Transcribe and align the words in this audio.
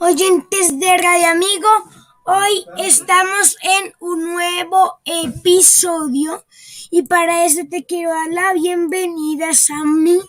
oyentes 0.00 0.78
de 0.78 0.96
Radio 0.96 1.28
Amigo. 1.28 1.68
Hoy 2.24 2.66
estamos 2.78 3.56
en 3.62 3.92
un 4.00 4.32
nuevo 4.32 5.00
episodio 5.04 6.44
y 6.90 7.02
para 7.02 7.44
eso 7.44 7.62
te 7.68 7.84
quiero 7.84 8.10
dar 8.10 8.28
la 8.28 8.52
bienvenida, 8.52 9.52
Sammy. 9.54 10.20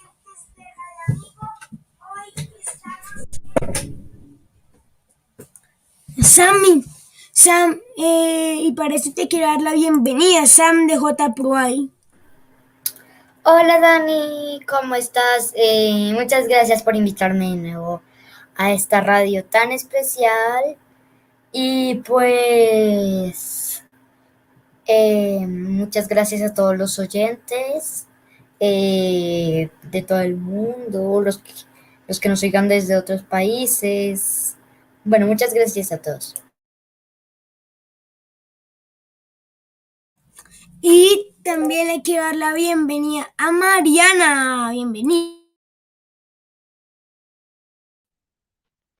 Sammy, 6.21 6.83
Sam, 7.31 7.79
eh, 7.97 8.55
y 8.61 8.71
para 8.73 8.95
eso 8.95 9.11
te 9.15 9.27
quiero 9.27 9.47
dar 9.47 9.61
la 9.61 9.73
bienvenida, 9.73 10.45
Sam 10.47 10.87
de 10.87 10.97
J 10.97 11.33
Pro 11.35 11.55
ahí. 11.55 11.91
Hola 13.43 13.79
Dani, 13.79 14.59
¿cómo 14.67 14.95
estás? 14.95 15.53
Eh, 15.55 16.11
muchas 16.13 16.47
gracias 16.47 16.83
por 16.83 16.95
invitarme 16.95 17.49
de 17.49 17.55
nuevo 17.55 18.01
a 18.59 18.73
esta 18.73 18.99
radio 19.01 19.45
tan 19.45 19.71
especial. 19.71 20.77
Y 21.51 21.95
pues 22.05 23.83
eh, 24.85 25.47
muchas 25.47 26.07
gracias 26.07 26.41
a 26.41 26.53
todos 26.53 26.77
los 26.77 26.99
oyentes 26.99 28.05
eh, 28.59 29.71
de 29.83 30.01
todo 30.03 30.19
el 30.19 30.35
mundo, 30.35 31.21
los 31.21 31.39
que, 31.39 31.53
los 32.07 32.19
que 32.19 32.29
nos 32.29 32.43
oigan 32.43 32.67
desde 32.67 32.97
otros 32.97 33.23
países. 33.23 34.57
Bueno, 35.05 35.25
muchas 35.25 35.53
gracias 35.53 35.93
a 35.93 35.99
todos. 35.99 36.35
Y 40.81 41.33
también 41.43 41.87
le 41.87 42.01
quiero 42.01 42.23
dar 42.23 42.35
la 42.35 42.53
bienvenida 42.53 43.33
a 43.37 43.51
Mariana. 43.51 44.69
Bienvenida. 44.71 45.38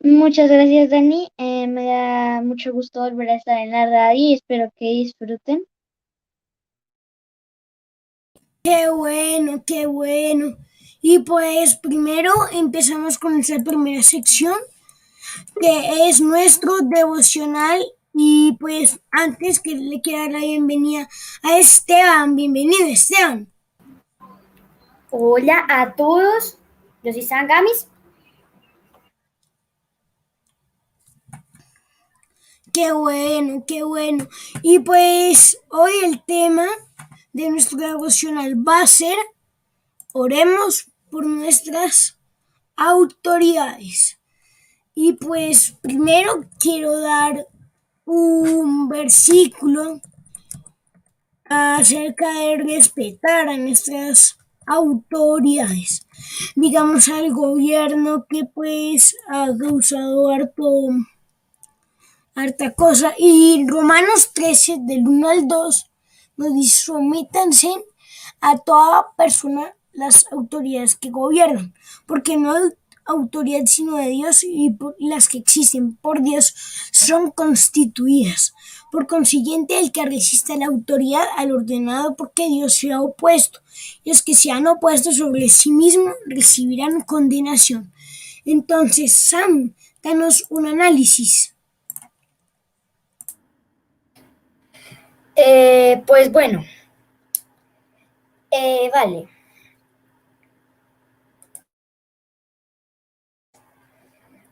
Muchas 0.01 0.49
gracias, 0.49 0.89
Dani. 0.89 1.29
Eh, 1.37 1.67
me 1.67 1.85
da 1.85 2.41
mucho 2.41 2.71
gusto 2.71 3.01
volver 3.01 3.29
a 3.29 3.35
estar 3.35 3.57
en 3.57 3.71
la 3.71 3.85
radio 3.85 4.17
y 4.17 4.33
espero 4.33 4.71
que 4.77 4.85
disfruten. 4.85 5.65
Qué 8.63 8.89
bueno, 8.89 9.61
qué 9.65 9.87
bueno. 9.87 10.57
Y 11.01 11.19
pues 11.19 11.75
primero 11.75 12.31
empezamos 12.53 13.17
con 13.17 13.33
nuestra 13.33 13.59
primera 13.61 14.01
sección, 14.01 14.55
que 15.59 16.07
es 16.09 16.21
nuestro 16.21 16.77
devocional. 16.83 17.81
Y 18.13 18.55
pues 18.57 19.01
antes 19.11 19.59
que 19.59 19.75
le 19.75 19.99
quiero 19.99 20.23
dar 20.23 20.31
la 20.31 20.39
bienvenida 20.39 21.09
a 21.43 21.59
Esteban. 21.59 22.37
Bienvenido, 22.37 22.87
Esteban. 22.87 23.51
Hola 25.09 25.65
a 25.67 25.93
todos, 25.95 26.57
yo 27.03 27.11
soy 27.11 27.21
San 27.21 27.47
Gamis. 27.47 27.87
Qué 32.73 32.91
bueno, 32.91 33.63
qué 33.67 33.83
bueno. 33.83 34.27
Y 34.61 34.79
pues 34.79 35.57
hoy 35.69 35.91
el 36.03 36.23
tema 36.25 36.65
de 37.33 37.49
nuestro 37.49 37.77
devocional 37.77 38.55
va 38.67 38.81
a 38.81 38.87
ser 38.87 39.15
oremos 40.13 40.91
por 41.09 41.25
nuestras 41.25 42.19
autoridades. 42.75 44.19
Y 44.93 45.13
pues 45.13 45.75
primero 45.81 46.45
quiero 46.59 46.99
dar 46.99 47.47
un 48.05 48.89
versículo 48.89 50.01
acerca 51.45 52.31
de 52.33 52.57
respetar 52.57 53.47
a 53.47 53.57
nuestras 53.57 54.37
autoridades. 54.67 56.05
Digamos 56.55 57.07
al 57.07 57.31
gobierno 57.33 58.25
que 58.29 58.45
pues 58.45 59.15
ha 59.29 59.47
causado 59.57 60.29
harto 60.29 60.89
harta. 62.41 62.73
Y 63.17 63.65
Romanos 63.67 64.31
13, 64.33 64.77
del 64.81 65.07
1 65.07 65.29
al 65.29 65.47
2, 65.47 65.91
nos 66.37 66.53
dice, 66.53 66.77
somítanse 66.85 67.73
a 68.41 68.57
toda 68.57 69.15
persona 69.17 69.73
las 69.93 70.25
autoridades 70.31 70.95
que 70.95 71.09
gobiernan, 71.09 71.73
porque 72.05 72.37
no 72.37 72.53
hay 72.53 72.69
autoridad 73.05 73.65
sino 73.65 73.97
de 73.97 74.09
Dios 74.09 74.43
y 74.43 74.75
las 74.99 75.27
que 75.27 75.39
existen 75.39 75.95
por 75.95 76.21
Dios 76.21 76.53
son 76.91 77.31
constituidas. 77.31 78.53
Por 78.91 79.07
consiguiente, 79.07 79.79
el 79.79 79.91
que 79.91 80.05
resiste 80.05 80.53
a 80.53 80.57
la 80.57 80.67
autoridad 80.67 81.23
al 81.37 81.51
ordenado 81.51 82.15
porque 82.15 82.47
Dios 82.47 82.75
se 82.75 82.91
ha 82.91 83.01
opuesto, 83.01 83.59
y 84.03 84.09
los 84.09 84.23
que 84.23 84.33
se 84.33 84.51
han 84.51 84.67
opuesto 84.67 85.11
sobre 85.11 85.49
sí 85.49 85.71
mismos 85.71 86.13
recibirán 86.25 87.01
condenación. 87.01 87.91
Entonces, 88.45 89.13
Sam, 89.13 89.75
danos 90.01 90.45
un 90.49 90.67
análisis. 90.67 91.55
Eh, 95.41 96.03
pues 96.05 96.29
bueno, 96.33 96.65
eh, 98.51 98.89
vale. 98.93 99.27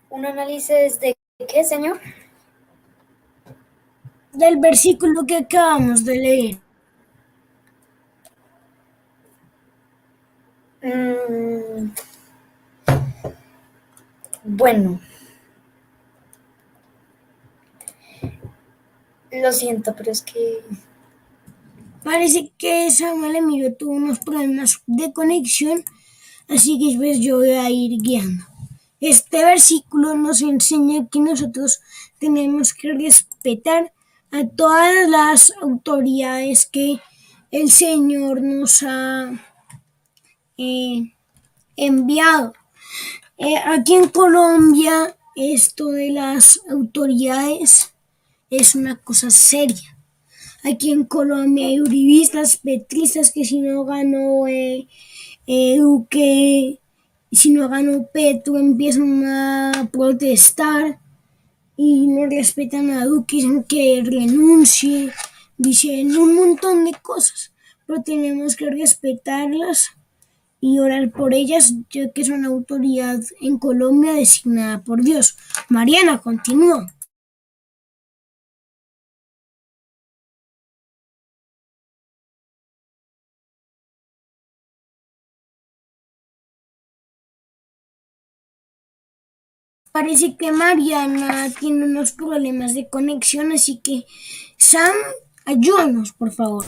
¿Un 0.10 0.26
análisis 0.26 1.00
de 1.00 1.16
qué, 1.48 1.64
señor? 1.64 2.00
Del 4.32 4.56
versículo 4.58 5.26
que 5.28 5.36
acabamos 5.36 6.06
de 6.06 6.16
leer. 6.16 6.58
Mm, 10.84 11.92
bueno. 14.44 15.00
Lo 19.32 19.52
siento, 19.52 19.94
pero 19.96 20.12
es 20.12 20.22
que... 20.22 20.62
Parece 22.04 22.52
que 22.58 22.90
Samuel 22.90 23.36
Emilio 23.36 23.76
tuvo 23.76 23.92
unos 23.92 24.20
problemas 24.20 24.82
de 24.86 25.12
conexión, 25.12 25.84
así 26.48 26.80
que 26.80 26.98
pues 26.98 27.20
yo 27.20 27.38
voy 27.38 27.52
a 27.52 27.70
ir 27.70 28.00
guiando. 28.02 28.46
Este 29.02 29.44
versículo 29.44 30.16
nos 30.16 30.42
enseña 30.42 31.08
que 31.10 31.20
nosotros 31.20 31.82
tenemos 32.18 32.74
que 32.74 32.94
respetar 32.94 33.92
a 34.32 34.48
todas 34.48 35.10
las 35.10 35.54
autoridades 35.62 36.66
que 36.66 37.00
el 37.52 37.70
Señor 37.70 38.42
nos 38.42 38.84
ha 38.84 39.32
eh, 40.58 41.14
enviado. 41.76 42.54
Eh, 43.38 43.58
aquí 43.58 43.96
en 43.96 44.08
Colombia, 44.08 45.16
esto 45.36 45.90
de 45.90 46.12
las 46.12 46.60
autoridades 46.70 47.94
es 48.50 48.76
una 48.76 48.98
cosa 48.98 49.30
seria. 49.30 49.98
Aquí 50.64 50.92
en 50.92 51.06
Colombia 51.06 51.68
hay 51.68 51.80
uribistas, 51.80 52.58
petristas 52.58 53.32
que 53.32 53.46
si 53.46 53.60
no 53.62 53.86
ganó 53.86 54.48
eh, 54.48 54.88
eh, 55.46 55.78
Duque, 55.78 56.80
si 57.32 57.52
no 57.52 57.70
ganó 57.70 58.08
Petro, 58.12 58.58
empiezan 58.58 59.26
a 59.26 59.90
protestar 59.92 61.00
y 61.76 62.08
no 62.08 62.26
respetan 62.26 62.90
a 62.90 63.06
Duque, 63.06 63.38
dicen 63.38 63.64
que 63.64 64.02
renuncie, 64.04 65.12
dicen 65.58 66.16
un 66.18 66.36
montón 66.36 66.86
de 66.86 66.94
cosas, 67.02 67.54
pero 67.86 68.02
tenemos 68.02 68.56
que 68.56 68.70
respetarlas 68.70 69.92
y 70.60 70.80
orar 70.80 71.12
por 71.12 71.34
ellas, 71.34 71.74
ya 71.92 72.12
que 72.12 72.26
son 72.26 72.44
autoridad 72.44 73.22
en 73.42 73.60
Colombia 73.60 74.14
designada 74.14 74.84
por 74.84 75.04
Dios. 75.04 75.38
Mariana, 75.70 76.20
continúa. 76.20 76.92
Parece 90.00 90.38
que 90.38 90.52
Mariana 90.52 91.50
tiene 91.60 91.86
unos 91.86 92.12
problemas 92.12 92.76
de 92.76 92.88
conexión, 92.88 93.52
así 93.52 93.80
que 93.80 94.06
Sam, 94.56 94.96
ayúdanos, 95.44 96.14
por 96.14 96.32
favor. 96.32 96.66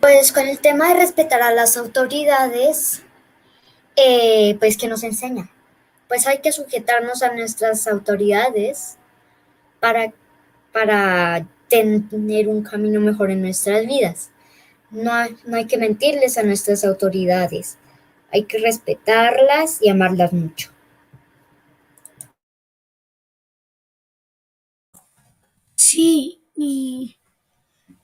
Pues 0.00 0.32
con 0.32 0.48
el 0.48 0.58
tema 0.58 0.88
de 0.88 0.94
respetar 0.94 1.42
a 1.42 1.52
las 1.52 1.76
autoridades, 1.76 3.04
eh, 3.94 4.56
pues 4.58 4.76
que 4.76 4.88
nos 4.88 5.04
enseña. 5.04 5.48
Pues 6.08 6.26
hay 6.26 6.40
que 6.40 6.50
sujetarnos 6.50 7.22
a 7.22 7.32
nuestras 7.32 7.86
autoridades 7.86 8.98
para, 9.78 10.12
para 10.72 11.46
tener 11.68 12.48
un 12.48 12.64
camino 12.64 13.00
mejor 13.00 13.30
en 13.30 13.42
nuestras 13.42 13.86
vidas. 13.86 14.32
No 14.90 15.12
no 15.44 15.56
hay 15.56 15.66
que 15.68 15.78
mentirles 15.78 16.36
a 16.36 16.42
nuestras 16.42 16.84
autoridades 16.84 17.78
hay 18.32 18.44
que 18.44 18.58
respetarlas 18.58 19.80
y 19.82 19.88
amarlas 19.88 20.32
mucho. 20.32 20.70
Sí, 25.76 26.42
y 26.54 27.16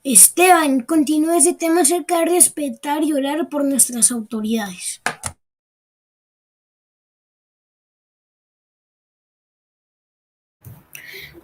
Esteban, 0.03 0.81
continúa 0.81 1.37
ese 1.37 1.53
tema 1.53 1.81
acerca 1.81 2.19
de 2.19 2.25
respetar 2.25 3.03
y 3.03 3.13
orar 3.13 3.49
por 3.49 3.65
nuestras 3.65 4.11
autoridades. 4.11 5.01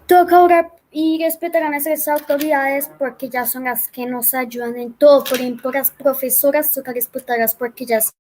Toca 0.08 0.40
orar 0.44 0.72
y 0.92 1.24
respetar 1.24 1.64
a 1.64 1.70
nuestras 1.70 2.08
autoridades 2.08 2.92
porque 3.00 3.30
ya 3.30 3.46
son 3.46 3.64
las 3.64 3.88
que 3.88 4.06
nos 4.06 4.34
ayudan 4.34 4.76
en 4.78 4.94
todo. 4.94 5.24
Por 5.24 5.40
ejemplo, 5.40 5.72
las 5.72 5.92
profesoras 5.92 6.74
toca 6.74 6.92
respetarlas 6.94 7.56
porque 7.56 7.86
ellas 7.86 8.12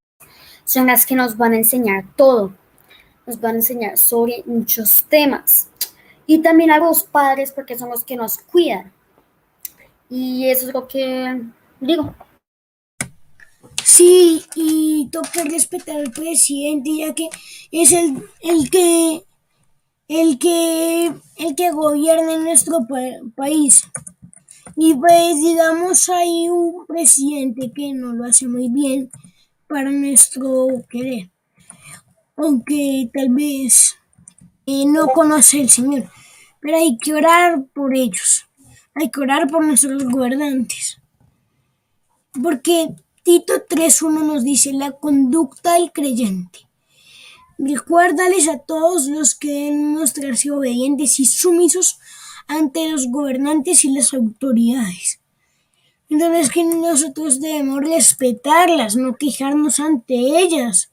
son 0.65 0.87
las 0.87 1.05
que 1.05 1.15
nos 1.15 1.37
van 1.37 1.53
a 1.53 1.57
enseñar 1.57 2.05
todo. 2.15 2.53
Nos 3.25 3.39
van 3.39 3.55
a 3.55 3.59
enseñar 3.59 3.97
sobre 3.97 4.43
muchos 4.45 5.03
temas. 5.09 5.69
Y 6.25 6.39
también 6.39 6.71
a 6.71 6.77
los 6.77 7.03
padres 7.03 7.51
porque 7.51 7.77
son 7.77 7.89
los 7.89 8.03
que 8.03 8.15
nos 8.15 8.37
cuidan. 8.39 8.91
Y 10.09 10.49
eso 10.49 10.67
es 10.67 10.73
lo 10.73 10.87
que 10.87 11.41
digo. 11.79 12.13
Sí, 13.83 14.43
y 14.55 15.09
toca 15.11 15.43
respetar 15.43 15.97
al 15.97 16.11
presidente, 16.11 16.89
ya 16.97 17.13
que 17.13 17.29
es 17.71 17.91
el, 17.91 18.23
el 18.41 18.69
que 18.69 19.23
el 20.07 20.39
que 20.39 21.11
el 21.37 21.55
que 21.55 21.71
gobierna 21.71 22.33
en 22.33 22.43
nuestro 22.43 22.85
pa- 22.87 23.21
país. 23.35 23.83
Y 24.75 24.93
pues 24.95 25.37
digamos 25.37 26.09
hay 26.09 26.49
un 26.49 26.85
presidente 26.85 27.71
que 27.73 27.93
no 27.93 28.13
lo 28.13 28.25
hace 28.25 28.47
muy 28.47 28.69
bien 28.69 29.09
para 29.71 29.89
nuestro 29.89 30.67
querer. 30.89 31.29
Aunque 32.35 33.09
tal 33.13 33.29
vez 33.29 33.95
eh, 34.65 34.85
no 34.85 35.07
conoce 35.07 35.61
al 35.61 35.69
Señor. 35.69 36.11
Pero 36.59 36.77
hay 36.77 36.97
que 36.97 37.13
orar 37.13 37.63
por 37.73 37.95
ellos. 37.95 38.45
Hay 38.93 39.09
que 39.09 39.21
orar 39.21 39.49
por 39.49 39.63
nuestros 39.63 40.03
gobernantes. 40.03 40.99
Porque 42.43 42.89
Tito 43.23 43.53
3.1 43.67 44.25
nos 44.25 44.43
dice 44.43 44.73
la 44.73 44.91
conducta 44.91 45.75
del 45.75 45.91
creyente. 45.93 46.67
Recuérdales 47.57 48.49
a 48.49 48.59
todos 48.59 49.07
los 49.07 49.35
que 49.35 49.47
deben 49.47 49.93
mostrarse 49.93 50.51
obedientes 50.51 51.19
y 51.19 51.25
sumisos 51.25 51.99
ante 52.47 52.89
los 52.89 53.07
gobernantes 53.07 53.85
y 53.85 53.93
las 53.93 54.13
autoridades. 54.13 55.20
Entonces 56.11 56.51
que 56.51 56.65
nosotros 56.65 57.39
debemos 57.39 57.79
respetarlas, 57.79 58.97
no 58.97 59.15
quejarnos 59.15 59.79
ante 59.79 60.13
ellas. 60.13 60.91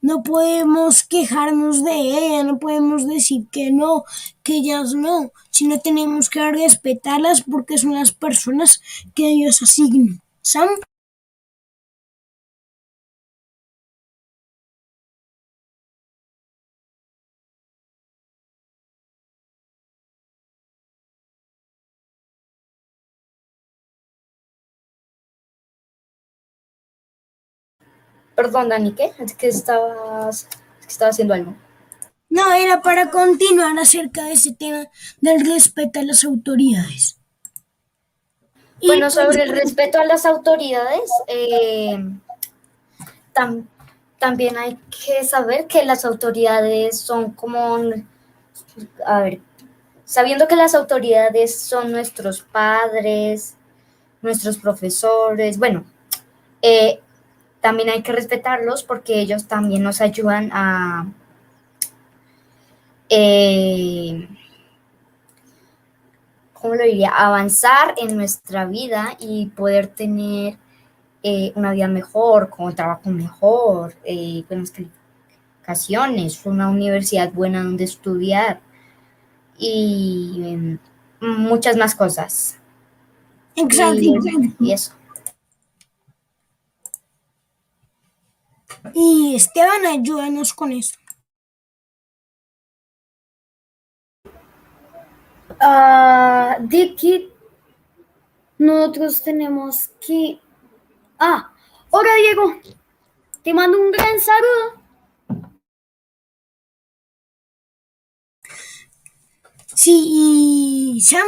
No 0.00 0.22
podemos 0.22 1.02
quejarnos 1.02 1.82
de 1.82 1.90
ellas, 1.92 2.44
no 2.44 2.60
podemos 2.60 3.04
decir 3.04 3.48
que 3.50 3.72
no, 3.72 4.04
que 4.44 4.58
ellas 4.58 4.94
no, 4.94 5.32
sino 5.50 5.80
tenemos 5.80 6.30
que 6.30 6.52
respetarlas 6.52 7.42
porque 7.42 7.78
son 7.78 7.94
las 7.94 8.12
personas 8.12 8.80
que 9.12 9.26
Dios 9.30 9.60
asigna. 9.60 10.20
Sam. 10.40 10.68
Perdón, 28.36 28.68
Dani, 28.68 28.92
¿qué? 28.94 29.12
Es 29.18 29.34
que 29.34 29.48
estabas, 29.48 30.42
es 30.80 30.86
que 30.86 30.92
estaba 30.92 31.10
haciendo 31.10 31.34
algo. 31.34 31.54
No, 32.28 32.52
era 32.52 32.82
para 32.82 33.10
continuar 33.10 33.78
acerca 33.78 34.24
de 34.24 34.32
ese 34.34 34.52
tema 34.52 34.88
del 35.22 35.46
respeto 35.46 36.00
a 36.00 36.02
las 36.02 36.22
autoridades. 36.24 37.18
Bueno, 38.86 39.06
pues, 39.06 39.14
sobre 39.14 39.42
el 39.42 39.50
respeto 39.50 39.98
a 39.98 40.04
las 40.04 40.24
autoridades, 40.26 41.10
eh, 41.26 41.98
tam- 43.34 43.66
también 44.18 44.56
hay 44.56 44.78
que 44.90 45.24
saber 45.24 45.66
que 45.66 45.84
las 45.84 46.04
autoridades 46.04 46.98
son 47.00 47.32
como, 47.32 47.78
a 49.06 49.20
ver, 49.20 49.40
sabiendo 50.04 50.48
que 50.48 50.56
las 50.56 50.74
autoridades 50.74 51.60
son 51.60 51.92
nuestros 51.92 52.42
padres, 52.42 53.56
nuestros 54.22 54.58
profesores, 54.58 55.58
bueno, 55.58 55.84
eh, 56.62 57.00
también 57.64 57.88
hay 57.88 58.02
que 58.02 58.12
respetarlos 58.12 58.82
porque 58.82 59.20
ellos 59.20 59.46
también 59.48 59.82
nos 59.82 60.02
ayudan 60.02 60.50
a... 60.52 61.10
eh, 63.08 64.28
¿cómo 66.52 66.74
lo 66.74 66.84
diría? 66.84 67.08
Avanzar 67.08 67.94
en 67.96 68.18
nuestra 68.18 68.66
vida 68.66 69.16
y 69.18 69.46
poder 69.46 69.86
tener 69.86 70.58
eh, 71.22 71.52
una 71.54 71.72
vida 71.72 71.88
mejor, 71.88 72.50
con 72.50 72.66
un 72.66 72.74
trabajo 72.74 73.08
mejor, 73.08 73.94
eh, 74.04 74.44
buenas 74.46 74.70
calificaciones, 74.70 76.44
una 76.44 76.68
universidad 76.68 77.32
buena 77.32 77.62
donde 77.64 77.84
estudiar 77.84 78.60
y 79.56 80.42
em, 80.44 80.78
muchas 81.22 81.78
más 81.78 81.94
cosas. 81.94 82.58
exacto, 83.56 84.00
Y, 84.02 84.14
exacto. 84.16 84.56
y 84.60 84.72
eso. 84.72 84.92
Y 88.92 89.34
Esteban, 89.34 89.86
ayúdanos 89.86 90.52
con 90.52 90.72
eso. 90.72 90.96
Ah, 95.60 96.58
de 96.60 96.94
que 96.94 97.32
nosotros 98.58 99.22
tenemos 99.22 99.88
que... 100.04 100.38
Ah, 101.18 101.52
hola 101.90 102.10
Diego, 102.16 102.60
te 103.42 103.54
mando 103.54 103.80
un 103.80 103.90
gran 103.90 104.20
saludo. 104.20 104.84
Sí, 109.74 110.94
y 110.96 111.00
Sam 111.00 111.26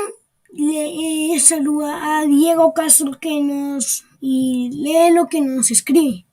le 0.52 1.34
eh, 1.34 1.40
saluda 1.40 2.18
a 2.20 2.26
Diego 2.26 2.72
Castro 2.74 3.18
que 3.20 3.40
nos 3.40 4.04
y 4.20 4.70
lee 4.72 5.14
lo 5.14 5.26
que 5.28 5.40
nos 5.40 5.70
escribe. 5.70 6.26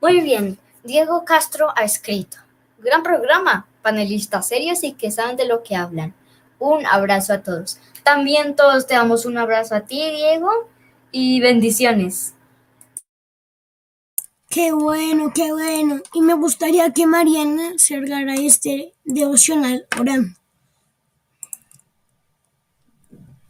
Muy 0.00 0.22
bien, 0.22 0.58
Diego 0.82 1.24
Castro 1.26 1.68
ha 1.76 1.84
escrito. 1.84 2.38
Gran 2.78 3.02
programa, 3.02 3.66
panelistas 3.82 4.48
serios 4.48 4.82
y 4.82 4.92
que 4.92 5.10
saben 5.10 5.36
de 5.36 5.46
lo 5.46 5.62
que 5.62 5.76
hablan. 5.76 6.14
Un 6.58 6.86
abrazo 6.86 7.34
a 7.34 7.42
todos. 7.42 7.78
También 8.02 8.56
todos 8.56 8.86
te 8.86 8.94
damos 8.94 9.26
un 9.26 9.36
abrazo 9.36 9.74
a 9.74 9.82
ti, 9.82 10.10
Diego, 10.10 10.50
y 11.12 11.40
bendiciones. 11.40 12.34
Qué 14.48 14.72
bueno, 14.72 15.32
qué 15.34 15.52
bueno. 15.52 16.00
Y 16.14 16.22
me 16.22 16.34
gustaría 16.34 16.90
que 16.92 17.06
Mariana 17.06 17.74
cerrara 17.76 18.34
este 18.34 18.94
devocional 19.04 19.86
orando. 19.98 20.30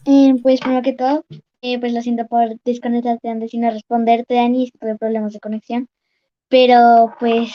Eh, 0.04 0.35
pues 0.42 0.61
primero 0.61 0.83
que 0.83 0.95
todo, 0.95 1.25
eh, 1.62 1.78
pues 1.78 1.92
lo 1.92 2.02
siento 2.02 2.26
por 2.26 2.61
desconectarte 2.64 3.28
antes 3.28 3.54
y 3.54 3.59
no 3.59 3.71
responderte, 3.71 4.35
Dani, 4.35 4.66
si 4.66 4.73
tuve 4.73 4.97
problemas 4.97 5.33
de 5.33 5.40
conexión. 5.40 5.88
Pero 6.50 7.14
pues, 7.21 7.52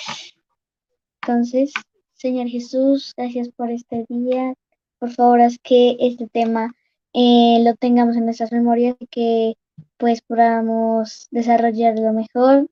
entonces, 1.21 1.73
Señor 2.13 2.47
Jesús, 2.47 3.13
gracias 3.17 3.49
por 3.49 3.69
este 3.69 4.05
día. 4.07 4.53
Por 4.99 5.11
favor, 5.11 5.41
haz 5.41 5.57
que 5.61 5.97
este 5.99 6.27
tema 6.29 6.73
eh, 7.13 7.59
lo 7.61 7.75
tengamos 7.75 8.15
en 8.15 8.25
nuestras 8.25 8.53
memorias 8.53 8.95
y 8.99 9.07
que 9.07 9.55
pues 9.97 10.21
podamos 10.21 11.27
desarrollarlo 11.31 12.13
mejor 12.13 12.69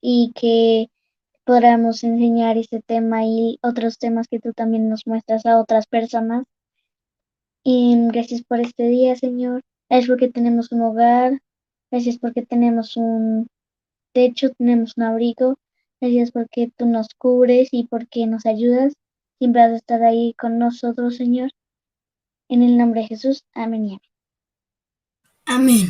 y 0.00 0.32
que 0.36 0.88
podamos 1.44 2.04
enseñar 2.04 2.56
este 2.56 2.80
tema 2.80 3.24
y 3.24 3.58
otros 3.60 3.98
temas 3.98 4.28
que 4.28 4.38
tú 4.38 4.52
también 4.52 4.88
nos 4.88 5.04
muestras 5.04 5.46
a 5.46 5.58
otras 5.60 5.86
personas. 5.86 6.44
Y 7.64 7.96
gracias 8.08 8.42
por 8.44 8.60
este 8.60 8.86
día, 8.86 9.16
Señor. 9.16 9.62
Gracias 9.88 10.08
porque 10.08 10.28
tenemos 10.28 10.70
un 10.70 10.82
hogar. 10.82 11.40
Gracias 11.90 12.18
porque 12.18 12.46
tenemos 12.46 12.96
un 12.96 13.48
techo, 14.14 14.50
tenemos 14.56 14.94
un 14.96 15.02
abrigo. 15.02 15.58
Gracias 16.00 16.30
porque 16.30 16.70
tú 16.76 16.86
nos 16.86 17.08
cubres 17.18 17.68
y 17.72 17.86
porque 17.86 18.26
nos 18.26 18.46
ayudas. 18.46 18.94
Siempre 19.38 19.62
has 19.62 19.70
de 19.72 19.76
estar 19.76 20.02
ahí 20.02 20.34
con 20.34 20.58
nosotros, 20.58 21.16
Señor. 21.16 21.50
En 22.48 22.62
el 22.62 22.78
nombre 22.78 23.02
de 23.02 23.08
Jesús. 23.08 23.44
Amén 23.52 23.84
y 23.86 23.98
amén. 25.46 25.88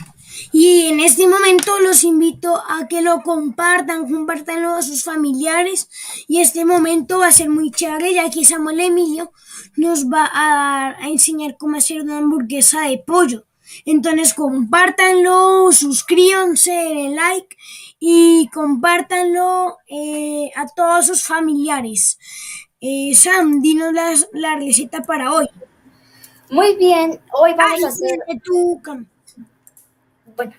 Y 0.53 0.87
en 0.87 1.01
este 1.01 1.29
momento 1.29 1.79
los 1.81 2.03
invito 2.03 2.57
a 2.57 2.89
que 2.89 3.03
lo 3.03 3.23
compartan, 3.23 4.11
compártanlo 4.11 4.75
a 4.75 4.83
sus 4.83 5.05
familiares. 5.05 5.89
Y 6.27 6.41
este 6.41 6.65
momento 6.65 7.19
va 7.19 7.29
a 7.29 7.33
ser 7.33 7.51
muy 7.51 7.71
chévere, 7.71 8.15
ya 8.15 8.31
que 8.31 8.45
Samuel 8.45 8.81
Emilio 8.81 9.33
nos 9.77 10.07
va 10.07 10.29
a, 10.33 10.97
a 10.99 11.09
enseñar 11.09 11.57
cómo 11.57 11.77
hacer 11.77 12.03
una 12.03 12.19
hamburguesa 12.19 12.89
de 12.89 12.99
pollo. 12.99 13.47
Entonces 13.85 14.35
compártanlo, 14.35 15.73
suscríbanse, 15.73 16.71
denle 16.71 17.15
like 17.15 17.57
y 18.07 18.51
compártanlo 18.53 19.79
eh, 19.87 20.51
a 20.57 20.67
todos 20.67 21.07
sus 21.07 21.25
familiares. 21.25 22.19
Eh, 22.79 23.15
Sam, 23.15 23.63
dinos 23.63 23.95
la, 23.95 24.13
la, 24.33 24.57
receta 24.57 25.01
para 25.01 25.33
hoy. 25.33 25.49
Muy 26.51 26.77
bien, 26.77 27.19
hoy 27.33 27.55
vamos 27.55 27.79
Ay, 27.79 27.85
a 27.85 27.89
hacer... 27.89 28.19
Bueno, 30.37 30.53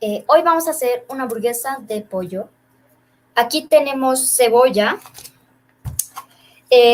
eh, 0.00 0.24
hoy 0.26 0.42
vamos 0.42 0.66
a 0.66 0.72
hacer 0.72 1.06
una 1.08 1.22
hamburguesa 1.22 1.78
de 1.82 2.00
pollo. 2.00 2.48
Aquí 3.36 3.68
tenemos 3.68 4.36
cebolla, 4.36 4.98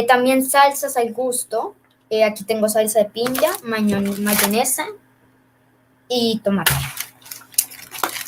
también 0.06 0.44
salsas 0.44 0.98
al 0.98 1.14
gusto, 1.14 1.74
aquí 2.26 2.44
tengo 2.44 2.68
salsa 2.68 2.98
de 2.98 3.06
piña, 3.06 3.52
mayonesa 3.62 4.84
y 6.10 6.40
tomate. 6.44 6.74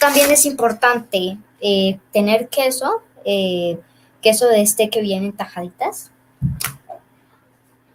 También 0.07 0.31
es 0.31 0.47
importante 0.47 1.37
eh, 1.61 1.99
tener 2.13 2.49
queso, 2.49 3.03
eh, 3.25 3.77
queso 4.23 4.47
de 4.47 4.63
este 4.63 4.89
que 4.89 5.01
viene 5.01 5.27
en 5.27 5.37
tajaditas. 5.37 6.13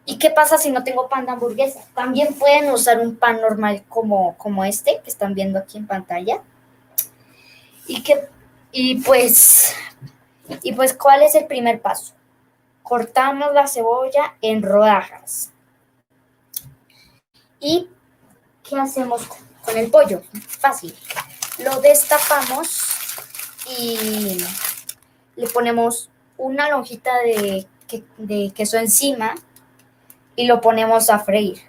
¿Y 0.04 0.18
qué 0.18 0.30
pasa 0.30 0.58
si 0.58 0.72
no 0.72 0.84
tengo 0.84 1.08
pan 1.08 1.26
de 1.26 1.32
hamburguesa? 1.32 1.80
También 1.96 2.34
pueden 2.34 2.70
usar 2.70 3.00
un 3.00 3.16
pan 3.16 3.40
normal 3.40 3.86
como, 3.88 4.38
como 4.38 4.66
este 4.66 5.00
que 5.02 5.10
están 5.10 5.36
viendo 5.36 5.58
aquí 5.58 5.78
en 5.78 5.88
pantalla. 5.88 6.42
Y, 7.88 8.04
que, 8.04 8.28
y, 8.74 9.00
pues, 9.04 9.74
y 10.64 10.74
pues, 10.74 10.94
¿cuál 10.94 11.22
es 11.22 11.34
el 11.36 11.48
primer 11.48 11.80
paso? 11.80 12.14
Cortamos 12.84 13.54
la 13.54 13.68
cebolla 13.68 14.36
en 14.42 14.64
rodajas. 14.64 15.54
¿Y 17.62 17.88
qué 18.70 18.78
hacemos 18.78 19.26
con 19.64 19.78
el 19.78 19.90
pollo? 19.90 20.24
Fácil. 20.60 20.94
Lo 21.64 21.80
destapamos 21.82 22.82
y 23.80 24.38
le 25.36 25.48
ponemos 25.48 26.10
una 26.38 26.70
lonjita 26.70 27.12
de, 27.24 27.68
de 28.18 28.52
queso 28.56 28.78
encima 28.78 29.36
y 30.36 30.48
lo 30.48 30.60
ponemos 30.62 31.10
a 31.10 31.20
freír. 31.20 31.60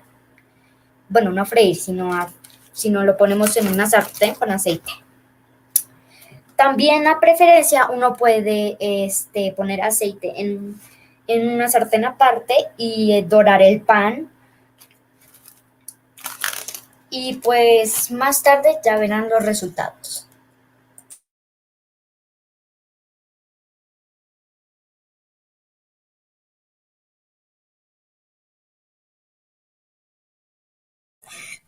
Bueno, 1.08 1.30
no 1.30 1.42
a 1.42 1.44
freír, 1.44 1.76
sino, 1.76 2.14
a, 2.14 2.32
sino 2.72 3.04
lo 3.04 3.16
ponemos 3.16 3.56
en 3.56 3.68
una 3.68 3.86
sartén 3.86 4.34
con 4.34 4.50
aceite. 4.50 4.90
También 6.56 7.06
a 7.06 7.20
preferencia 7.20 7.88
uno 7.90 8.14
puede 8.14 8.76
este, 8.80 9.52
poner 9.52 9.82
aceite 9.82 10.32
en, 10.40 10.80
en 11.26 11.50
una 11.50 11.68
sartén 11.68 12.04
aparte 12.04 12.54
y 12.78 13.20
dorar 13.22 13.60
el 13.62 13.82
pan. 13.82 14.31
Y 17.12 17.34
pues 17.34 18.10
más 18.10 18.42
tarde 18.42 18.78
ya 18.84 18.96
verán 18.96 19.28
los 19.28 19.44
resultados. 19.44 20.26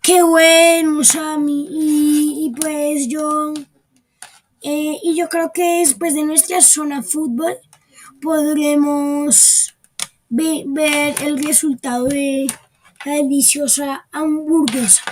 Qué 0.03 0.23
bueno, 0.23 1.03
Sammy. 1.05 1.67
Y, 1.71 2.53
pues 2.61 3.09
yo. 3.09 3.55
Eh, 4.63 4.99
y 5.03 5.15
yo 5.17 5.29
creo 5.29 5.53
que 5.53 5.81
después 5.81 6.15
de 6.15 6.25
nuestra 6.25 6.61
zona 6.61 7.03
fútbol 7.03 7.55
podremos 8.23 9.75
ver 10.29 11.15
el 11.23 11.43
resultado 11.45 12.07
de 12.07 12.47
deliciosa 13.13 14.07
hamburguesa. 14.13 15.03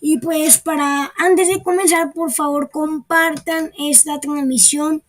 Y 0.00 0.18
pues 0.18 0.58
para 0.58 1.12
antes 1.18 1.48
de 1.48 1.62
comenzar, 1.62 2.12
por 2.12 2.32
favor, 2.32 2.70
compartan 2.70 3.72
esta 3.78 4.20
transmisión. 4.20 5.02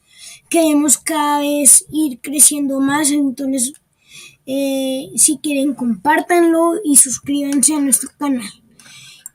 Queremos 0.50 0.98
cada 0.98 1.40
vez 1.40 1.86
ir 1.92 2.20
creciendo 2.22 2.80
más, 2.80 3.12
entonces 3.12 3.74
eh, 4.46 5.12
si 5.16 5.38
quieren 5.38 5.76
compártanlo 5.76 6.74
y 6.84 6.96
suscríbanse 6.96 7.76
a 7.76 7.80
nuestro 7.80 8.10
canal. 8.18 8.50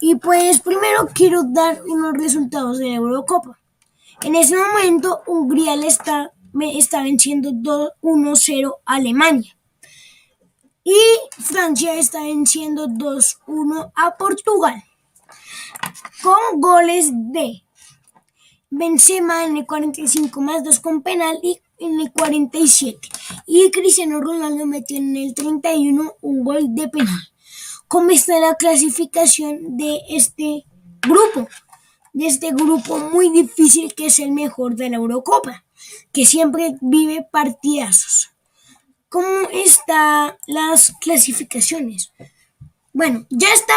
Y 0.00 0.16
pues 0.16 0.60
primero 0.60 1.08
quiero 1.14 1.44
dar 1.44 1.82
unos 1.86 2.14
resultados 2.14 2.78
de 2.78 2.88
la 2.88 2.96
Eurocopa. 2.96 3.58
En 4.22 4.34
ese 4.34 4.56
momento 4.56 5.20
Hungría 5.26 5.76
le 5.76 5.86
está, 5.86 6.32
está 6.74 7.02
venciendo 7.02 7.52
2-1-0 7.52 8.74
a 8.84 8.94
Alemania. 8.94 9.56
Y 10.84 10.96
Francia 11.42 11.94
está 11.94 12.22
venciendo 12.22 12.86
2-1 12.86 13.92
a 13.94 14.16
Portugal. 14.16 14.84
Con 16.22 16.60
goles 16.60 17.10
de 17.10 17.62
Benzema 18.70 19.44
en 19.44 19.56
el 19.56 19.66
45 19.66 20.40
más 20.40 20.62
2 20.62 20.80
con 20.80 21.02
penal 21.02 21.38
y 21.42 21.60
en 21.78 22.00
el 22.00 22.12
47. 22.12 23.08
Y 23.46 23.70
Cristiano 23.70 24.20
Ronaldo 24.20 24.66
metió 24.66 24.98
en 24.98 25.16
el 25.16 25.34
31 25.34 26.14
un 26.20 26.44
gol 26.44 26.74
de 26.74 26.88
penal 26.88 27.34
cómo 27.94 28.10
está 28.10 28.40
la 28.40 28.56
clasificación 28.56 29.76
de 29.76 30.00
este 30.08 30.64
grupo, 31.00 31.48
de 32.12 32.26
este 32.26 32.50
grupo 32.50 32.98
muy 32.98 33.30
difícil 33.30 33.94
que 33.94 34.06
es 34.06 34.18
el 34.18 34.32
mejor 34.32 34.74
de 34.74 34.90
la 34.90 34.96
Eurocopa, 34.96 35.64
que 36.12 36.26
siempre 36.26 36.76
vive 36.80 37.24
partidazos. 37.30 38.33
¿Cómo 39.14 39.48
están 39.52 40.34
las 40.48 40.92
clasificaciones? 41.00 42.10
Bueno, 42.92 43.24
ya 43.30 43.46
está 43.54 43.74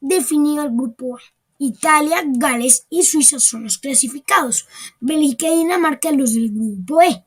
definido 0.00 0.64
el 0.64 0.72
grupo 0.72 1.16
A. 1.16 1.20
Italia, 1.58 2.24
Gales 2.26 2.88
y 2.90 3.04
Suiza 3.04 3.38
son 3.38 3.62
los 3.62 3.78
clasificados. 3.78 4.66
Bélgica 4.98 5.46
y 5.46 5.58
Dinamarca 5.58 6.10
los 6.10 6.34
del 6.34 6.50
grupo 6.50 7.02
E. 7.02 7.24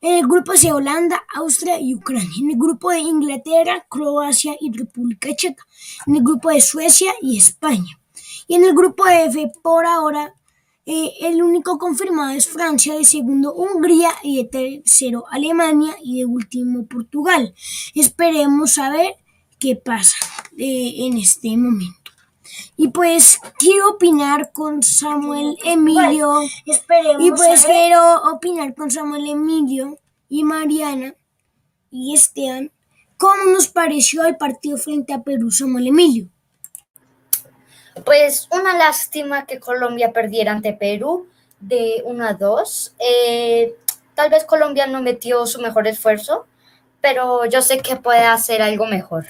En 0.00 0.14
el 0.14 0.26
grupo 0.26 0.56
C, 0.56 0.72
Holanda, 0.72 1.22
Austria 1.36 1.78
y 1.78 1.94
Ucrania. 1.94 2.32
En 2.40 2.50
el 2.50 2.56
grupo 2.58 2.90
de 2.90 2.98
Inglaterra, 2.98 3.86
Croacia 3.88 4.56
y 4.60 4.76
República 4.76 5.28
Checa. 5.36 5.64
En 6.04 6.16
el 6.16 6.24
grupo 6.24 6.50
de 6.50 6.60
Suecia 6.60 7.12
y 7.22 7.38
España. 7.38 8.00
Y 8.48 8.56
en 8.56 8.64
el 8.64 8.74
grupo 8.74 9.06
F, 9.06 9.52
por 9.62 9.86
ahora, 9.86 10.34
eh, 10.90 11.12
el 11.20 11.42
único 11.42 11.76
confirmado 11.76 12.30
es 12.30 12.48
Francia, 12.48 12.94
de 12.94 13.04
segundo 13.04 13.52
Hungría 13.52 14.10
y 14.22 14.38
de 14.38 14.44
tercero 14.44 15.26
Alemania 15.30 15.94
y 16.02 16.20
de 16.20 16.24
último 16.24 16.86
Portugal. 16.86 17.54
Esperemos 17.94 18.78
a 18.78 18.88
ver 18.88 19.16
qué 19.58 19.76
pasa 19.76 20.16
eh, 20.56 20.94
en 21.00 21.18
este 21.18 21.54
momento. 21.58 22.10
Y 22.78 22.88
pues 22.88 23.38
quiero 23.58 23.90
opinar 23.90 24.50
con 24.54 24.82
Samuel 24.82 25.58
Emilio. 25.62 26.40
y 27.18 27.30
pues 27.32 27.66
quiero 27.66 28.22
opinar 28.32 28.74
con 28.74 28.90
Samuel 28.90 29.28
Emilio 29.28 29.98
y 30.30 30.42
Mariana 30.42 31.14
y 31.90 32.14
Esteban. 32.14 32.72
¿Cómo 33.18 33.44
nos 33.52 33.68
pareció 33.68 34.24
el 34.24 34.38
partido 34.38 34.78
frente 34.78 35.12
a 35.12 35.22
Perú, 35.22 35.50
Samuel 35.50 35.88
Emilio? 35.88 36.30
Pues 38.04 38.48
una 38.52 38.76
lástima 38.76 39.46
que 39.46 39.60
Colombia 39.60 40.12
perdiera 40.12 40.52
ante 40.52 40.72
Perú 40.72 41.28
de 41.60 42.02
1 42.04 42.24
a 42.26 42.34
2. 42.34 42.94
Eh, 42.98 43.74
tal 44.14 44.30
vez 44.30 44.44
Colombia 44.44 44.86
no 44.86 45.02
metió 45.02 45.46
su 45.46 45.60
mejor 45.60 45.86
esfuerzo, 45.86 46.46
pero 47.00 47.46
yo 47.46 47.62
sé 47.62 47.78
que 47.78 47.96
puede 47.96 48.24
hacer 48.24 48.62
algo 48.62 48.86
mejor. 48.86 49.26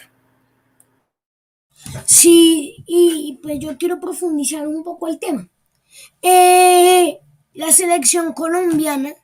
Sí, 2.04 2.84
y 2.86 3.38
pues 3.42 3.58
yo 3.60 3.78
quiero 3.78 4.00
profundizar 4.00 4.66
un 4.66 4.82
poco 4.82 5.08
el 5.08 5.18
tema. 5.18 5.48
Eh, 6.22 7.20
la 7.54 7.72
selección 7.72 8.32
colombiana 8.32 9.14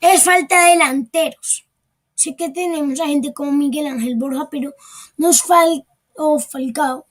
es 0.00 0.24
falta 0.24 0.64
de 0.64 0.70
delanteros. 0.72 1.66
Sé 2.14 2.36
que 2.36 2.50
tenemos 2.50 3.00
a 3.00 3.06
gente 3.06 3.32
como 3.34 3.52
Miguel 3.52 3.86
Ángel 3.86 4.16
Borja, 4.16 4.48
pero 4.50 4.74
nos 5.16 5.42
falta, 5.42 5.86
o 6.16 6.38
Falcao, 6.38 7.04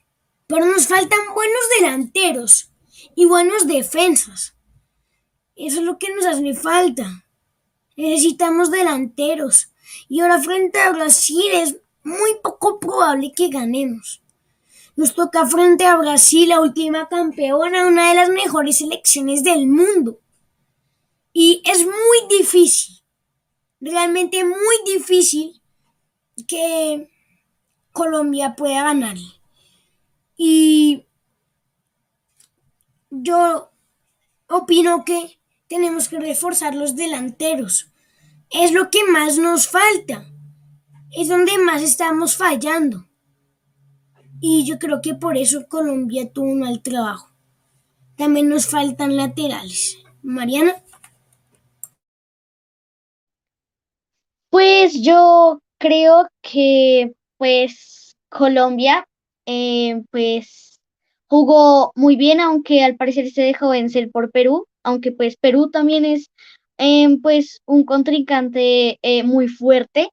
pero 0.48 0.66
nos 0.66 0.88
faltan 0.88 1.20
buenos 1.34 1.62
delanteros 1.80 2.72
y 3.16 3.26
buenos 3.26 3.68
defensas. 3.68 4.56
Eso 5.56 5.80
es 5.80 5.86
lo 5.86 5.98
que 5.98 6.14
nos 6.14 6.26
hace 6.26 6.54
falta. 6.54 7.26
Necesitamos 7.96 8.72
delanteros. 8.72 9.72
Y 10.10 10.20
ahora 10.20 10.42
frente 10.42 10.80
a 10.80 10.92
Brasil 10.92 11.46
es 11.54 11.78
muy 12.04 12.32
poco 12.44 12.80
probable 12.80 13.32
que 13.36 13.50
ganemos. 13.50 14.22
Nos 14.96 15.14
toca 15.16 15.46
frente 15.46 15.86
a 15.86 15.98
Brasil, 15.98 16.50
la 16.50 16.62
última 16.62 17.10
campeona, 17.10 17.88
una 17.88 18.10
de 18.10 18.16
las 18.16 18.30
mejores 18.30 18.78
selecciones 18.78 19.44
del 19.44 19.68
mundo. 19.68 20.20
Y 21.34 21.62
es 21.66 21.86
muy 21.86 22.38
difícil, 22.38 23.02
realmente 23.82 24.46
muy 24.46 24.78
difícil 24.86 25.62
que 26.48 27.10
Colombia 27.92 28.56
pueda 28.56 28.84
ganar. 28.84 29.18
Y 30.38 31.06
yo 33.10 33.72
opino 34.48 35.06
que 35.06 35.40
tenemos 35.68 36.10
que 36.10 36.20
reforzar 36.20 36.76
los 36.76 36.96
delanteros. 36.96 37.92
Es 38.50 38.72
lo 38.72 38.90
que 38.90 39.04
más 39.06 39.38
nos 39.38 39.68
falta. 39.68 40.26
Es 41.12 41.30
donde 41.30 41.58
más 41.58 41.82
estamos 41.82 42.36
fallando. 42.36 43.08
Y 44.42 44.66
yo 44.66 44.78
creo 44.80 45.02
que 45.02 45.16
por 45.16 45.38
eso 45.38 45.68
Colombia 45.68 46.32
tuvo 46.32 46.52
un 46.52 46.60
mal 46.60 46.82
trabajo. 46.82 47.32
También 48.18 48.50
nos 48.50 48.68
faltan 48.68 49.16
laterales. 49.16 49.98
Mariana. 50.22 50.76
Pues 54.50 55.02
yo 55.02 55.62
creo 55.78 56.28
que 56.42 57.14
pues 57.38 58.16
Colombia 58.30 59.08
eh, 59.46 60.02
pues 60.12 60.80
jugó 61.28 61.92
muy 61.96 62.16
bien, 62.16 62.40
aunque 62.40 62.84
al 62.84 62.96
parecer 62.98 63.30
se 63.32 63.44
dejó 63.44 63.70
vencer 63.70 64.10
por 64.12 64.32
Perú, 64.32 64.68
aunque 64.84 65.12
pues 65.12 65.38
Perú 65.38 65.70
también 65.72 66.06
es 66.06 66.30
eh, 66.78 67.18
pues 67.22 67.62
un 67.66 67.86
contrincante 67.86 69.00
eh, 69.02 69.24
muy 69.24 69.48
fuerte 69.48 70.10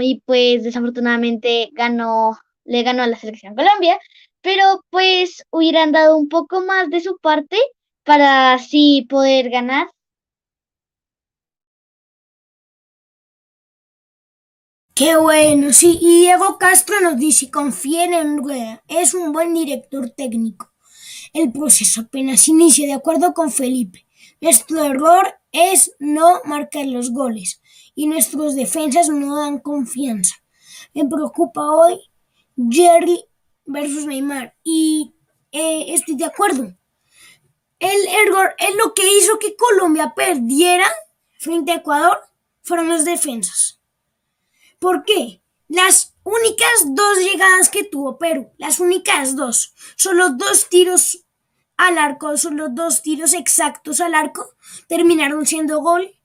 y 0.00 0.20
pues 0.26 0.64
desafortunadamente 0.64 1.70
ganó, 1.72 2.36
le 2.64 2.82
ganó 2.82 3.02
a 3.02 3.06
la 3.06 3.16
selección 3.16 3.54
Colombia, 3.54 3.98
pero 4.42 4.80
pues 4.90 5.44
hubieran 5.50 5.92
dado 5.92 6.16
un 6.16 6.28
poco 6.28 6.60
más 6.62 6.90
de 6.90 7.00
su 7.00 7.16
parte 7.18 7.56
para 8.04 8.54
así 8.54 9.06
poder 9.08 9.50
ganar. 9.50 9.86
Qué 14.94 15.16
bueno, 15.16 15.72
sí. 15.72 15.98
Y 16.00 16.20
Diego 16.20 16.56
Castro 16.56 17.00
nos 17.00 17.18
dice, 17.18 17.50
confíen 17.50 18.14
en 18.14 18.38
Rueda, 18.38 18.80
es 18.86 19.12
un 19.12 19.32
buen 19.32 19.52
director 19.52 20.08
técnico. 20.10 20.72
El 21.32 21.50
proceso 21.50 22.02
apenas 22.02 22.46
inicia, 22.46 22.86
de 22.86 22.92
acuerdo 22.92 23.34
con 23.34 23.50
Felipe. 23.50 24.06
Nuestro 24.40 24.84
error 24.84 25.34
es 25.50 25.96
no 25.98 26.40
marcar 26.44 26.86
los 26.86 27.10
goles 27.10 27.60
y 27.96 28.06
nuestros 28.06 28.54
defensas 28.54 29.08
no 29.08 29.36
dan 29.36 29.58
confianza. 29.58 30.36
Me 30.94 31.04
preocupa 31.04 31.62
hoy 31.62 31.98
Jerry 32.70 33.24
versus 33.66 34.06
Neymar 34.06 34.54
y 34.62 35.12
eh, 35.50 35.86
estoy 35.88 36.14
de 36.14 36.26
acuerdo. 36.26 36.72
El 37.80 38.06
error 38.26 38.54
es 38.58 38.76
lo 38.76 38.94
que 38.94 39.02
hizo 39.18 39.40
que 39.40 39.56
Colombia 39.56 40.12
perdiera 40.14 40.86
frente 41.40 41.72
a 41.72 41.76
Ecuador 41.76 42.20
fueron 42.62 42.88
las 42.90 43.04
defensas. 43.04 43.80
¿Por 44.84 45.02
qué? 45.02 45.40
Las 45.66 46.14
únicas 46.24 46.68
dos 46.88 47.18
llegadas 47.18 47.70
que 47.70 47.84
tuvo 47.84 48.18
Perú, 48.18 48.52
las 48.58 48.80
únicas 48.80 49.34
dos, 49.34 49.72
son 49.96 50.18
los 50.18 50.36
dos 50.36 50.68
tiros 50.68 51.24
al 51.78 51.96
arco, 51.96 52.36
son 52.36 52.58
los 52.58 52.74
dos 52.74 53.00
tiros 53.00 53.32
exactos 53.32 54.02
al 54.02 54.12
arco, 54.12 54.46
terminaron 54.86 55.46
siendo 55.46 55.80
gol 55.80 56.20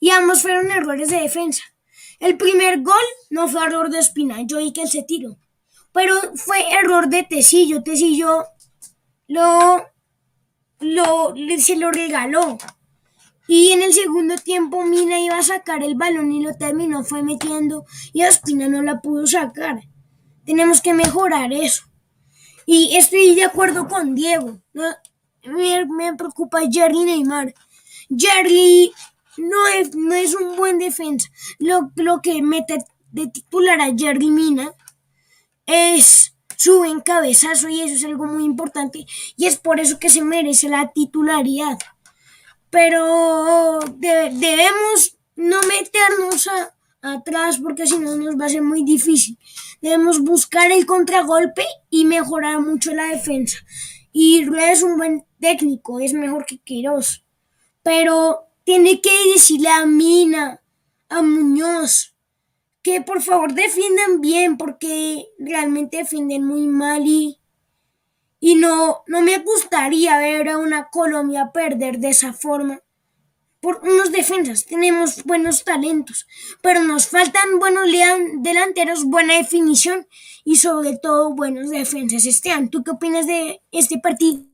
y 0.00 0.10
ambos 0.10 0.42
fueron 0.42 0.72
errores 0.72 1.10
de 1.10 1.20
defensa. 1.20 1.62
El 2.18 2.36
primer 2.36 2.82
gol 2.82 2.96
no 3.30 3.46
fue 3.46 3.64
error 3.64 3.90
de 3.90 4.00
Espina, 4.00 4.42
yo 4.42 4.58
vi 4.58 4.72
que 4.72 4.82
él 4.82 4.90
se 4.90 5.04
tiró, 5.04 5.38
pero 5.92 6.16
fue 6.34 6.68
error 6.68 7.06
de 7.06 7.22
Tecillo, 7.22 7.84
Tecillo 7.84 8.44
lo, 9.28 9.84
lo, 10.80 11.32
se 11.58 11.76
lo 11.76 11.92
regaló. 11.92 12.58
Y 13.52 13.72
en 13.72 13.82
el 13.82 13.92
segundo 13.92 14.36
tiempo 14.36 14.84
Mina 14.84 15.18
iba 15.18 15.36
a 15.36 15.42
sacar 15.42 15.82
el 15.82 15.96
balón 15.96 16.30
y 16.30 16.40
lo 16.40 16.54
terminó 16.54 17.02
fue 17.02 17.24
metiendo 17.24 17.84
y 18.12 18.22
Ospina 18.22 18.68
no 18.68 18.80
la 18.80 19.00
pudo 19.00 19.26
sacar. 19.26 19.80
Tenemos 20.44 20.80
que 20.80 20.94
mejorar 20.94 21.52
eso. 21.52 21.82
Y 22.64 22.94
estoy 22.94 23.34
de 23.34 23.42
acuerdo 23.42 23.88
con 23.88 24.14
Diego. 24.14 24.60
¿no? 24.72 24.84
Me, 25.42 25.84
me, 25.86 26.14
preocupa 26.14 26.60
Jerry 26.70 27.00
Neymar. 27.00 27.52
Jerry 28.16 28.92
no 29.36 29.66
es, 29.66 29.96
no 29.96 30.14
es 30.14 30.32
un 30.36 30.54
buen 30.54 30.78
defensa. 30.78 31.28
Lo, 31.58 31.90
lo 31.96 32.22
que 32.22 32.40
mete 32.42 32.78
de 33.10 33.26
titular 33.26 33.80
a 33.80 33.92
Jerry 33.98 34.30
Mina 34.30 34.72
es 35.66 36.36
su 36.56 36.78
buen 36.78 37.00
cabezazo 37.00 37.68
y 37.68 37.80
eso 37.80 37.96
es 37.96 38.04
algo 38.04 38.26
muy 38.26 38.44
importante. 38.44 39.06
Y 39.36 39.46
es 39.46 39.56
por 39.56 39.80
eso 39.80 39.98
que 39.98 40.08
se 40.08 40.22
merece 40.22 40.68
la 40.68 40.92
titularidad 40.92 41.78
pero 42.70 43.80
de, 43.96 44.30
debemos 44.32 45.18
no 45.36 45.60
meternos 45.62 46.48
atrás 47.02 47.58
porque 47.58 47.86
si 47.86 47.98
no 47.98 48.16
nos 48.16 48.38
va 48.38 48.46
a 48.46 48.50
ser 48.50 48.62
muy 48.62 48.84
difícil. 48.84 49.38
Debemos 49.80 50.20
buscar 50.20 50.70
el 50.70 50.86
contragolpe 50.86 51.64
y 51.88 52.04
mejorar 52.04 52.60
mucho 52.60 52.92
la 52.92 53.06
defensa. 53.06 53.58
Y 54.12 54.44
Rueda 54.44 54.72
es 54.72 54.82
un 54.82 54.96
buen 54.96 55.24
técnico, 55.40 56.00
es 56.00 56.12
mejor 56.12 56.44
que 56.44 56.58
Queiroz. 56.58 57.24
Pero 57.82 58.46
tiene 58.64 59.00
que 59.00 59.10
decirle 59.32 59.68
a 59.68 59.86
Mina, 59.86 60.62
a 61.08 61.22
Muñoz, 61.22 62.14
que 62.82 63.00
por 63.00 63.22
favor 63.22 63.54
defiendan 63.54 64.20
bien 64.20 64.56
porque 64.56 65.26
realmente 65.38 65.98
defienden 65.98 66.44
muy 66.44 66.66
mal 66.66 67.06
y 67.06 67.39
y 68.40 68.54
no, 68.56 69.02
no 69.06 69.20
me 69.20 69.38
gustaría 69.38 70.18
ver 70.18 70.48
a 70.48 70.58
una 70.58 70.88
Colombia 70.88 71.50
perder 71.52 71.98
de 71.98 72.08
esa 72.08 72.32
forma. 72.32 72.80
Por 73.60 73.80
unos 73.82 74.10
defensas 74.10 74.64
tenemos 74.64 75.22
buenos 75.24 75.64
talentos, 75.64 76.26
pero 76.62 76.82
nos 76.82 77.08
faltan 77.08 77.58
buenos 77.58 77.88
delanteros, 78.38 79.04
buena 79.04 79.34
definición 79.36 80.06
y 80.44 80.56
sobre 80.56 80.96
todo 80.96 81.34
buenos 81.34 81.68
defensas. 81.70 82.24
Esteban, 82.24 82.70
¿tú 82.70 82.82
qué 82.82 82.92
opinas 82.92 83.26
de 83.26 83.60
este 83.70 83.98
partido? 83.98 84.44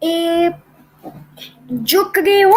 Eh, 0.00 0.52
yo 1.68 2.12
creo 2.12 2.52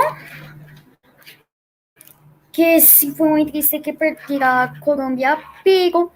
que 2.52 2.82
sí 2.82 3.12
fue 3.12 3.30
muy 3.30 3.46
triste 3.46 3.82
que 3.82 3.94
perdiera 3.94 4.74
Colombia, 4.84 5.40
pero 5.64 6.12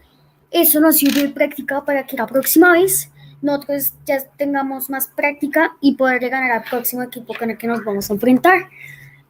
eso 0.55 0.79
nos 0.79 0.95
sirve 0.95 1.23
de 1.23 1.29
práctica 1.29 1.83
para 1.83 2.07
que 2.07 2.15
la 2.15 2.27
próxima 2.27 2.71
vez 2.71 3.11
nosotros 3.41 3.91
ya 4.05 4.25
tengamos 4.37 4.89
más 4.89 5.07
práctica 5.07 5.75
y 5.81 5.95
poder 5.95 6.29
ganar 6.29 6.49
al 6.49 6.63
próximo 6.63 7.03
equipo 7.03 7.33
con 7.37 7.51
el 7.51 7.57
que 7.57 7.67
nos 7.67 7.83
vamos 7.83 8.09
a 8.09 8.13
enfrentar. 8.13 8.69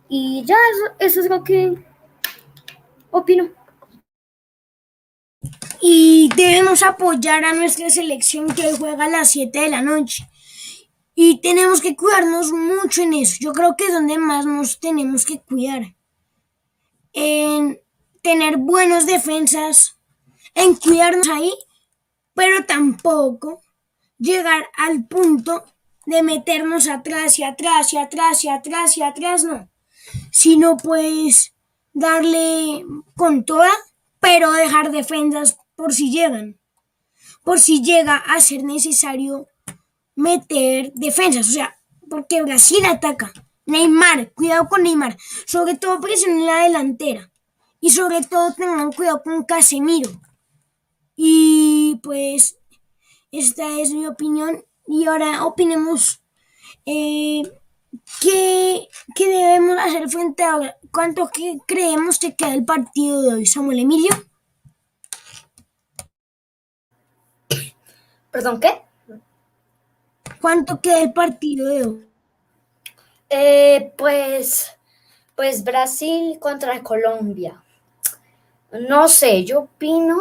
Y 0.07 0.43
ya 0.45 0.53
eso, 0.53 0.95
eso 0.99 1.19
es 1.21 1.29
lo 1.29 1.43
que 1.43 1.83
opino. 3.09 3.49
Y 5.81 6.29
debemos 6.35 6.83
apoyar 6.83 7.43
a 7.43 7.53
nuestra 7.53 7.89
selección 7.89 8.47
que 8.53 8.77
juega 8.77 9.05
a 9.05 9.09
las 9.09 9.31
7 9.31 9.59
de 9.59 9.69
la 9.69 9.81
noche. 9.81 10.27
Y 11.15 11.41
tenemos 11.41 11.81
que 11.81 11.95
cuidarnos 11.95 12.51
mucho 12.51 13.01
en 13.01 13.15
eso. 13.15 13.37
Yo 13.39 13.51
creo 13.51 13.75
que 13.75 13.85
es 13.85 13.93
donde 13.93 14.19
más 14.19 14.45
nos 14.45 14.79
tenemos 14.79 15.25
que 15.25 15.41
cuidar. 15.41 15.95
En 17.13 17.79
tener 18.21 18.57
buenos 18.57 19.07
defensas, 19.07 19.94
en 20.55 20.75
cuidarnos 20.75 21.29
ahí, 21.29 21.53
pero 22.33 22.65
tampoco 22.65 23.61
llegar 24.17 24.67
al 24.77 25.05
punto 25.05 25.63
de 26.05 26.23
meternos 26.23 26.87
atrás 26.87 27.37
y 27.39 27.43
atrás 27.43 27.93
y 27.93 27.97
atrás 27.97 28.43
y 28.43 28.49
atrás 28.49 28.97
y 28.97 29.03
atrás, 29.03 29.43
no. 29.43 29.69
Sino 30.31 30.77
pues 30.77 31.53
darle 31.93 32.83
con 33.15 33.45
toda, 33.45 33.71
pero 34.19 34.51
dejar 34.51 34.91
defensas 34.91 35.57
por 35.75 35.93
si 35.93 36.11
llegan. 36.11 36.59
Por 37.43 37.59
si 37.59 37.83
llega 37.83 38.15
a 38.15 38.39
ser 38.39 38.63
necesario 38.63 39.47
meter 40.15 40.91
defensas. 40.93 41.49
O 41.49 41.51
sea, 41.51 41.77
porque 42.09 42.41
Brasil 42.41 42.85
ataca. 42.85 43.31
Neymar, 43.65 44.31
cuidado 44.33 44.67
con 44.67 44.83
Neymar. 44.83 45.17
Sobre 45.45 45.75
todo 45.75 45.99
presión 45.99 46.39
en 46.39 46.45
la 46.45 46.63
delantera. 46.63 47.31
Y 47.79 47.91
sobre 47.91 48.21
todo 48.23 48.53
tengan 48.53 48.91
cuidado 48.91 49.21
con 49.23 49.43
Casemiro. 49.43 50.09
Y 51.15 51.99
pues 52.03 52.57
esta 53.31 53.79
es 53.79 53.91
mi 53.91 54.07
opinión. 54.07 54.65
Y 54.87 55.05
ahora 55.05 55.45
opinemos 55.45 56.21
eh, 56.85 57.41
¿qué, 58.21 58.87
¿qué, 59.15 59.27
debemos 59.27 59.77
hacer 59.79 60.09
frente 60.09 60.43
a 60.43 60.77
cuánto 60.91 61.27
que 61.29 61.57
creemos 61.65 62.19
que 62.19 62.35
queda 62.35 62.53
el 62.53 62.65
partido 62.65 63.21
de 63.23 63.33
hoy, 63.35 63.45
Samuel 63.45 63.79
Emilio. 63.79 64.11
¿Perdón 68.31 68.59
qué? 68.59 68.81
¿Cuánto 70.41 70.79
queda 70.81 71.01
el 71.01 71.13
partido 71.13 71.67
de 71.69 71.85
hoy? 71.85 72.05
Eh, 73.29 73.93
pues, 73.97 74.71
pues 75.35 75.63
Brasil 75.63 76.37
contra 76.39 76.83
Colombia. 76.83 77.63
No 78.71 79.07
sé, 79.07 79.43
yo 79.45 79.61
opino 79.61 80.17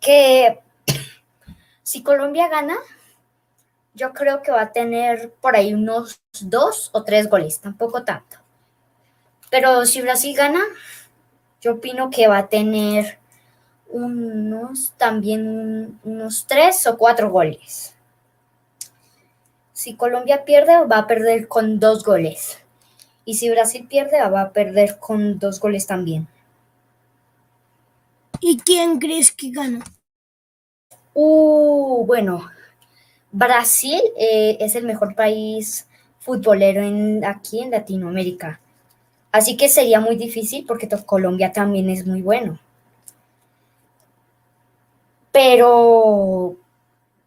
que 0.00 0.60
si 1.82 2.02
Colombia 2.02 2.48
gana, 2.48 2.76
yo 3.94 4.12
creo 4.12 4.42
que 4.42 4.50
va 4.50 4.62
a 4.62 4.72
tener 4.72 5.32
por 5.40 5.56
ahí 5.56 5.74
unos 5.74 6.20
dos 6.40 6.90
o 6.92 7.04
tres 7.04 7.28
goles, 7.28 7.60
tampoco 7.60 8.04
tanto. 8.04 8.38
Pero 9.50 9.84
si 9.84 10.00
Brasil 10.00 10.34
gana, 10.36 10.62
yo 11.60 11.74
opino 11.74 12.08
que 12.10 12.28
va 12.28 12.38
a 12.38 12.48
tener 12.48 13.18
unos 13.88 14.92
también 14.96 15.98
unos 16.04 16.46
tres 16.46 16.86
o 16.86 16.96
cuatro 16.96 17.30
goles. 17.30 17.94
Si 19.72 19.96
Colombia 19.96 20.44
pierde, 20.44 20.84
va 20.86 20.98
a 20.98 21.06
perder 21.06 21.48
con 21.48 21.80
dos 21.80 22.04
goles. 22.04 22.58
Y 23.24 23.34
si 23.34 23.50
Brasil 23.50 23.86
pierde, 23.88 24.20
va 24.28 24.42
a 24.42 24.52
perder 24.52 24.98
con 24.98 25.38
dos 25.38 25.58
goles 25.58 25.86
también. 25.86 26.28
¿Y 28.40 28.58
quién 28.58 28.98
crees 28.98 29.32
que 29.32 29.50
gana? 29.50 29.84
Uh, 31.14 32.04
bueno, 32.06 32.48
Brasil 33.32 34.00
eh, 34.18 34.56
es 34.60 34.74
el 34.74 34.84
mejor 34.84 35.14
país 35.14 35.86
futbolero 36.20 36.82
en, 36.82 37.24
aquí 37.24 37.60
en 37.60 37.70
Latinoamérica. 37.70 38.60
Así 39.32 39.56
que 39.56 39.68
sería 39.68 40.00
muy 40.00 40.16
difícil 40.16 40.64
porque 40.66 40.88
Colombia 41.06 41.52
también 41.52 41.88
es 41.90 42.06
muy 42.06 42.22
bueno. 42.22 42.58
Pero, 45.32 46.56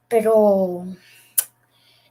pero, 0.10 0.86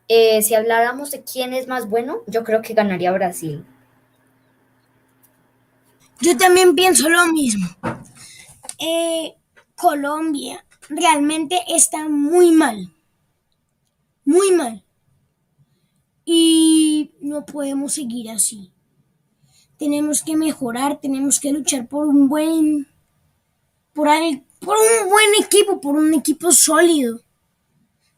eh, 0.09 0.41
si 0.43 0.55
habláramos 0.55 1.11
de 1.11 1.23
quién 1.23 1.53
es 1.53 1.69
más 1.69 1.89
bueno, 1.89 2.21
yo 2.27 2.45
creo 2.45 2.63
que 2.63 2.73
ganaría 2.73 3.13
Brasil. 3.13 3.65
Yo 6.21 6.37
también 6.37 6.75
pienso 6.75 7.09
lo 7.11 7.27
mismo. 7.27 7.69
Eh, 8.85 9.37
Colombia 9.77 10.67
realmente 10.89 11.61
está 11.69 12.09
muy 12.09 12.51
mal. 12.51 12.93
Muy 14.25 14.51
mal. 14.51 14.85
Y 16.25 17.15
no 17.21 17.47
podemos 17.47 17.95
seguir 17.95 18.29
así. 18.31 18.73
Tenemos 19.77 20.23
que 20.23 20.37
mejorar, 20.37 21.01
tenemos 21.01 21.39
que 21.39 21.53
luchar 21.53 21.89
por 21.89 22.09
un 22.09 22.29
buen 22.29 22.89
por, 23.93 24.09
por 24.59 24.77
un 24.77 25.09
buen 25.09 25.31
equipo, 25.41 25.81
por 25.81 25.95
un 25.95 26.15
equipo 26.15 26.51
sólido. 26.51 27.21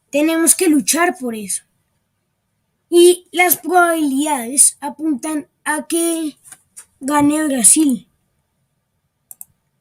Tenemos 0.09 0.55
que 0.55 0.67
luchar 0.67 1.15
por 1.19 1.35
eso. 1.35 1.61
Y 2.89 3.27
las 3.31 3.57
probabilidades 3.57 4.77
apuntan 4.79 5.47
a 5.63 5.85
que 5.85 6.37
gane 6.99 7.45
Brasil. 7.45 8.07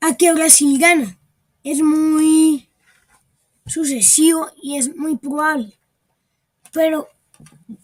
A 0.06 0.18
que 0.18 0.34
Brasil 0.34 0.78
gana. 0.78 1.18
Es 1.62 1.80
muy 1.80 2.68
sucesivo 3.64 4.50
y 4.62 4.76
es 4.76 4.94
muy 4.94 5.16
probable. 5.16 5.78
Pero 6.74 7.08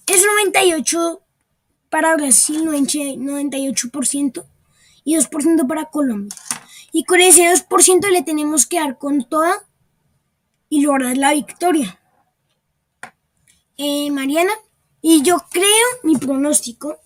es 0.06 0.22
98 0.26 1.22
para 1.88 2.14
Brasil, 2.16 2.66
98% 2.66 4.44
y 5.02 5.16
2% 5.16 5.66
para 5.66 5.86
Colombia. 5.86 6.36
Y 6.92 7.04
con 7.04 7.22
ese 7.22 7.50
2% 7.50 8.10
le 8.10 8.22
tenemos 8.22 8.66
que 8.66 8.80
dar 8.80 8.98
con 8.98 9.24
toda 9.24 9.54
y 10.68 10.82
lograr 10.82 11.16
la 11.16 11.32
victoria. 11.32 11.98
Eh, 13.78 14.10
Mariana, 14.10 14.52
y 15.00 15.22
yo 15.22 15.42
creo, 15.50 15.86
mi 16.02 16.18
pronóstico 16.18 16.98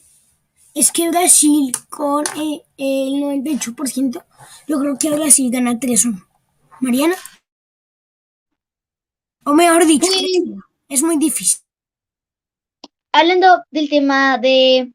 es 0.74 0.90
que 0.90 1.08
Brasil 1.08 1.72
con 1.88 2.24
eh, 2.36 2.62
el 2.76 3.22
98%, 3.22 4.24
yo 4.66 4.80
creo 4.80 4.98
que 4.98 5.10
Brasil 5.10 5.50
gana 5.50 5.74
3-1. 5.74 6.26
Mariana. 6.80 7.14
O 9.44 9.52
mejor 9.54 9.86
dicho, 9.86 10.10
es 10.88 11.02
muy 11.02 11.16
difícil. 11.18 11.60
Hablando 13.12 13.62
del 13.70 13.88
tema 13.88 14.38
de, 14.38 14.92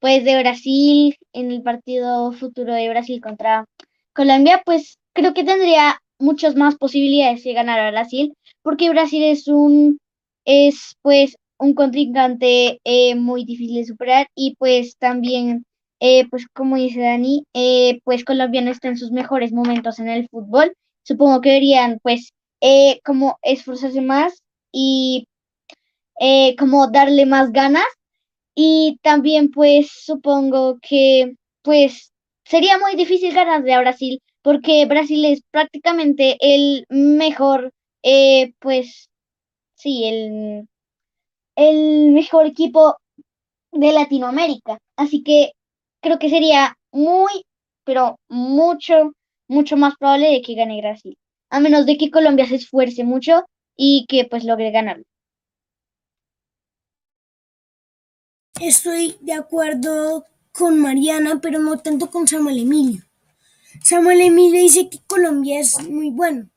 pues, 0.00 0.24
de 0.24 0.40
Brasil, 0.40 1.16
en 1.32 1.50
el 1.50 1.62
partido 1.62 2.32
futuro 2.32 2.72
de 2.72 2.88
Brasil 2.88 3.20
contra 3.20 3.66
Colombia, 4.14 4.62
pues 4.64 4.98
creo 5.12 5.34
que 5.34 5.44
tendría 5.44 6.00
muchas 6.18 6.56
más 6.56 6.76
posibilidades 6.76 7.44
de 7.44 7.52
ganar 7.52 7.80
a 7.80 7.90
Brasil, 7.90 8.34
porque 8.62 8.90
Brasil 8.90 9.22
es 9.24 9.48
un, 9.48 9.98
es 10.44 10.96
pues 11.02 11.36
un 11.58 11.74
contrincante 11.74 12.80
eh, 12.84 13.14
muy 13.14 13.44
difícil 13.44 13.76
de 13.76 13.84
superar 13.86 14.28
y 14.34 14.56
pues 14.56 14.96
también, 14.98 15.64
eh, 16.00 16.28
pues 16.30 16.46
como 16.52 16.76
dice 16.76 17.00
Dani, 17.00 17.44
eh, 17.54 18.00
pues 18.04 18.24
Colombia 18.24 18.62
no 18.62 18.70
está 18.70 18.88
en 18.88 18.98
sus 18.98 19.10
mejores 19.12 19.52
momentos 19.52 19.98
en 19.98 20.08
el 20.08 20.28
fútbol. 20.28 20.74
Supongo 21.02 21.40
que 21.40 21.50
deberían 21.50 21.98
pues 22.02 22.30
como 23.04 23.38
esforzarse 23.42 24.00
más 24.00 24.42
y 24.72 25.26
como 26.58 26.90
darle 26.90 27.26
más 27.26 27.52
ganas 27.52 27.84
y 28.54 28.98
también 29.02 29.50
pues 29.50 29.90
supongo 29.90 30.78
que 30.80 31.34
pues 31.62 32.12
sería 32.44 32.78
muy 32.78 32.94
difícil 32.96 33.34
ganarle 33.34 33.74
a 33.74 33.80
Brasil 33.80 34.22
porque 34.42 34.86
Brasil 34.86 35.24
es 35.26 35.42
prácticamente 35.50 36.38
el 36.40 36.86
mejor 36.88 37.72
pues 38.60 39.10
sí 39.74 40.04
el, 40.06 40.68
el 41.56 42.12
mejor 42.12 42.46
equipo 42.46 42.96
de 43.72 43.92
Latinoamérica 43.92 44.78
así 44.96 45.22
que 45.22 45.52
creo 46.00 46.18
que 46.18 46.30
sería 46.30 46.76
muy 46.92 47.44
pero 47.84 48.16
mucho 48.28 49.12
mucho 49.48 49.76
más 49.76 49.94
probable 49.96 50.30
de 50.30 50.42
que 50.42 50.54
gane 50.54 50.80
Brasil 50.80 51.16
a 51.50 51.60
menos 51.60 51.86
de 51.86 51.96
que 51.96 52.10
Colombia 52.10 52.46
se 52.46 52.56
esfuerce 52.56 53.04
mucho 53.04 53.44
y 53.76 54.06
que 54.08 54.24
pues 54.24 54.44
logre 54.44 54.70
ganarlo 54.70 55.04
Estoy 58.60 59.16
de 59.20 59.32
acuerdo 59.32 60.24
con 60.52 60.80
Mariana, 60.80 61.40
pero 61.42 61.58
no 61.58 61.76
tanto 61.78 62.08
con 62.08 62.28
Samuel 62.28 62.60
Emilio. 62.60 63.02
Samuel 63.82 64.20
Emilio 64.20 64.60
dice 64.60 64.88
que 64.88 65.00
Colombia 65.08 65.58
es 65.58 65.88
muy 65.88 66.10
bueno, 66.10 66.48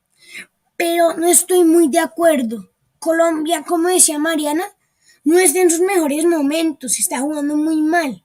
pero 0.76 1.14
no 1.14 1.26
estoy 1.26 1.64
muy 1.64 1.88
de 1.88 1.98
acuerdo. 1.98 2.70
Colombia, 3.00 3.64
como 3.66 3.88
decía 3.88 4.18
Mariana, 4.18 4.64
no 5.28 5.38
está 5.38 5.60
en 5.60 5.68
sus 5.68 5.80
mejores 5.80 6.24
momentos, 6.24 6.98
está 6.98 7.20
jugando 7.20 7.54
muy 7.54 7.82
mal. 7.82 8.24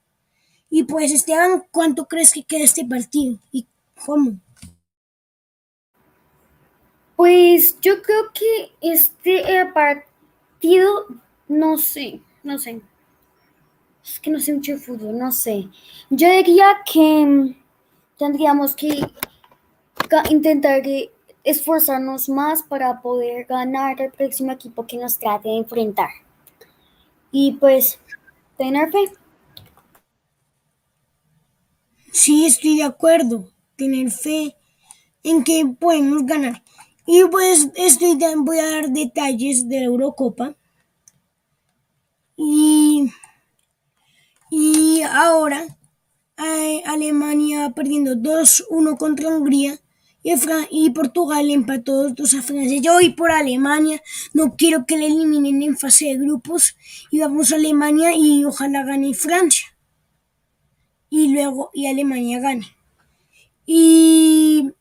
Y 0.69 0.83
pues 0.83 1.11
Esteban, 1.11 1.65
¿cuánto 1.69 2.05
crees 2.05 2.31
que 2.31 2.45
queda 2.45 2.63
este 2.63 2.85
partido? 2.85 3.37
¿Y 3.51 3.67
cómo? 4.05 4.39
Pues 7.17 7.77
yo 7.81 8.01
creo 8.01 8.31
que 8.33 8.71
este 8.79 9.59
eh, 9.59 9.65
partido, 9.65 11.07
no 11.49 11.77
sé, 11.77 12.21
no 12.41 12.57
sé. 12.57 12.79
Es 14.01 14.21
que 14.21 14.31
no 14.31 14.39
sé 14.39 14.53
mucho 14.53 14.71
de 14.71 14.77
fútbol, 14.77 15.17
no 15.17 15.33
sé. 15.33 15.67
Yo 16.09 16.29
diría 16.31 16.67
que 16.89 17.25
mm, 17.25 17.55
tendríamos 18.17 18.77
que 18.77 19.01
intentar 20.29 20.81
esforzarnos 21.43 22.29
más 22.29 22.63
para 22.63 23.01
poder 23.01 23.45
ganar 23.45 23.99
el 23.99 24.11
próximo 24.13 24.53
equipo 24.53 24.87
que 24.87 24.95
nos 24.95 25.19
trate 25.19 25.49
de 25.49 25.57
enfrentar. 25.57 26.22
Y 27.33 27.51
pues, 27.59 27.99
tener 28.57 28.89
fe. 28.89 29.11
Sí, 32.13 32.45
estoy 32.45 32.77
de 32.77 32.83
acuerdo. 32.83 33.51
Tener 33.75 34.09
fe 34.09 34.55
en 35.23 35.43
que 35.43 35.65
podemos 35.79 36.25
ganar. 36.25 36.63
Y 37.07 37.25
pues 37.25 37.69
estoy 37.75 38.17
voy 38.37 38.59
a 38.59 38.69
dar 38.71 38.89
detalles 38.91 39.69
de 39.69 39.79
la 39.79 39.85
Eurocopa. 39.85 40.55
Y, 42.37 43.09
y 44.49 45.01
ahora 45.01 45.65
eh, 46.37 46.83
Alemania 46.85 47.71
perdiendo 47.75 48.15
2-1 48.15 48.97
contra 48.97 49.29
Hungría. 49.29 49.79
Y, 50.23 50.33
y 50.71 50.89
Portugal 50.91 51.49
empató 51.49 52.09
2 52.09 52.33
a 52.33 52.41
Francia. 52.41 52.79
Yo 52.81 52.93
voy 52.93 53.09
por 53.09 53.31
Alemania. 53.31 54.01
No 54.33 54.55
quiero 54.55 54.85
que 54.85 54.97
le 54.97 55.07
eliminen 55.07 55.61
en 55.61 55.77
fase 55.77 56.05
de 56.05 56.17
grupos. 56.17 56.75
Y 57.11 57.19
vamos 57.19 57.51
a 57.51 57.55
Alemania 57.55 58.15
y 58.15 58.45
ojalá 58.45 58.83
gane 58.83 59.13
Francia. 59.13 59.67
Y 61.09 61.33
luego 61.33 61.69
y 61.73 61.87
Alemania 61.87 62.39
gane. 62.39 62.65
Y 63.65 64.71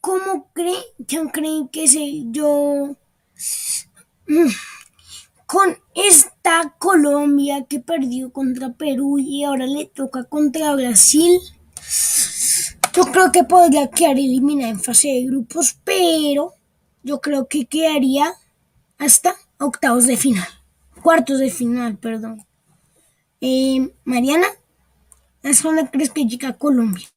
¿cómo 0.00 0.50
creen? 0.52 0.82
¿Quién 1.06 1.28
creen 1.28 1.68
que 1.68 1.88
se 1.88 2.24
yo 2.30 2.96
con 5.46 5.78
esta 5.94 6.74
Colombia 6.78 7.64
que 7.68 7.80
perdió 7.80 8.32
contra 8.32 8.72
Perú 8.72 9.18
y 9.18 9.44
ahora 9.44 9.66
le 9.66 9.86
toca 9.86 10.24
contra 10.24 10.74
Brasil? 10.74 11.40
Yo 12.94 13.04
creo 13.04 13.32
que 13.32 13.44
podría 13.44 13.88
quedar 13.90 14.18
eliminada 14.18 14.70
en 14.70 14.80
fase 14.80 15.08
de 15.08 15.24
grupos, 15.24 15.78
pero 15.82 16.52
yo 17.02 17.20
creo 17.20 17.48
que 17.48 17.64
quedaría 17.64 18.34
hasta 18.98 19.34
octavos 19.58 20.06
de 20.06 20.16
final, 20.18 20.46
cuartos 21.02 21.38
de 21.38 21.50
final, 21.50 21.96
perdón. 21.96 22.46
Eh, 23.40 23.92
Mariana, 24.04 24.46
¿hasta 25.42 25.68
dónde 25.68 25.90
crees 25.90 26.10
que 26.10 26.26
llega 26.26 26.52
Colombia? 26.52 27.08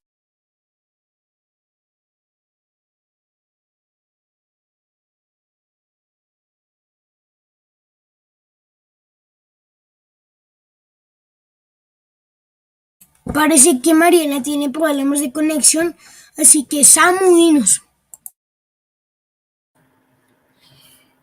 Parece 13.33 13.81
que 13.81 13.93
Mariana 13.93 14.43
tiene 14.43 14.69
problemas 14.69 15.19
de 15.19 15.31
conexión, 15.31 15.95
así 16.37 16.65
que 16.65 16.83
Samu, 16.83 17.35
dinos. 17.35 17.81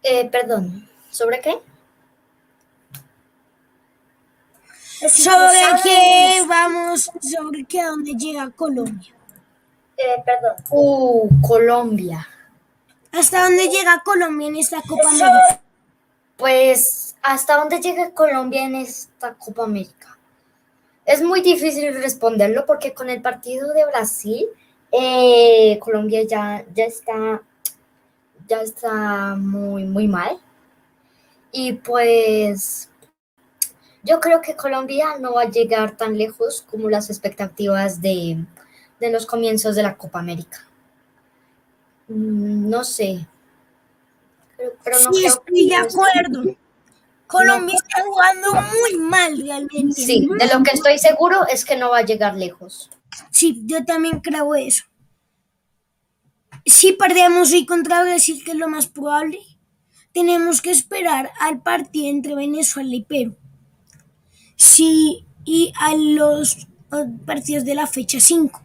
Eh, 0.03 0.29
perdón, 0.31 0.89
¿sobre 1.11 1.41
qué? 1.41 1.59
Sobre 5.09 5.61
qué 5.83 6.43
vamos, 6.47 7.11
sobre 7.21 7.65
qué 7.65 7.81
a 7.81 7.89
dónde 7.89 8.13
llega 8.13 8.51
Colombia. 8.51 9.13
Eh, 9.97 10.23
perdón. 10.25 10.57
Uh, 10.71 11.29
Colombia. 11.41 12.29
¿Hasta 13.13 13.45
dónde 13.45 13.69
llega 13.69 14.03
Colombia 14.05 14.49
en 14.49 14.57
esta 14.57 14.81
Copa 14.83 15.09
América? 15.09 15.61
Pues, 16.37 17.15
¿hasta 17.23 17.57
dónde 17.57 17.79
llega 17.81 18.13
Colombia 18.13 18.65
en 18.65 18.77
esta 18.77 19.35
Copa 19.35 19.65
América? 19.65 20.19
Es 21.05 21.23
muy 21.23 21.41
difícil 21.43 21.95
responderlo 21.95 22.65
porque 22.67 22.95
con 22.95 23.11
el 23.11 23.23
partido 23.23 23.73
de 23.73 23.85
Brasil, 23.87 24.47
eh, 24.93 25.79
Colombia 25.81 26.23
ya, 26.25 26.65
ya 26.75 26.85
está, 26.85 27.43
ya 28.49 28.63
está 28.63 29.37
muy, 29.37 29.85
muy 29.85 30.09
mal. 30.09 30.39
Y 31.53 31.75
pues, 31.75 32.89
Yo 34.05 34.21
creo 34.21 34.41
que 34.43 34.55
Colombia 34.55 35.17
no 35.19 35.33
va 35.35 35.43
a 35.43 35.51
llegar 35.51 35.97
tan 35.97 36.19
lejos 36.19 36.63
como 36.71 36.91
las 36.91 37.09
expectativas 37.11 38.01
de, 38.03 38.45
de 39.01 39.11
los 39.11 39.27
comienzos 39.27 39.75
de 39.77 39.83
la 39.83 39.97
Copa 39.97 40.19
América. 40.21 40.59
Mm, 42.09 42.69
No 42.71 42.85
sé. 42.85 43.27
Pero, 44.57 44.73
pero 44.83 45.01
no 45.01 45.13
sí, 45.13 45.27
estoy 45.27 45.69
de 45.69 45.77
acuerdo. 45.77 46.57
Colombia 47.33 47.75
está 47.75 48.03
jugando 48.05 48.53
muy 48.53 49.09
mal 49.09 49.41
realmente. 49.41 49.95
Sí, 49.95 50.29
de 50.39 50.47
lo 50.55 50.63
que 50.63 50.73
estoy 50.73 50.99
seguro 50.99 51.47
es 51.49 51.65
que 51.65 51.77
no 51.77 51.89
va 51.89 51.99
a 51.99 52.05
llegar 52.05 52.37
lejos. 52.37 52.91
Sí, 53.31 53.63
yo 53.65 53.85
también 53.87 54.21
creo 54.21 54.55
eso. 54.55 54.85
Si 56.67 56.93
perdemos 56.93 57.51
hoy 57.53 57.65
contra 57.65 58.03
Brasil, 58.03 58.43
que 58.45 58.51
es 58.51 58.59
lo 58.59 58.69
más 58.69 58.87
probable, 58.87 59.39
tenemos 60.13 60.61
que 60.61 60.71
esperar 60.71 61.31
al 61.41 61.63
partido 61.63 62.09
entre 62.09 62.35
Venezuela 62.35 62.95
y 62.95 63.03
Perú. 63.03 63.35
Sí, 64.57 65.25
y 65.47 65.73
a 65.81 65.97
los 65.97 66.69
partidos 67.25 67.65
de 67.65 67.75
la 67.75 67.87
fecha 67.87 68.21
5. 68.21 68.63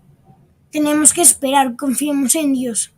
Tenemos 0.71 1.13
que 1.13 1.21
esperar, 1.21 1.77
confiemos 1.77 2.35
en 2.35 2.53
Dios. 2.53 2.91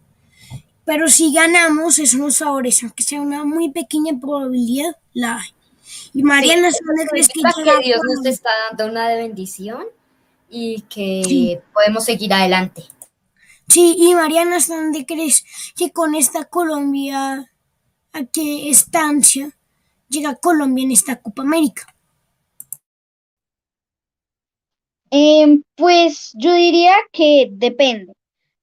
Pero 0.84 1.08
si 1.08 1.32
ganamos, 1.32 1.99
eso 1.99 2.17
nos 2.17 2.39
favorece, 2.39 2.88
aunque 2.88 3.03
sea 3.03 3.21
una 3.21 3.43
muy 3.43 3.69
pequeña 3.69 4.19
probabilidad, 4.19 4.97
la 5.13 5.38
hay. 5.38 5.59
Y 6.13 6.24
Mariana, 6.24 6.69
¿dónde 6.86 7.08
crees 7.10 7.28
que 7.28 7.41
que 7.63 7.84
Dios 7.84 8.02
nos 8.04 8.26
está 8.26 8.50
dando 8.69 8.91
una 8.91 9.10
de 9.10 9.17
bendición 9.17 9.86
y 10.50 10.82
que 10.84 11.22
Sí. 11.26 11.58
podemos 11.74 12.04
seguir 12.06 12.34
adelante. 12.34 12.84
Sí, 13.67 13.95
y 14.00 14.15
Mariana, 14.15 14.58
¿hasta 14.58 14.76
dónde 14.78 15.06
crees 15.06 15.45
que 15.78 15.91
con 15.91 16.15
esta 16.15 16.45
Colombia, 16.45 17.52
a 18.13 18.26
qué 18.26 18.69
estancia 18.69 19.52
llega 20.10 20.36
Colombia 20.36 20.84
en 20.86 20.91
esta 20.91 21.22
Copa 21.22 21.43
América? 21.43 21.86
Em, 25.12 25.63
pues 25.76 26.32
yo 26.36 26.54
diría 26.54 26.93
que 27.12 27.48
depende, 27.52 28.13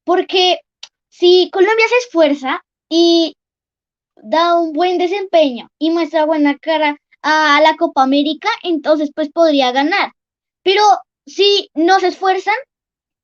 porque 0.05 0.59
si 1.09 1.51
Colombia 1.53 1.87
se 1.89 2.07
esfuerza 2.07 2.61
y 2.89 3.35
da 4.17 4.59
un 4.59 4.73
buen 4.73 4.99
desempeño 4.99 5.69
y 5.79 5.91
muestra 5.91 6.25
buena 6.25 6.57
cara 6.59 6.97
a 7.27 7.61
la 7.61 7.77
Copa 7.77 8.05
América, 8.05 8.49
entonces 8.63 9.11
pues 9.15 9.31
podría 9.31 9.73
ganar. 9.73 10.13
Pero 10.63 10.83
si 11.27 11.71
no 11.75 11.99
se 12.01 12.09
esfuerzan, 12.09 12.55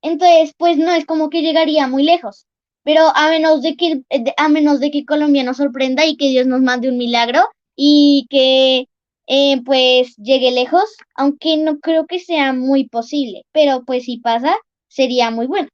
entonces 0.01 0.53
pues 0.57 0.77
no 0.77 0.91
es 0.91 1.05
como 1.05 1.29
que 1.29 1.41
llegaría 1.41 1.87
muy 1.87 2.03
lejos. 2.03 2.45
Pero 2.83 3.03
a 3.15 3.29
menos 3.29 3.61
de 3.61 3.75
que 3.77 4.01
a 4.37 4.49
menos 4.49 4.81
de 4.81 4.91
que 4.91 5.05
Colombia 5.05 5.43
nos 5.43 5.57
sorprenda 5.57 6.05
y 6.05 6.17
que 6.17 6.29
Dios 6.29 6.47
nos 6.47 6.61
mande 6.61 6.89
un 6.89 6.97
milagro 6.97 7.41
y 7.77 8.27
que 8.29 8.87
eh, 9.27 9.61
pues 9.63 10.15
llegue 10.17 10.51
lejos, 10.51 10.83
aunque 11.15 11.57
no 11.57 11.79
creo 11.79 12.05
que 12.05 12.19
sea 12.19 12.51
muy 12.53 12.89
posible, 12.89 13.43
pero 13.53 13.83
pues 13.85 14.03
si 14.05 14.17
pasa, 14.19 14.53
sería 14.89 15.31
muy 15.31 15.47
bueno. 15.47 15.69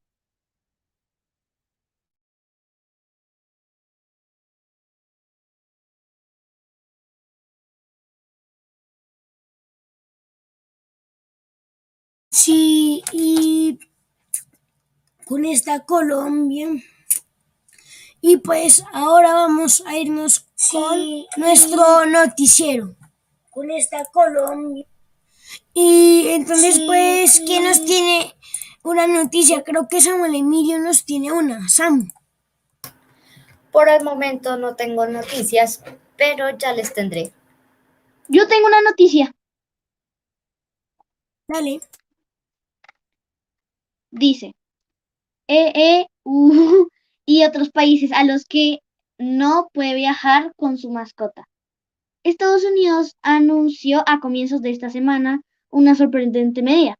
Sí, 12.39 13.04
y 13.12 13.78
con 15.25 15.43
esta 15.43 15.84
Colombia. 15.84 16.69
Y 18.21 18.38
pues 18.38 18.86
ahora 18.93 19.34
vamos 19.34 19.84
a 19.86 19.97
irnos 19.97 20.47
con 20.71 21.25
nuestro 21.36 22.06
noticiero. 22.06 22.95
Con 23.49 23.71
esta 23.71 24.06
Colombia. 24.06 24.88
Y 25.73 26.30
entonces, 26.30 26.80
pues, 26.86 27.41
¿quién 27.45 27.65
nos 27.65 27.84
tiene 27.84 28.34
una 28.84 29.06
noticia? 29.06 29.65
Creo 29.65 29.89
que 29.89 29.99
Samuel 29.99 30.36
Emilio 30.36 30.80
nos 30.80 31.04
tiene 31.04 31.34
una. 31.34 31.67
Sam. 31.67 32.10
Por 33.73 33.89
el 33.89 34.02
momento 34.06 34.56
no 34.56 34.78
tengo 34.78 35.06
noticias, 35.08 35.84
pero 36.15 36.58
ya 36.58 36.71
les 36.71 36.93
tendré. 36.93 37.34
Yo 38.30 38.47
tengo 38.47 38.67
una 38.67 38.82
noticia. 38.82 39.36
Dale. 41.49 41.82
Dice, 44.19 44.53
EU 45.47 46.10
y 47.25 47.45
otros 47.45 47.69
países 47.69 48.12
a 48.12 48.25
los 48.25 48.43
que 48.43 48.79
no 49.17 49.69
puede 49.73 49.95
viajar 49.95 50.51
con 50.58 50.77
su 50.77 50.91
mascota. 50.91 51.47
Estados 52.25 52.65
Unidos 52.65 53.15
anunció 53.21 54.03
a 54.05 54.19
comienzos 54.19 54.62
de 54.62 54.71
esta 54.71 54.89
semana 54.89 55.39
una 55.69 55.95
sorprendente 55.95 56.62
medida. 56.62 56.95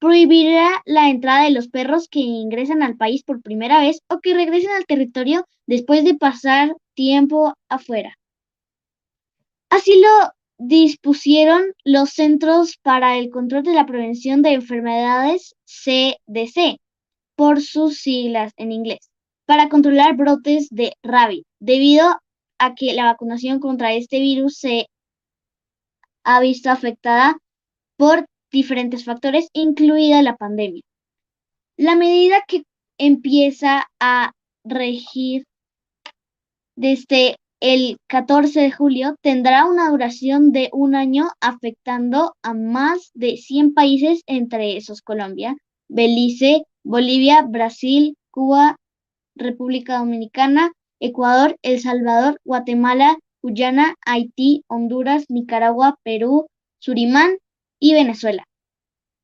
Prohibirá 0.00 0.82
la 0.84 1.10
entrada 1.10 1.44
de 1.44 1.52
los 1.52 1.68
perros 1.68 2.08
que 2.08 2.18
ingresan 2.18 2.82
al 2.82 2.96
país 2.96 3.22
por 3.22 3.40
primera 3.40 3.78
vez 3.78 4.00
o 4.08 4.18
que 4.18 4.34
regresen 4.34 4.72
al 4.72 4.84
territorio 4.84 5.46
después 5.66 6.04
de 6.04 6.16
pasar 6.16 6.74
tiempo 6.94 7.54
afuera. 7.68 8.18
Así 9.70 10.00
lo 10.00 10.32
dispusieron 10.66 11.62
los 11.84 12.10
Centros 12.10 12.78
para 12.82 13.18
el 13.18 13.30
Control 13.30 13.62
de 13.62 13.74
la 13.74 13.84
Prevención 13.84 14.40
de 14.40 14.52
Enfermedades, 14.52 15.54
CDC, 15.64 16.78
por 17.36 17.60
sus 17.60 17.98
siglas 17.98 18.52
en 18.56 18.72
inglés, 18.72 19.10
para 19.46 19.68
controlar 19.68 20.16
brotes 20.16 20.68
de 20.70 20.94
rabia, 21.02 21.42
debido 21.60 22.18
a 22.58 22.74
que 22.74 22.94
la 22.94 23.04
vacunación 23.04 23.60
contra 23.60 23.92
este 23.92 24.20
virus 24.20 24.56
se 24.56 24.86
ha 26.24 26.40
visto 26.40 26.70
afectada 26.70 27.36
por 27.98 28.26
diferentes 28.50 29.04
factores, 29.04 29.48
incluida 29.52 30.22
la 30.22 30.36
pandemia. 30.36 30.82
La 31.76 31.94
medida 31.94 32.42
que 32.46 32.62
empieza 32.98 33.84
a 34.00 34.32
regir 34.64 35.44
desde 36.76 37.36
el 37.66 37.96
14 38.08 38.60
de 38.60 38.70
julio 38.70 39.16
tendrá 39.22 39.64
una 39.64 39.88
duración 39.88 40.52
de 40.52 40.68
un 40.74 40.94
año 40.94 41.30
afectando 41.40 42.34
a 42.42 42.52
más 42.52 43.10
de 43.14 43.38
100 43.38 43.72
países, 43.72 44.20
entre 44.26 44.76
esos 44.76 45.00
Colombia, 45.00 45.56
Belice, 45.88 46.64
Bolivia, 46.84 47.40
Brasil, 47.40 48.18
Cuba, 48.30 48.76
República 49.34 49.96
Dominicana, 49.96 50.72
Ecuador, 51.00 51.56
El 51.62 51.80
Salvador, 51.80 52.38
Guatemala, 52.44 53.16
Guyana, 53.40 53.94
Haití, 54.04 54.62
Honduras, 54.68 55.24
Nicaragua, 55.30 55.96
Perú, 56.02 56.48
Surimán 56.80 57.38
y 57.80 57.94
Venezuela. 57.94 58.44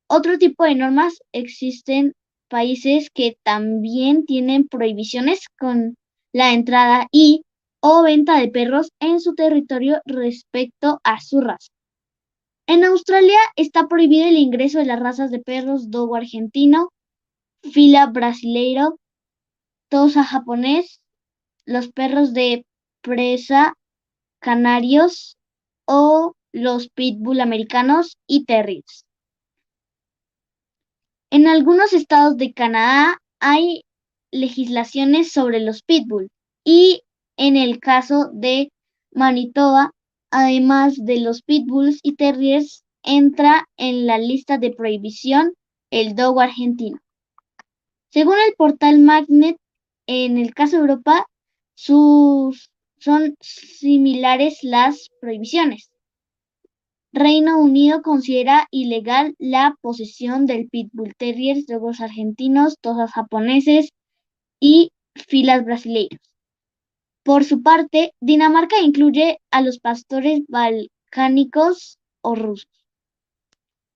Otro 0.09 0.39
tipo 0.39 0.63
de 0.63 0.73
normas 0.73 1.19
existen 1.31 2.13
países 2.49 3.11
que 3.13 3.37
también 3.43 4.25
tienen 4.25 4.67
prohibiciones 4.67 5.41
con 5.59 5.95
la 6.33 6.53
entrada 6.53 7.05
y 7.11 7.43
o 7.81 8.03
venta 8.03 8.37
de 8.37 8.47
perros 8.47 8.91
en 8.99 9.19
su 9.19 9.35
territorio 9.35 10.01
respecto 10.05 10.99
a 11.03 11.19
su 11.19 11.41
raza. 11.41 11.71
En 12.67 12.85
Australia 12.85 13.39
está 13.55 13.87
prohibido 13.87 14.27
el 14.27 14.37
ingreso 14.37 14.79
de 14.79 14.85
las 14.85 14.99
razas 14.99 15.31
de 15.31 15.39
perros 15.39 15.89
dogo 15.89 16.15
argentino, 16.15 16.89
fila 17.73 18.05
brasileiro, 18.07 18.97
tosa 19.89 20.23
japonés, 20.23 21.01
los 21.65 21.91
perros 21.91 22.33
de 22.33 22.65
presa 23.01 23.73
canarios 24.39 25.37
o 25.85 26.33
los 26.51 26.89
pitbull 26.89 27.41
americanos 27.41 28.17
y 28.27 28.45
terriers. 28.45 29.05
En 31.31 31.47
algunos 31.47 31.93
estados 31.93 32.37
de 32.37 32.53
Canadá 32.53 33.17
hay 33.39 33.83
legislaciones 34.31 35.31
sobre 35.31 35.59
los 35.59 35.81
pitbull 35.83 36.29
y 36.65 37.03
en 37.41 37.57
el 37.57 37.79
caso 37.79 38.29
de 38.33 38.71
Manitoba, 39.11 39.89
además 40.29 40.93
de 40.95 41.21
los 41.21 41.41
pitbulls 41.41 41.99
y 42.03 42.13
terriers, 42.13 42.83
entra 43.01 43.65
en 43.77 44.05
la 44.05 44.19
lista 44.19 44.59
de 44.59 44.69
prohibición 44.69 45.53
el 45.89 46.13
dogo 46.13 46.41
argentino. 46.41 46.99
Según 48.11 48.35
el 48.47 48.53
portal 48.55 48.99
Magnet, 48.99 49.57
en 50.05 50.37
el 50.37 50.53
caso 50.53 50.75
de 50.75 50.81
Europa, 50.81 51.25
son 51.73 52.53
similares 53.39 54.59
las 54.61 55.09
prohibiciones. 55.19 55.89
Reino 57.11 57.57
Unido 57.57 58.03
considera 58.03 58.67
ilegal 58.69 59.33
la 59.39 59.75
posesión 59.81 60.45
del 60.45 60.69
Pitbull 60.69 61.15
Terriers, 61.17 61.65
dogos 61.65 62.01
argentinos, 62.01 62.77
tosas 62.79 63.11
japoneses 63.13 63.89
y 64.59 64.91
filas 65.15 65.65
brasileiros. 65.65 66.30
Por 67.23 67.43
su 67.45 67.61
parte, 67.61 68.13
Dinamarca 68.19 68.79
incluye 68.81 69.39
a 69.51 69.61
los 69.61 69.79
pastores 69.79 70.41
balcánicos 70.47 71.99
o 72.21 72.35
rusos. 72.35 72.67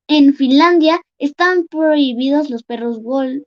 En 0.08 0.36
Finlandia 0.36 1.02
están 1.18 1.66
prohibidos 1.66 2.52
los 2.52 2.64
perros 2.64 3.02
wolf 3.02 3.44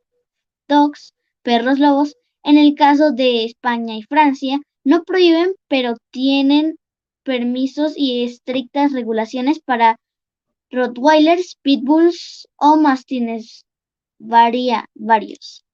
dogs, 0.68 1.14
perros 1.42 1.78
lobos. 1.78 2.16
En 2.42 2.58
el 2.58 2.74
caso 2.74 3.12
de 3.12 3.44
España 3.44 3.96
y 3.96 4.02
Francia, 4.02 4.60
no 4.84 5.04
prohíben, 5.04 5.54
pero 5.68 5.94
tienen 6.10 6.76
permisos 7.22 7.92
y 7.96 8.24
estrictas 8.24 8.92
regulaciones 8.92 9.60
para 9.60 9.96
Rottweilers, 10.70 11.56
Pitbulls 11.62 12.48
o 12.56 12.76
Mastines 12.76 13.64
varía, 14.18 14.86
varios. 14.94 15.64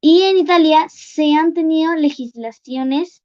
Y 0.00 0.22
en 0.22 0.38
Italia 0.38 0.86
se 0.88 1.34
han 1.34 1.52
tenido 1.52 1.94
legislaciones 1.94 3.22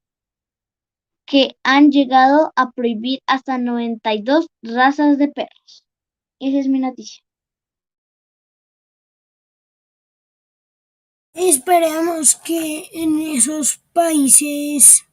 que 1.26 1.58
han 1.64 1.92
llegado 1.92 2.52
a 2.56 2.72
prohibir 2.72 3.20
hasta 3.28 3.58
92 3.58 4.48
razas 4.62 5.18
de 5.18 5.30
perros. 5.30 5.86
Esa 6.40 6.60
es 6.60 6.68
mi 6.68 6.80
noticia. 6.80 7.24
Esperemos 11.34 12.36
que 12.36 12.86
en 12.94 13.20
esos 13.20 13.80
países 13.92 15.04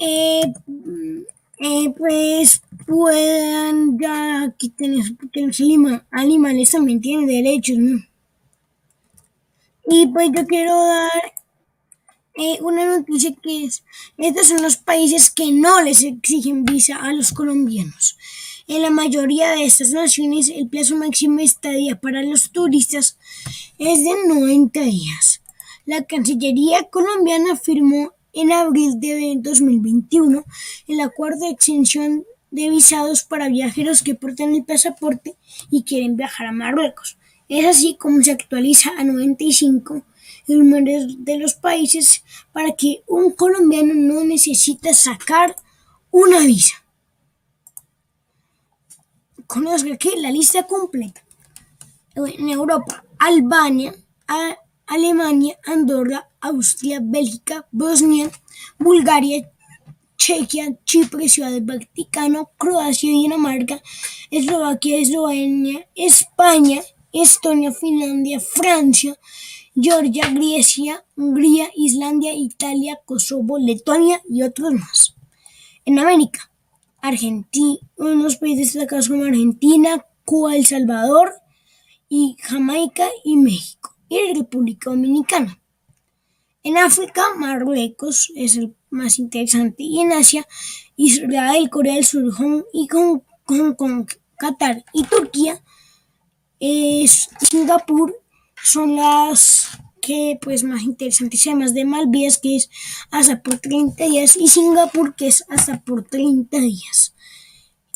eh, 0.00 0.42
eh, 1.58 1.94
pues 1.96 2.62
puedan 2.86 3.98
ya 3.98 4.54
que 4.58 4.70
los 4.88 5.60
animales 6.12 6.70
también 6.70 7.00
tienen 7.00 7.26
derechos, 7.26 7.78
¿no? 7.78 7.98
Y 9.88 10.06
pues 10.08 10.30
yo 10.34 10.46
quiero 10.46 10.74
dar 10.74 11.32
eh, 12.34 12.58
una 12.60 12.84
noticia 12.84 13.34
que 13.42 13.64
es, 13.64 13.84
estos 14.18 14.48
son 14.48 14.62
los 14.62 14.76
países 14.76 15.30
que 15.30 15.52
no 15.52 15.80
les 15.82 16.02
exigen 16.02 16.64
visa 16.64 16.96
a 16.96 17.12
los 17.12 17.32
colombianos. 17.32 18.18
En 18.68 18.82
la 18.82 18.90
mayoría 18.90 19.52
de 19.52 19.64
estas 19.64 19.90
naciones, 19.90 20.48
el 20.48 20.68
plazo 20.68 20.96
máximo 20.96 21.38
de 21.38 21.44
estadía 21.44 22.00
para 22.00 22.22
los 22.22 22.50
turistas 22.50 23.16
es 23.78 24.00
de 24.00 24.10
90 24.26 24.80
días. 24.80 25.40
La 25.84 26.02
Cancillería 26.02 26.82
colombiana 26.90 27.56
firmó 27.56 28.12
en 28.32 28.52
abril 28.52 28.98
de 28.98 29.36
2021 29.38 30.44
el 30.88 31.00
acuerdo 31.00 31.46
de 31.46 31.52
exención 31.52 32.24
de 32.50 32.70
visados 32.70 33.22
para 33.22 33.48
viajeros 33.48 34.02
que 34.02 34.14
portan 34.14 34.54
el 34.54 34.64
pasaporte 34.64 35.36
y 35.70 35.84
quieren 35.84 36.16
viajar 36.16 36.48
a 36.48 36.52
Marruecos. 36.52 37.18
Es 37.48 37.64
así 37.64 37.96
como 37.96 38.22
se 38.22 38.32
actualiza 38.32 38.90
a 38.98 39.04
95 39.04 40.02
el 40.48 40.58
número 40.58 41.06
de 41.18 41.38
los 41.38 41.54
países 41.54 42.22
para 42.52 42.72
que 42.72 43.02
un 43.06 43.32
colombiano 43.32 43.94
no 43.94 44.24
necesite 44.24 44.94
sacar 44.94 45.56
una 46.10 46.40
visa. 46.40 46.76
Conozca 49.46 49.94
aquí 49.94 50.10
la 50.16 50.30
lista 50.30 50.66
completa. 50.66 51.22
En 52.14 52.48
Europa, 52.48 53.04
Albania, 53.18 53.94
Alemania, 54.86 55.58
Andorra, 55.66 56.30
Austria, 56.40 57.00
Bélgica, 57.02 57.66
Bosnia, 57.70 58.30
Bulgaria, 58.78 59.50
Chequia, 60.16 60.76
Chipre, 60.84 61.28
Ciudad 61.28 61.50
del 61.50 61.62
Vaticano, 61.62 62.50
Croacia, 62.56 63.10
Dinamarca, 63.10 63.82
Eslovaquia, 64.30 64.98
Eslovenia, 64.98 65.88
España, 65.94 66.80
Estonia, 67.22 67.72
Finlandia, 67.72 68.40
Francia, 68.40 69.18
Georgia, 69.74 70.28
Grecia, 70.30 71.04
Hungría, 71.16 71.68
Islandia, 71.76 72.34
Italia, 72.34 72.98
Kosovo, 73.04 73.58
Letonia 73.58 74.22
y 74.28 74.42
otros 74.42 74.72
más. 74.72 75.14
En 75.84 75.98
América, 75.98 76.50
Argentina, 77.00 77.78
unos 77.96 78.36
países 78.36 78.72
destacados 78.72 79.08
como 79.08 79.24
Argentina, 79.24 80.04
Cuba, 80.24 80.56
El 80.56 80.66
Salvador 80.66 81.34
y 82.08 82.36
Jamaica 82.40 83.08
y 83.24 83.36
México 83.36 83.96
y 84.08 84.34
República 84.34 84.90
Dominicana. 84.90 85.60
En 86.62 86.78
África, 86.78 87.22
Marruecos 87.36 88.32
es 88.34 88.56
el 88.56 88.74
más 88.90 89.18
interesante 89.18 89.84
y 89.84 90.00
en 90.00 90.12
Asia, 90.12 90.46
Israel, 90.96 91.70
Corea 91.70 91.94
del 91.94 92.04
Sur 92.04 92.24
y 92.72 92.88
Hong 92.88 93.74
Kong, 93.76 94.10
Qatar 94.36 94.84
y 94.92 95.04
Turquía, 95.04 95.62
es 96.60 97.28
Singapur 97.40 98.16
son 98.62 98.96
las 98.96 99.68
que 100.00 100.38
pues 100.40 100.62
más 100.62 100.82
interesantes 100.82 101.46
además 101.46 101.74
de 101.74 101.84
Malvias 101.84 102.38
que 102.38 102.56
es 102.56 102.70
hasta 103.10 103.42
por 103.42 103.58
30 103.58 104.04
días 104.04 104.36
y 104.36 104.48
Singapur 104.48 105.14
que 105.14 105.26
es 105.26 105.44
hasta 105.48 105.80
por 105.80 106.04
30 106.04 106.56
días. 106.58 107.14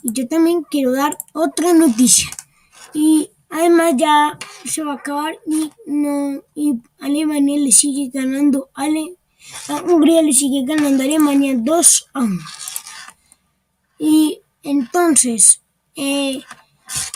Y 0.02 0.12
yo 0.12 0.26
también 0.26 0.64
quiero 0.70 0.92
dar 0.92 1.18
otra 1.32 1.72
noticia. 1.72 2.28
Y 2.94 3.30
además 3.48 3.94
ya 3.96 4.38
se 4.64 4.82
va 4.82 4.92
a 4.92 4.96
acabar 4.96 5.38
y 5.46 5.70
no 5.86 6.42
y 6.54 6.74
Alemania 7.00 7.58
le 7.58 7.72
sigue 7.72 8.10
ganando 8.12 8.70
a, 8.74 8.86
Hungría 9.84 10.22
le 10.22 10.32
sigue 10.32 10.64
ganando 10.64 11.02
a 11.02 11.06
Alemania 11.06 11.54
2 11.56 12.06
a 12.14 12.20
1. 12.20 12.40
Y 13.98 14.40
entonces, 14.62 15.62
eh, 15.94 16.42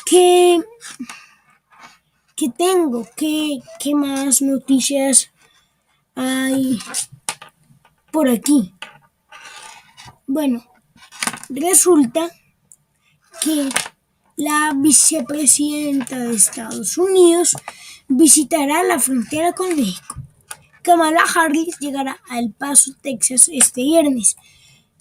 ¿qué, 0.07 0.61
¿qué 2.37 2.49
tengo? 2.49 3.07
¿Qué, 3.17 3.61
¿Qué 3.79 3.95
más 3.95 4.43
noticias 4.43 5.31
hay 6.15 6.79
por 8.11 8.29
aquí? 8.29 8.75
Bueno, 10.27 10.65
resulta 11.49 12.29
que 13.41 13.69
la 14.37 14.73
vicepresidenta 14.75 16.19
de 16.19 16.35
Estados 16.35 16.99
Unidos 16.99 17.57
visitará 18.09 18.83
la 18.83 18.99
frontera 18.99 19.53
con 19.53 19.77
México. 19.77 20.17
Kamala 20.83 21.23
Harris 21.23 21.79
llegará 21.79 22.19
a 22.29 22.39
El 22.39 22.53
Paso, 22.53 22.93
Texas, 23.01 23.49
este 23.53 23.83
viernes. 23.83 24.37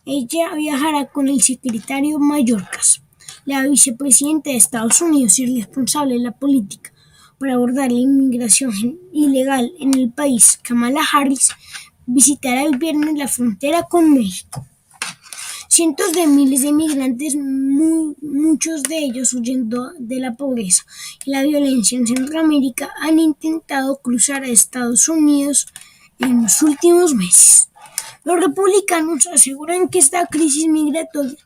Ella 0.05 0.53
viajará 0.55 1.07
con 1.07 1.27
el 1.27 1.41
secretario 1.41 2.19
Mayorkas, 2.19 3.01
la 3.45 3.63
vicepresidenta 3.63 4.51
de 4.51 4.57
Estados 4.57 5.01
Unidos 5.01 5.39
y 5.39 5.57
responsable 5.57 6.13
de 6.13 6.21
la 6.21 6.31
política 6.31 6.92
para 7.43 7.55
abordar 7.55 7.91
la 7.91 7.99
inmigración 7.99 8.71
ilegal 9.11 9.73
en 9.77 9.93
el 9.95 10.09
país. 10.09 10.57
Kamala 10.63 11.01
Harris 11.11 11.49
visitará 12.05 12.63
el 12.63 12.77
viernes 12.77 13.17
la 13.17 13.27
frontera 13.27 13.83
con 13.83 14.13
México. 14.13 14.65
Cientos 15.67 16.13
de 16.13 16.25
miles 16.25 16.61
de 16.61 16.71
migrantes, 16.71 17.35
muchos 17.35 18.83
de 18.83 18.97
ellos 18.97 19.33
huyendo 19.33 19.91
de 19.99 20.21
la 20.21 20.35
pobreza 20.35 20.85
y 21.25 21.31
la 21.31 21.43
violencia 21.43 21.97
en 21.97 22.07
Centroamérica, 22.07 22.91
han 23.01 23.19
intentado 23.19 23.97
cruzar 23.97 24.43
a 24.43 24.47
Estados 24.47 25.09
Unidos 25.09 25.67
en 26.19 26.43
los 26.43 26.61
últimos 26.61 27.13
meses. 27.13 27.67
Los 28.23 28.39
republicanos 28.39 29.27
aseguran 29.27 29.89
que 29.89 29.99
esta 29.99 30.27
crisis 30.27 30.69
migratoria 30.69 31.45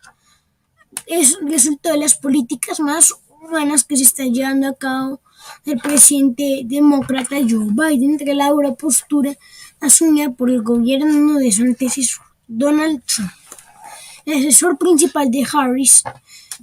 es 1.07 1.39
resultado 1.41 1.95
de 1.95 2.01
las 2.01 2.13
políticas 2.13 2.79
más 2.79 3.15
humanas 3.41 3.83
que 3.83 3.97
se 3.97 4.03
están 4.03 4.31
llevando 4.31 4.67
a 4.67 4.75
cabo 4.75 5.21
del 5.65 5.79
presidente 5.79 6.61
demócrata 6.65 7.35
Joe 7.37 7.67
Biden 7.71 8.11
entre 8.11 8.33
la 8.33 8.49
dura 8.49 8.73
postura 8.73 9.35
asumida 9.79 10.31
por 10.31 10.49
el 10.49 10.61
gobierno 10.61 11.39
de 11.39 11.51
su 11.51 11.63
antecesor 11.63 12.25
Donald 12.47 13.03
Trump. 13.05 13.31
El 14.25 14.39
asesor 14.39 14.77
principal 14.77 15.31
de 15.31 15.45
Harris, 15.51 16.03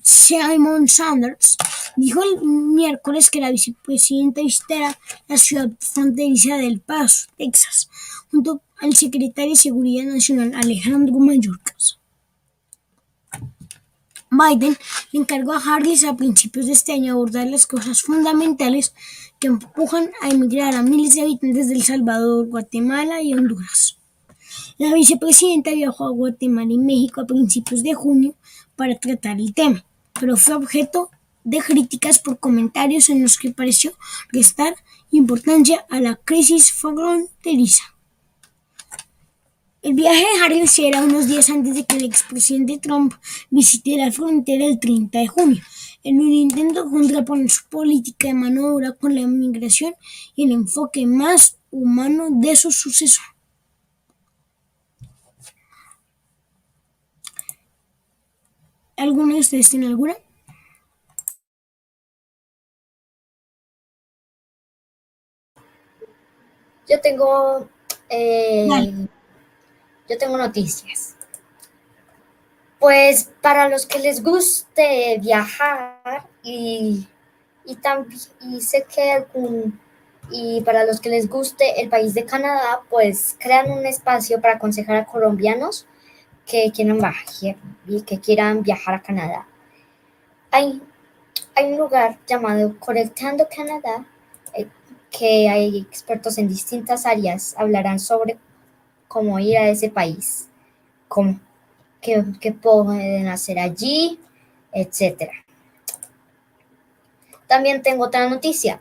Simon 0.02 0.88
Sanders, 0.88 1.56
dijo 1.96 2.20
el 2.22 2.46
miércoles 2.46 3.30
que 3.30 3.40
la 3.40 3.50
vicepresidenta 3.50 4.42
visitará 4.42 4.98
la 5.28 5.38
ciudad 5.38 5.70
fronteriza 5.78 6.56
del 6.56 6.80
Paso, 6.80 7.28
Texas, 7.38 7.88
junto 8.30 8.60
al 8.80 8.94
secretario 8.94 9.52
de 9.52 9.56
Seguridad 9.56 10.04
Nacional 10.04 10.52
Alejandro 10.54 11.18
Mayorkas. 11.18 11.98
Biden 14.36 14.76
le 15.12 15.20
encargó 15.20 15.52
a 15.52 15.58
Harris 15.58 16.04
a 16.04 16.16
principios 16.16 16.66
de 16.66 16.72
este 16.72 16.92
año 16.92 17.14
abordar 17.14 17.46
las 17.46 17.66
cosas 17.66 18.02
fundamentales 18.02 18.94
que 19.38 19.48
empujan 19.48 20.10
a 20.20 20.30
emigrar 20.30 20.74
a 20.74 20.82
miles 20.82 21.14
de 21.14 21.22
habitantes 21.22 21.68
de 21.68 21.74
El 21.74 21.82
Salvador, 21.82 22.46
Guatemala 22.48 23.22
y 23.22 23.34
Honduras. 23.34 23.98
La 24.78 24.92
vicepresidenta 24.92 25.70
viajó 25.70 26.06
a 26.06 26.10
Guatemala 26.10 26.72
y 26.72 26.78
México 26.78 27.20
a 27.20 27.26
principios 27.26 27.82
de 27.82 27.94
junio 27.94 28.34
para 28.76 28.98
tratar 28.98 29.38
el 29.38 29.54
tema, 29.54 29.84
pero 30.18 30.36
fue 30.36 30.54
objeto 30.54 31.10
de 31.44 31.58
críticas 31.58 32.18
por 32.18 32.38
comentarios 32.38 33.08
en 33.10 33.22
los 33.22 33.38
que 33.38 33.52
pareció 33.52 33.92
restar 34.32 34.74
importancia 35.10 35.84
a 35.90 36.00
la 36.00 36.16
crisis 36.16 36.72
fronteriza. 36.72 37.93
El 39.84 39.92
viaje 39.92 40.20
de 40.20 40.42
Harris 40.42 40.78
era 40.78 41.04
unos 41.04 41.28
días 41.28 41.50
antes 41.50 41.74
de 41.74 41.84
que 41.84 41.96
el 41.96 42.04
expresidente 42.06 42.78
Trump 42.78 43.12
visite 43.50 43.98
la 43.98 44.10
frontera 44.10 44.64
el 44.64 44.80
30 44.80 45.18
de 45.18 45.26
junio, 45.26 45.62
en 46.02 46.20
un 46.22 46.32
intento 46.32 46.88
contraponer 46.88 47.50
su 47.50 47.68
política 47.68 48.28
de 48.28 48.32
mano 48.32 48.62
dura 48.70 48.92
con 48.92 49.14
la 49.14 49.20
inmigración 49.20 49.94
y 50.34 50.44
el 50.46 50.52
enfoque 50.52 51.06
más 51.06 51.58
humano 51.70 52.28
de 52.30 52.56
su 52.56 52.70
sucesor. 52.70 53.26
¿Alguno 58.96 59.34
de 59.34 59.40
ustedes 59.40 59.68
tiene 59.68 59.88
alguna? 59.88 60.14
Yo 66.88 66.98
tengo. 67.02 67.68
Eh, 68.08 68.66
yo 70.08 70.18
tengo 70.18 70.36
noticias. 70.36 71.14
Pues 72.78 73.30
para 73.40 73.68
los 73.68 73.86
que 73.86 73.98
les 73.98 74.22
guste 74.22 75.18
viajar 75.20 76.26
y, 76.42 77.08
y, 77.64 77.78
y 78.40 78.60
sé 78.60 78.84
que 78.92 79.12
algún, 79.12 79.80
y 80.30 80.60
para 80.62 80.84
los 80.84 81.00
que 81.00 81.08
les 81.08 81.28
guste 81.28 81.80
el 81.80 81.88
país 81.88 82.14
de 82.14 82.24
Canadá, 82.24 82.80
pues 82.90 83.36
crean 83.38 83.70
un 83.70 83.86
espacio 83.86 84.40
para 84.40 84.54
aconsejar 84.54 84.96
a 84.96 85.06
colombianos 85.06 85.86
que 86.46 86.70
quieran 86.72 86.98
viajar, 86.98 87.56
que 88.06 88.20
quieran 88.20 88.62
viajar 88.62 88.94
a 88.96 89.02
Canadá. 89.02 89.46
Hay, 90.50 90.82
hay 91.54 91.72
un 91.72 91.78
lugar 91.78 92.18
llamado 92.26 92.78
Conectando 92.78 93.48
Canadá 93.54 94.04
eh, 94.52 94.68
que 95.10 95.48
hay 95.48 95.78
expertos 95.78 96.38
en 96.38 96.48
distintas 96.48 97.06
áreas 97.06 97.54
hablarán 97.56 97.98
sobre 97.98 98.36
cómo 99.14 99.38
ir 99.38 99.56
a 99.56 99.68
ese 99.68 99.90
país, 99.90 100.48
cómo, 101.06 101.38
qué, 102.00 102.24
qué 102.40 102.50
pueden 102.50 103.28
hacer 103.28 103.60
allí, 103.60 104.18
etc. 104.72 105.30
También 107.46 107.80
tengo 107.80 108.06
otra 108.06 108.28
noticia 108.28 108.80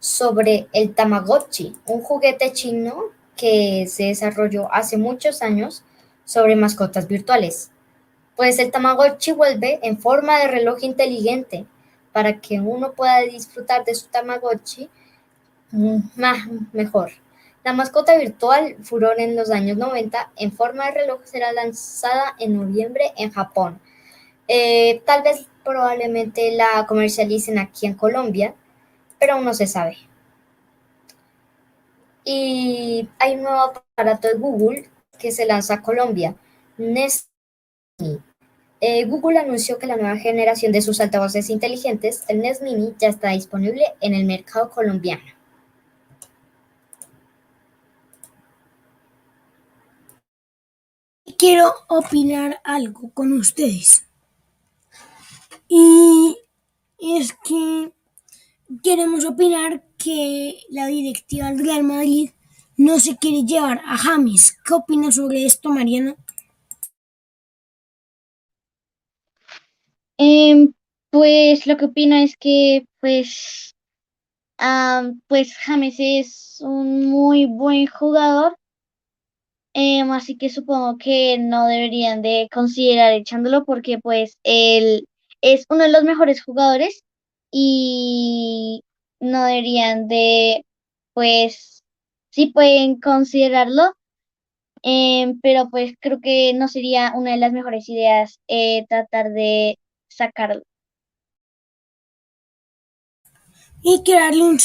sobre 0.00 0.68
el 0.72 0.94
Tamagotchi, 0.94 1.76
un 1.84 2.00
juguete 2.00 2.50
chino 2.54 2.96
que 3.36 3.86
se 3.88 4.04
desarrolló 4.04 4.72
hace 4.72 4.96
muchos 4.96 5.42
años 5.42 5.84
sobre 6.24 6.56
mascotas 6.56 7.06
virtuales. 7.06 7.70
Pues 8.36 8.58
el 8.58 8.70
Tamagotchi 8.70 9.32
vuelve 9.32 9.80
en 9.82 9.98
forma 9.98 10.38
de 10.38 10.48
reloj 10.48 10.78
inteligente 10.82 11.66
para 12.10 12.40
que 12.40 12.58
uno 12.58 12.92
pueda 12.92 13.20
disfrutar 13.20 13.84
de 13.84 13.94
su 13.94 14.06
Tamagotchi 14.06 14.88
más 15.72 16.38
mejor. 16.72 17.12
La 17.66 17.72
mascota 17.72 18.16
virtual 18.16 18.76
furor 18.84 19.18
en 19.18 19.34
los 19.34 19.50
años 19.50 19.76
90 19.76 20.30
en 20.36 20.52
forma 20.52 20.86
de 20.86 20.92
reloj 20.92 21.22
será 21.24 21.52
lanzada 21.52 22.36
en 22.38 22.56
noviembre 22.56 23.12
en 23.16 23.32
Japón. 23.32 23.80
Eh, 24.46 25.02
tal 25.04 25.24
vez 25.24 25.48
probablemente 25.64 26.52
la 26.52 26.86
comercialicen 26.86 27.58
aquí 27.58 27.86
en 27.86 27.94
Colombia, 27.94 28.54
pero 29.18 29.32
aún 29.32 29.44
no 29.44 29.52
se 29.52 29.66
sabe. 29.66 29.96
Y 32.22 33.08
hay 33.18 33.34
un 33.34 33.42
nuevo 33.42 33.58
aparato 33.58 34.28
de 34.28 34.34
Google 34.34 34.88
que 35.18 35.32
se 35.32 35.44
lanza 35.44 35.74
a 35.74 35.82
Colombia, 35.82 36.36
Nest. 36.76 37.26
Eh, 38.80 39.06
Google 39.06 39.40
anunció 39.40 39.80
que 39.80 39.88
la 39.88 39.96
nueva 39.96 40.18
generación 40.18 40.70
de 40.70 40.82
sus 40.82 41.00
altavoces 41.00 41.50
inteligentes, 41.50 42.22
el 42.28 42.42
Nest 42.42 42.62
Mini, 42.62 42.94
ya 43.00 43.08
está 43.08 43.30
disponible 43.30 43.82
en 44.00 44.14
el 44.14 44.24
mercado 44.24 44.70
colombiano. 44.70 45.35
Quiero 51.36 51.72
opinar 51.88 52.60
algo 52.64 53.10
con 53.12 53.32
ustedes. 53.32 54.06
Y 55.68 56.36
es 56.98 57.34
que 57.44 57.92
queremos 58.82 59.24
opinar 59.24 59.84
que 59.98 60.60
la 60.70 60.86
directiva 60.86 61.46
del 61.46 61.64
Real 61.64 61.82
Madrid 61.82 62.30
no 62.76 63.00
se 63.00 63.16
quiere 63.16 63.44
llevar 63.44 63.80
a 63.84 63.96
James. 63.96 64.56
¿Qué 64.64 64.74
opinas 64.74 65.16
sobre 65.16 65.44
esto, 65.44 65.70
Mariana? 65.70 66.16
Em, 70.18 70.72
pues 71.10 71.66
lo 71.66 71.76
que 71.76 71.86
opino 71.86 72.16
es 72.16 72.36
que 72.36 72.86
pues, 73.00 73.74
pues 75.28 75.54
James 75.64 75.96
es 75.98 76.58
un 76.60 77.06
muy 77.06 77.46
buen 77.46 77.86
jugador 77.86 78.56
Em, 79.78 80.10
así 80.12 80.38
que 80.38 80.48
supongo 80.48 80.96
que 80.96 81.36
no 81.38 81.66
deberían 81.66 82.22
de 82.22 82.48
considerar 82.50 83.12
echándolo 83.12 83.66
porque 83.66 83.98
pues 83.98 84.38
él 84.42 85.06
es 85.42 85.66
uno 85.68 85.82
de 85.84 85.90
los 85.90 86.02
mejores 86.02 86.42
jugadores 86.42 87.02
y 87.50 88.82
no 89.20 89.44
deberían 89.44 90.08
de, 90.08 90.64
pues 91.12 91.82
sí 92.30 92.46
pueden 92.46 93.00
considerarlo, 93.00 93.92
em, 94.82 95.40
pero 95.42 95.68
pues 95.70 95.94
creo 96.00 96.20
que 96.22 96.54
no 96.54 96.68
sería 96.68 97.12
una 97.14 97.32
de 97.32 97.38
las 97.38 97.52
mejores 97.52 97.88
ideas 97.90 98.40
eh, 98.48 98.86
tratar 98.88 99.30
de 99.32 99.78
sacarlo. 100.08 100.62
Y 103.82 104.02
darle 104.10 104.42
un 104.42 104.58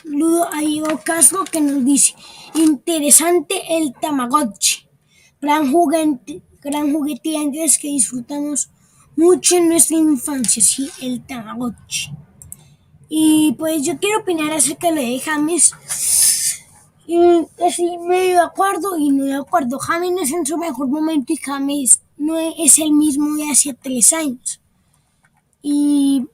saludo 0.00 0.48
a 0.52 0.60
Diego 0.60 1.00
Castro 1.04 1.44
que 1.44 1.60
nos 1.60 1.84
dice, 1.84 2.14
interesante 2.54 3.62
el 3.68 3.92
Tamagotchi, 4.00 4.86
gran 5.40 5.70
juguete, 5.70 6.42
gran 6.60 6.92
juguete 6.92 7.36
antes 7.36 7.78
que 7.78 7.88
disfrutamos 7.88 8.70
mucho 9.16 9.56
en 9.56 9.68
nuestra 9.68 9.96
infancia, 9.96 10.62
sí, 10.62 10.90
el 11.00 11.24
Tamagotchi. 11.24 12.12
Y 13.08 13.54
pues 13.58 13.82
yo 13.82 13.98
quiero 13.98 14.20
opinar 14.20 14.52
acerca 14.52 14.88
de 14.88 14.94
lo 14.94 15.02
de 15.02 15.20
James. 15.20 15.74
Y 17.06 17.18
estoy 17.58 17.98
medio 17.98 18.36
de 18.36 18.40
acuerdo 18.40 18.96
y 18.96 19.10
no 19.10 19.24
de 19.24 19.34
acuerdo. 19.34 19.78
James 19.78 20.12
no 20.12 20.22
es 20.22 20.32
en 20.32 20.46
su 20.46 20.56
mejor 20.56 20.88
momento 20.88 21.30
y 21.32 21.36
James 21.36 22.00
no 22.16 22.38
es 22.38 22.78
el 22.78 22.92
mismo 22.92 23.36
de 23.36 23.50
hace 23.50 23.74
tres 23.74 24.14
años. 24.14 24.62
Y 25.60 26.26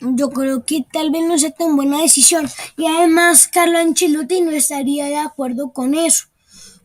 yo 0.00 0.30
creo 0.30 0.64
que 0.64 0.84
tal 0.92 1.10
vez 1.10 1.26
no 1.26 1.38
sea 1.38 1.50
tan 1.50 1.76
buena 1.76 2.00
decisión. 2.00 2.48
Y 2.76 2.86
además 2.86 3.48
Carlo 3.48 3.78
Ancelotti 3.78 4.40
no 4.40 4.50
estaría 4.50 5.06
de 5.06 5.16
acuerdo 5.16 5.72
con 5.72 5.94
eso. 5.94 6.26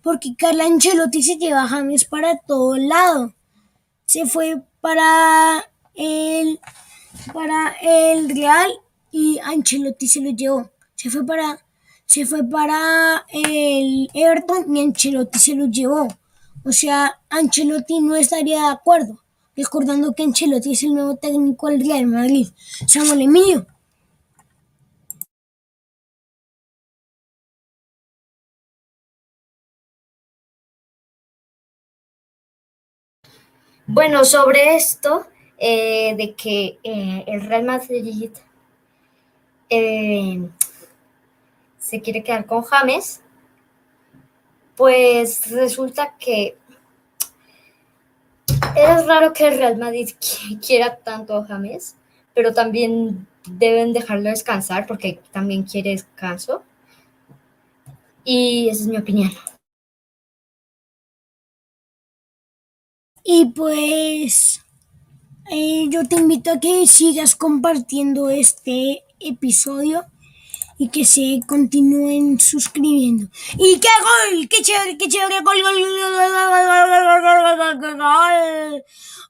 Porque 0.01 0.35
Carlo 0.37 0.63
Ancelotti 0.63 1.23
se 1.23 1.37
lleva 1.37 1.63
a 1.63 1.67
James 1.67 2.05
para 2.05 2.37
todo 2.37 2.77
lado. 2.77 3.33
Se 4.05 4.25
fue 4.25 4.61
para 4.81 5.65
el, 5.95 6.59
para 7.33 7.75
el 7.81 8.29
Real 8.29 8.71
y 9.11 9.39
Ancelotti 9.39 10.07
se 10.07 10.21
lo 10.21 10.31
llevó. 10.31 10.69
Se 10.95 11.09
fue 11.09 11.25
para, 11.25 11.59
se 12.05 12.25
fue 12.25 12.43
para 12.47 13.25
el 13.29 14.09
Everton 14.13 14.75
y 14.75 14.81
Ancelotti 14.81 15.39
se 15.39 15.55
lo 15.55 15.65
llevó. 15.67 16.07
O 16.63 16.71
sea, 16.71 17.19
Ancelotti 17.29 17.99
no 18.01 18.15
estaría 18.15 18.61
de 18.61 18.67
acuerdo 18.67 19.24
recordando 19.55 20.13
que 20.13 20.23
Ancelotti 20.23 20.73
es 20.73 20.83
el 20.83 20.93
nuevo 20.93 21.15
técnico 21.15 21.67
del 21.69 21.85
Real 21.87 22.07
Madrid, 22.07 22.47
Samuel 22.87 23.21
Emilio. 23.21 23.67
Bueno, 33.87 34.25
sobre 34.25 34.75
esto 34.75 35.27
eh, 35.57 36.15
de 36.17 36.33
que 36.33 36.79
eh, 36.83 37.23
el 37.27 37.41
Real 37.41 37.63
Madrid 37.63 38.31
eh, 39.69 40.49
se 41.77 42.01
quiere 42.01 42.23
quedar 42.23 42.47
con 42.47 42.63
James, 42.63 43.21
pues 44.75 45.51
resulta 45.51 46.15
que 46.17 46.57
es 48.75 49.05
raro 49.07 49.33
que 49.33 49.47
el 49.47 49.57
Real 49.57 49.77
Madrid 49.77 50.09
quiera 50.65 50.97
tanto 50.97 51.35
a 51.35 51.45
James, 51.45 51.95
pero 52.33 52.53
también 52.53 53.27
deben 53.47 53.93
dejarlo 53.93 54.29
descansar 54.29 54.85
porque 54.87 55.19
también 55.31 55.63
quiere 55.63 55.91
descanso. 55.91 56.63
Y 58.23 58.69
esa 58.69 58.81
es 58.81 58.87
mi 58.87 58.97
opinión. 58.97 59.31
Y 63.23 63.45
pues 63.47 64.61
eh, 65.49 65.87
yo 65.89 66.07
te 66.07 66.15
invito 66.15 66.51
a 66.51 66.59
que 66.59 66.85
sigas 66.87 67.35
compartiendo 67.35 68.29
este 68.29 69.03
episodio 69.19 70.05
y 70.77 70.89
que 70.89 71.05
se 71.05 71.39
continúen 71.47 72.39
suscribiendo. 72.39 73.27
¡Y 73.57 73.79
qué 73.79 73.87
gol! 74.01 74.47
¡Qué 74.49 74.61
chévere, 74.61 74.97
qué 74.97 75.07
chévere! 75.07 75.41
¡Gol, 75.41 75.61
gol, 75.61 75.75
gol, 77.81 77.97
gol! 77.97 78.83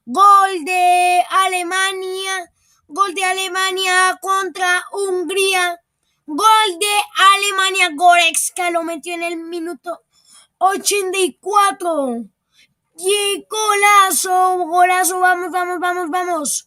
Gol 0.06 0.64
de 0.64 1.24
Alemania. 1.30 2.52
Gol 2.88 3.14
de 3.14 3.24
Alemania 3.24 4.18
contra 4.20 4.84
Hungría. 4.92 5.80
Gol 6.26 6.78
de 6.80 6.94
Alemania. 7.34 7.90
Goretzka 7.94 8.70
lo 8.70 8.82
metió 8.82 9.14
en 9.14 9.22
el 9.22 9.36
minuto 9.36 10.02
84. 10.58 12.24
¡Y 12.98 13.46
golazo! 13.48 14.58
¡Golazo! 14.66 15.20
¡Vamos, 15.20 15.50
vamos, 15.52 15.78
vamos, 15.78 16.10
vamos! 16.10 16.66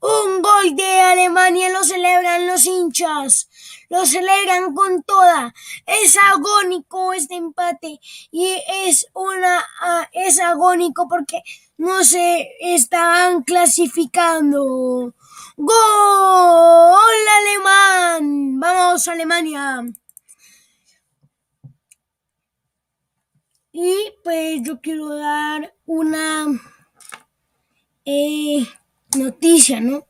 Un 0.00 0.42
gol 0.42 0.76
de 0.76 1.00
Alemania 1.00 1.70
lo 1.70 1.82
celebran 1.84 2.46
los 2.46 2.66
hinchas 2.66 3.48
lo 3.88 4.04
celebran 4.06 4.74
con 4.74 5.02
toda. 5.02 5.54
Es 5.86 6.16
agónico 6.16 7.12
este 7.12 7.36
empate 7.36 8.00
y 8.30 8.62
es 8.86 9.06
una 9.14 9.64
ah, 9.80 10.08
es 10.12 10.40
agónico 10.40 11.08
porque 11.08 11.42
no 11.76 12.04
se 12.04 12.50
están 12.60 13.42
clasificando. 13.42 15.14
¡Gol 15.56 17.28
alemán! 17.40 18.60
¡Vamos 18.60 19.08
Alemania! 19.08 19.82
Y 23.72 24.12
pues 24.24 24.62
yo 24.62 24.80
quiero 24.80 25.14
dar 25.16 25.74
una 25.86 26.46
eh, 28.04 28.66
noticia, 29.18 29.80
¿no? 29.80 30.06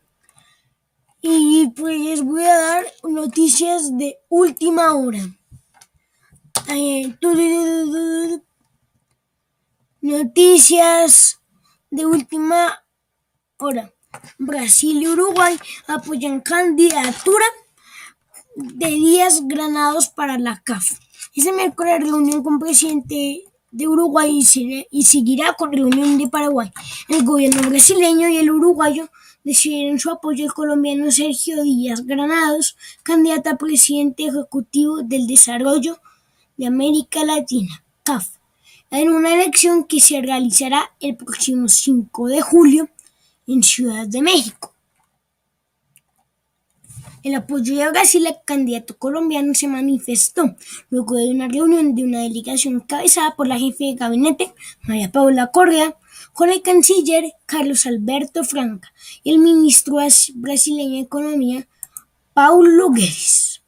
Y 1.21 1.69
pues 1.77 2.23
voy 2.23 2.45
a 2.45 2.57
dar 2.57 2.87
noticias 3.03 3.97
de 3.97 4.19
última 4.29 4.95
hora. 4.95 5.21
Eh, 6.69 7.15
noticias 10.01 11.41
de 11.91 12.07
última 12.07 12.85
hora. 13.57 13.93
Brasil 14.39 15.03
y 15.03 15.09
Uruguay 15.09 15.59
apoyan 15.87 16.41
candidatura 16.41 17.45
de 18.57 18.87
días 18.87 19.43
granados 19.47 20.09
para 20.09 20.39
la 20.39 20.63
CAF. 20.63 20.99
Ese 21.35 21.53
miércoles 21.53 22.01
reunión 22.01 22.43
con 22.43 22.59
presidente 22.59 23.45
de 23.79 23.87
Uruguay 23.87 24.45
y 24.91 25.05
seguirá 25.05 25.53
con 25.53 25.73
reunión 25.73 26.19
de 26.19 26.27
Paraguay. 26.27 26.73
El 27.09 27.25
gobierno 27.25 27.63
brasileño 27.69 28.29
y 28.29 28.37
el 28.37 28.51
uruguayo 28.51 29.09
decidieron 29.45 30.01
su 30.01 30.11
apoyo 30.11 30.45
al 30.45 30.53
colombiano 30.53 31.13
Sergio 31.13 31.63
Díaz 31.63 32.05
Granados, 32.05 32.77
candidato 33.05 33.51
a 33.51 33.57
presidente 33.57 34.27
ejecutivo 34.27 35.03
del 35.05 35.29
desarrollo 35.29 36.01
de 36.57 36.67
América 36.67 37.25
Latina, 37.25 37.85
CAF, 38.03 38.27
en 38.91 39.11
una 39.11 39.33
elección 39.33 39.85
que 39.85 40.01
se 40.01 40.21
realizará 40.21 40.91
el 40.99 41.17
próximo 41.17 41.69
5 41.69 42.27
de 42.27 42.41
julio 42.41 42.91
en 43.47 43.63
Ciudad 43.63 44.09
de 44.09 44.23
México. 44.23 44.75
El 47.23 47.35
apoyo 47.35 47.77
de 47.77 47.91
Brasil 47.91 48.27
al 48.27 48.39
candidato 48.45 48.97
colombiano 48.97 49.53
se 49.55 49.67
manifestó 49.67 50.57
luego 50.89 51.17
de 51.17 51.31
una 51.31 51.49
reunión 51.49 51.95
de 51.95 52.05
una 52.05 52.23
delegación 52.23 52.75
encabezada 52.75 53.35
por 53.35 53.49
la 53.49 53.59
jefe 53.59 53.85
de 53.85 53.95
gabinete, 53.95 54.55
María 54.83 55.11
Paula 55.11 55.51
Correa, 55.51 55.97
con 56.33 56.51
el 56.51 56.63
canciller 56.63 57.33
Carlos 57.47 57.87
Alberto 57.87 58.45
Franca 58.45 58.93
y 59.25 59.33
el 59.33 59.39
ministro 59.41 59.97
brasileño 60.35 60.95
de 60.95 61.01
Economía, 61.01 61.69
Paulo 62.33 62.91
Guedes. 62.91 63.63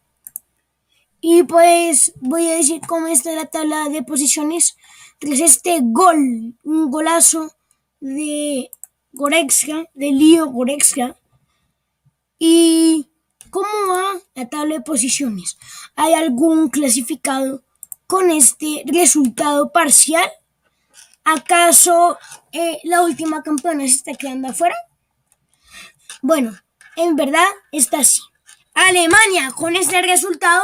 Y 1.21 1.43
pues 1.43 2.13
voy 2.21 2.47
a 2.47 2.55
decir 2.55 2.81
cómo 2.87 3.09
está 3.09 3.33
la 3.33 3.47
tabla 3.47 3.89
de 3.89 4.03
posiciones 4.03 4.77
tras 5.19 5.41
este 5.41 5.81
gol, 5.83 6.55
un 6.63 6.91
golazo 6.91 7.53
de 8.01 8.71
Goretzka, 9.13 9.85
de 9.95 10.13
Lío 10.13 10.47
Goretzka. 10.47 11.17
¿Y 12.39 13.10
cómo 13.51 13.69
va 13.89 14.21
la 14.35 14.49
tabla 14.49 14.77
de 14.77 14.81
posiciones? 14.81 15.59
¿Hay 15.97 16.15
algún 16.15 16.69
clasificado 16.69 17.63
con 18.07 18.31
este 18.31 18.85
resultado 18.87 19.73
parcial? 19.73 20.29
¿Acaso 21.25 22.19
eh, 22.53 22.79
la 22.85 23.03
última 23.03 23.43
campeona 23.43 23.87
se 23.87 23.97
está 23.97 24.15
quedando 24.15 24.49
afuera? 24.49 24.77
Bueno, 26.23 26.57
en 26.97 27.17
verdad 27.17 27.47
está 27.73 28.01
así. 28.01 28.21
Alemania 28.75 29.53
con 29.55 29.77
este 29.77 30.01
resultado 30.03 30.63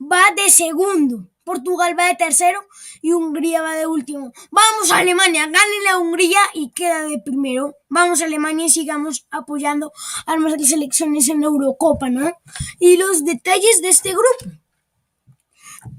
va 0.00 0.22
de 0.36 0.50
segundo. 0.50 1.28
Portugal 1.46 1.96
va 1.96 2.08
de 2.08 2.16
tercero 2.16 2.58
y 3.00 3.12
Hungría 3.12 3.62
va 3.62 3.76
de 3.76 3.86
último. 3.86 4.32
Vamos 4.50 4.90
a 4.90 4.98
Alemania, 4.98 5.42
gánenle 5.42 5.88
a 5.90 5.98
Hungría 5.98 6.40
y 6.54 6.70
queda 6.72 7.02
de 7.04 7.20
primero. 7.20 7.76
Vamos 7.88 8.20
a 8.20 8.24
Alemania 8.24 8.66
y 8.66 8.70
sigamos 8.70 9.28
apoyando 9.30 9.92
a 10.26 10.34
nuestras 10.34 10.70
selecciones 10.70 11.28
en 11.28 11.42
la 11.42 11.46
Eurocopa, 11.46 12.10
¿no? 12.10 12.32
Y 12.80 12.96
los 12.96 13.24
detalles 13.24 13.80
de 13.80 13.90
este 13.90 14.10
grupo. 14.10 14.58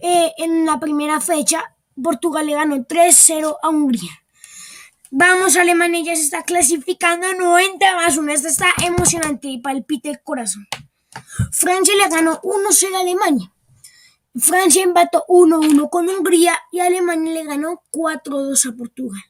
Eh, 0.02 0.34
en 0.38 0.66
la 0.66 0.82
primera 0.82 1.22
fecha, 1.22 1.64
Portugal 2.04 2.46
le 2.46 2.54
ganó 2.54 2.76
3-0 2.76 3.56
a 3.64 3.70
Hungría. 3.70 4.12
Vamos, 5.12 5.56
Alemania 5.56 6.04
ya 6.04 6.16
se 6.18 6.24
está 6.24 6.44
clasificando 6.44 7.34
90 7.34 7.96
más 7.96 8.18
1. 8.18 8.34
Esta 8.34 8.50
está 8.50 8.68
emocionante 8.86 9.48
y 9.48 9.60
palpite 9.60 10.10
el 10.10 10.22
corazón. 10.22 10.68
Francia 11.54 11.94
le 11.96 12.14
ganó 12.14 12.42
1-0 12.42 12.96
a 12.96 13.00
Alemania. 13.00 13.54
Francia 14.40 14.84
empató 14.84 15.24
1-1 15.28 15.90
con 15.90 16.10
Hungría 16.10 16.58
y 16.72 16.80
Alemania 16.80 17.34
le 17.34 17.44
ganó 17.44 17.82
4-2 17.92 18.70
a 18.72 18.76
Portugal. 18.76 19.24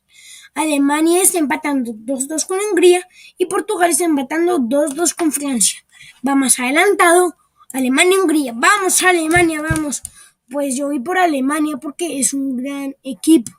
Alemania 0.53 1.22
está 1.22 1.38
empatando 1.38 1.93
2-2 1.93 2.47
con 2.47 2.60
Hungría 2.60 3.08
y 3.38 3.45
Portugal 3.45 3.91
está 3.91 4.05
empatando 4.05 4.60
2-2 4.60 5.16
con 5.16 5.32
Francia. 5.32 5.80
Va 6.28 6.36
más 6.36 6.60
adelantado 6.60 7.36
Alemania 7.72 8.16
y 8.16 8.20
Hungría. 8.20 8.53
Vamos 8.55 9.03
Alemania, 9.03 9.62
vamos. 9.62 10.01
Pues 10.49 10.76
yo 10.76 10.88
voy 10.88 10.99
por 10.99 11.18
Alemania 11.18 11.78
porque 11.78 12.20
es 12.20 12.34
un 12.34 12.58
gran 12.58 12.95
equipo 13.03 13.51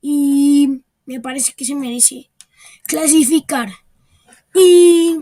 y 0.00 0.82
me 1.04 1.20
parece 1.20 1.52
que 1.54 1.64
se 1.64 1.74
merece 1.74 2.30
clasificar. 2.84 3.70
Y 4.54 5.20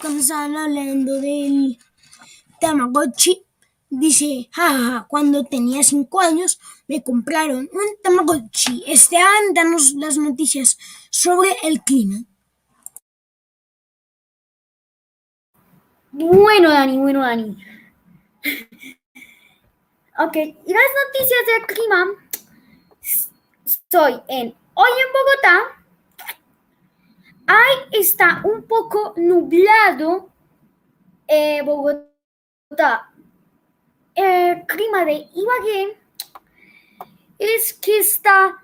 cuando 0.00 0.20
estaban 0.20 0.56
hablando 0.56 1.20
del 1.20 1.78
Tamagotchi, 2.66 3.46
dice, 3.88 4.48
jajaja, 4.50 5.06
cuando 5.06 5.44
tenía 5.44 5.84
cinco 5.84 6.18
años 6.20 6.58
me 6.88 7.00
compraron 7.00 7.70
un 7.72 8.02
Tamagotchi. 8.02 8.82
Esteban, 8.88 9.54
danos 9.54 9.92
las 9.92 10.18
noticias 10.18 10.76
sobre 11.08 11.56
el 11.62 11.80
clima. 11.82 12.24
Bueno, 16.10 16.70
Dani, 16.70 16.98
bueno, 16.98 17.20
Dani. 17.20 17.50
ok, 20.18 20.36
y 20.36 20.72
las 20.72 20.90
noticias 21.04 21.42
del 21.46 21.66
clima. 21.68 22.06
Estoy 23.64 24.20
en 24.26 24.52
hoy 24.74 24.90
en 25.04 25.12
Bogotá. 25.12 25.60
Ahí 27.46 27.76
está 27.92 28.42
un 28.42 28.64
poco 28.64 29.14
nublado 29.16 30.30
eh, 31.28 31.62
Bogotá 31.62 32.15
el 34.14 34.66
clima 34.66 35.04
de 35.04 35.26
Ibagué 35.34 35.96
es 37.38 37.74
que 37.74 37.98
está 37.98 38.60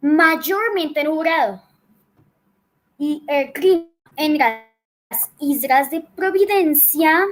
mayormente 0.00 1.02
nublado 1.02 1.60
y 2.98 3.24
el 3.26 3.52
clima 3.52 3.86
en 4.16 4.38
las 4.38 5.30
islas 5.40 5.90
de 5.90 6.02
Providencia 6.14 7.26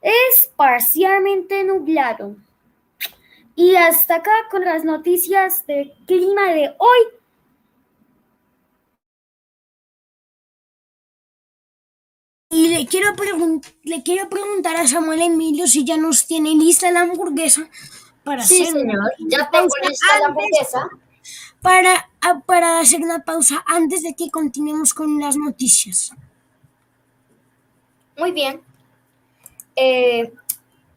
es 0.00 0.52
parcialmente 0.54 1.64
nublado. 1.64 2.36
Y 3.56 3.74
hasta 3.74 4.16
acá 4.16 4.30
con 4.52 4.64
las 4.64 4.84
noticias 4.84 5.66
del 5.66 5.92
clima 6.06 6.52
de 6.52 6.74
hoy. 6.78 7.17
Y 12.58 12.66
le 12.70 12.86
quiero, 12.86 13.14
le 13.84 14.02
quiero 14.02 14.28
preguntar 14.28 14.74
a 14.74 14.88
Samuel 14.88 15.22
Emilio 15.22 15.68
si 15.68 15.84
ya 15.84 15.96
nos 15.96 16.26
tiene 16.26 16.50
lista 16.56 16.90
la 16.90 17.02
hamburguesa 17.02 17.70
para 18.24 18.42
sí, 18.42 18.62
hacer 18.62 18.80
señor. 18.80 19.12
Ya 19.28 19.48
tengo 19.48 19.68
lista 19.88 20.18
la 20.18 20.26
hamburguesa. 20.26 20.88
Para, 21.62 22.10
para 22.46 22.80
hacer 22.80 23.00
una 23.00 23.22
pausa 23.24 23.62
antes 23.64 24.02
de 24.02 24.14
que 24.14 24.32
continuemos 24.32 24.92
con 24.92 25.20
las 25.20 25.36
noticias. 25.36 26.12
Muy 28.16 28.32
bien. 28.32 28.60
Eh, 29.76 30.32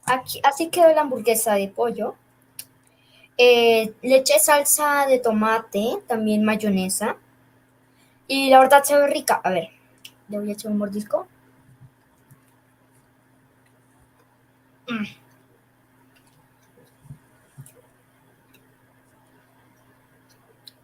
aquí, 0.06 0.42
así 0.44 0.70
quedó 0.70 0.92
la 0.96 1.02
hamburguesa 1.02 1.54
de 1.54 1.68
pollo. 1.68 2.16
Eh, 3.38 3.94
le 4.02 4.16
eché 4.16 4.40
salsa 4.40 5.06
de 5.06 5.20
tomate, 5.20 6.00
también 6.08 6.44
mayonesa. 6.44 7.18
Y 8.28 8.50
la 8.50 8.62
verdad 8.62 8.84
se 8.84 8.98
ve 8.98 9.06
rica. 9.06 9.40
A 9.44 9.52
ver, 9.52 9.70
le 10.28 10.40
voy 10.40 10.50
a 10.50 10.54
echar 10.54 10.72
un 10.72 10.80
mordisco. 10.80 11.28
Mm. 14.90 15.06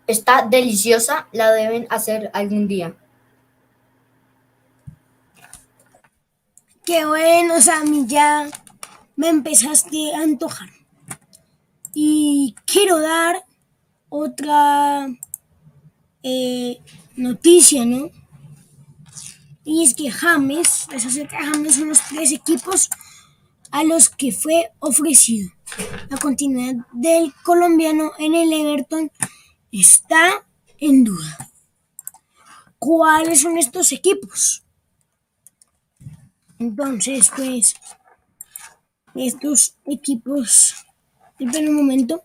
Está 0.07 0.47
deliciosa, 0.47 1.27
la 1.33 1.51
deben 1.51 1.85
hacer 1.89 2.31
algún 2.33 2.67
día. 2.67 2.95
Qué 6.85 7.05
bueno, 7.05 7.59
Sammy, 7.59 8.07
ya 8.07 8.49
me 9.17 9.27
empezaste 9.27 10.15
a 10.15 10.21
antojar. 10.21 10.69
Y 11.93 12.55
quiero 12.65 13.01
dar 13.01 13.43
otra 14.07 15.07
eh, 16.23 16.79
noticia, 17.17 17.83
¿no? 17.83 18.09
Y 19.65 19.83
es 19.83 19.93
que 19.93 20.09
James, 20.09 20.87
les 20.89 21.05
acerca 21.05 21.39
James 21.43 21.75
son 21.75 21.89
los 21.89 22.01
tres 22.07 22.31
equipos 22.31 22.89
a 23.71 23.83
los 23.83 24.09
que 24.09 24.31
fue 24.31 24.71
ofrecido. 24.79 25.49
La 26.09 26.17
continuidad 26.17 26.85
del 26.93 27.33
colombiano 27.43 28.11
en 28.17 28.35
el 28.35 28.53
Everton 28.53 29.11
está 29.71 30.45
en 30.79 31.03
duda. 31.03 31.51
¿Cuáles 32.79 33.41
son 33.41 33.57
estos 33.57 33.91
equipos? 33.91 34.63
Entonces, 36.59 37.31
pues, 37.35 37.75
estos 39.13 39.77
equipos 39.85 40.75
espera 41.39 41.69
un 41.69 41.75
momento, 41.75 42.23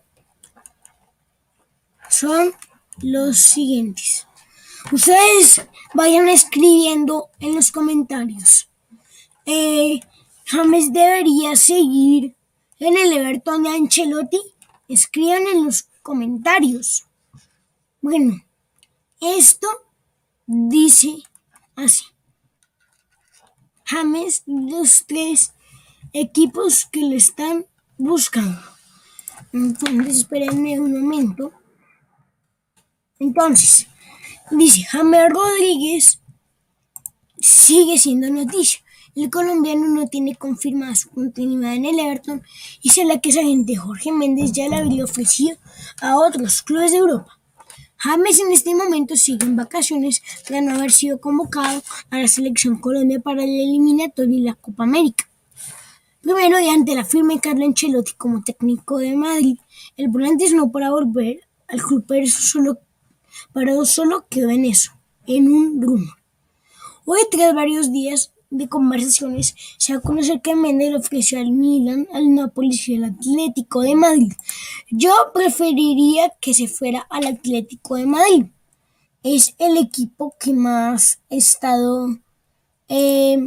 son 2.09 2.53
los 3.01 3.37
siguientes. 3.37 4.27
Ustedes 4.91 5.65
vayan 5.93 6.27
escribiendo 6.27 7.29
en 7.39 7.55
los 7.55 7.71
comentarios. 7.71 8.69
Eh, 9.45 9.99
James 10.53 10.93
debería 10.93 11.55
seguir 11.55 12.35
en 12.77 12.95
el 12.95 13.13
Everton 13.13 13.63
de 13.63 13.69
Ancelotti. 13.69 14.39
Escriban 14.87 15.47
en 15.47 15.65
los 15.65 15.89
comentarios. 16.03 17.07
Bueno, 17.99 18.39
esto 19.19 19.67
dice 20.45 21.23
así. 21.75 22.03
James, 23.85 24.43
los 24.45 25.03
tres 25.07 25.53
equipos 26.13 26.85
que 26.85 27.01
lo 27.01 27.15
están 27.15 27.65
buscando. 27.97 28.61
Entonces, 29.53 30.17
espérenme 30.17 30.79
un 30.79 31.01
momento. 31.01 31.51
Entonces, 33.17 33.87
dice, 34.51 34.83
James 34.83 35.31
Rodríguez 35.31 36.19
sigue 37.39 37.97
siendo 37.97 38.29
noticia. 38.29 38.82
El 39.15 39.29
colombiano 39.29 39.87
no 39.87 40.07
tiene 40.07 40.35
confirmada 40.35 40.95
su 40.95 41.09
continuidad 41.09 41.75
en 41.75 41.85
el 41.85 41.99
Everton 41.99 42.41
y 42.81 42.89
se 42.89 43.05
la 43.05 43.21
que 43.21 43.29
esa 43.29 43.43
gente 43.43 43.75
Jorge 43.75 44.11
Méndez 44.11 44.51
ya 44.53 44.67
la 44.67 44.77
había 44.77 45.03
ofrecido 45.03 45.55
a 46.01 46.17
otros 46.17 46.63
clubes 46.63 46.91
de 46.91 46.97
Europa. 46.97 47.39
James 47.97 48.39
en 48.39 48.51
este 48.51 48.73
momento 48.73 49.15
sigue 49.15 49.45
en 49.45 49.55
vacaciones 49.55 50.21
tras 50.45 50.61
no 50.61 50.73
haber 50.73 50.91
sido 50.91 51.21
convocado 51.21 51.81
a 52.09 52.17
la 52.17 52.27
selección 52.27 52.79
Colombia 52.79 53.19
para 53.19 53.43
el 53.43 53.49
eliminatorio 53.49 54.35
y 54.35 54.41
la 54.41 54.55
Copa 54.55 54.83
América. 54.83 55.29
Primero, 56.21 56.59
y 56.59 56.69
ante 56.69 56.95
la 56.95 57.05
firma 57.05 57.33
de 57.35 57.39
Carlo 57.39 57.65
Ancelotti 57.65 58.13
como 58.17 58.43
técnico 58.43 58.97
de 58.97 59.15
Madrid, 59.15 59.57
el 59.95 60.09
volante 60.09 60.49
no 60.51 60.71
para 60.71 60.89
volver 60.89 61.41
al 61.67 61.81
club, 61.81 62.03
pero 62.07 62.25
solo, 62.27 62.79
solo 63.85 64.25
quedó 64.27 64.49
en 64.49 64.65
eso, 64.65 64.91
en 65.27 65.51
un 65.51 65.81
rumor. 65.81 66.17
Hoy, 67.05 67.19
tras 67.31 67.53
varios 67.53 67.91
días 67.91 68.32
de 68.53 68.69
conversaciones, 68.69 69.55
se 69.77 69.93
va 69.93 69.99
a 69.99 70.01
conocer 70.01 70.41
que 70.41 70.55
Méndez 70.55 70.91
le 70.91 70.97
ofreció 70.97 71.39
al 71.39 71.51
Milan, 71.51 72.07
al 72.13 72.33
Nápoles 72.33 72.87
y 72.87 72.95
al 72.95 73.05
Atlético 73.05 73.81
de 73.81 73.95
Madrid. 73.95 74.33
Yo 74.89 75.11
preferiría 75.33 76.31
que 76.39 76.53
se 76.53 76.67
fuera 76.67 77.05
al 77.09 77.25
Atlético 77.25 77.95
de 77.95 78.05
Madrid. 78.05 78.45
Es 79.23 79.55
el 79.57 79.77
equipo 79.77 80.35
que 80.39 80.53
más 80.53 81.19
ha 81.31 81.35
estado 81.35 82.07
eh, 82.89 83.37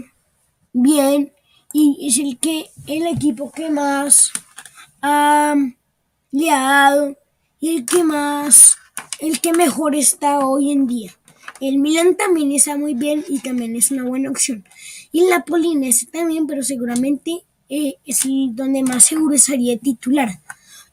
bien 0.72 1.32
y 1.72 2.08
es 2.08 2.18
el 2.18 2.38
que 2.38 2.70
el 2.86 3.06
equipo 3.06 3.52
que 3.52 3.70
más 3.70 4.32
le 5.02 6.50
ha 6.50 6.60
dado 6.60 7.16
y 7.60 7.76
el 7.76 7.86
que 7.86 8.02
más 8.02 8.76
el 9.18 9.40
que 9.40 9.52
mejor 9.52 9.94
está 9.94 10.40
hoy 10.40 10.72
en 10.72 10.86
día. 10.86 11.12
El 11.60 11.78
Milan 11.78 12.16
también 12.16 12.52
está 12.52 12.76
muy 12.76 12.94
bien 12.94 13.24
y 13.28 13.40
también 13.40 13.76
es 13.76 13.90
una 13.90 14.04
buena 14.04 14.30
opción. 14.30 14.64
Y 15.12 15.24
el 15.24 15.30
Napoli 15.30 15.72
también, 16.12 16.46
pero 16.46 16.62
seguramente 16.62 17.44
eh, 17.68 17.94
es 18.04 18.20
donde 18.50 18.82
más 18.82 19.04
seguro 19.04 19.34
estaría 19.34 19.78
titular. 19.78 20.28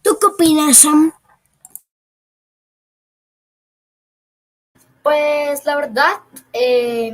¿Tú 0.01 0.17
qué 0.19 0.27
opinas, 0.27 0.77
Sam? 0.77 1.13
Pues 5.03 5.65
la 5.65 5.75
verdad, 5.75 6.21
eh, 6.53 7.13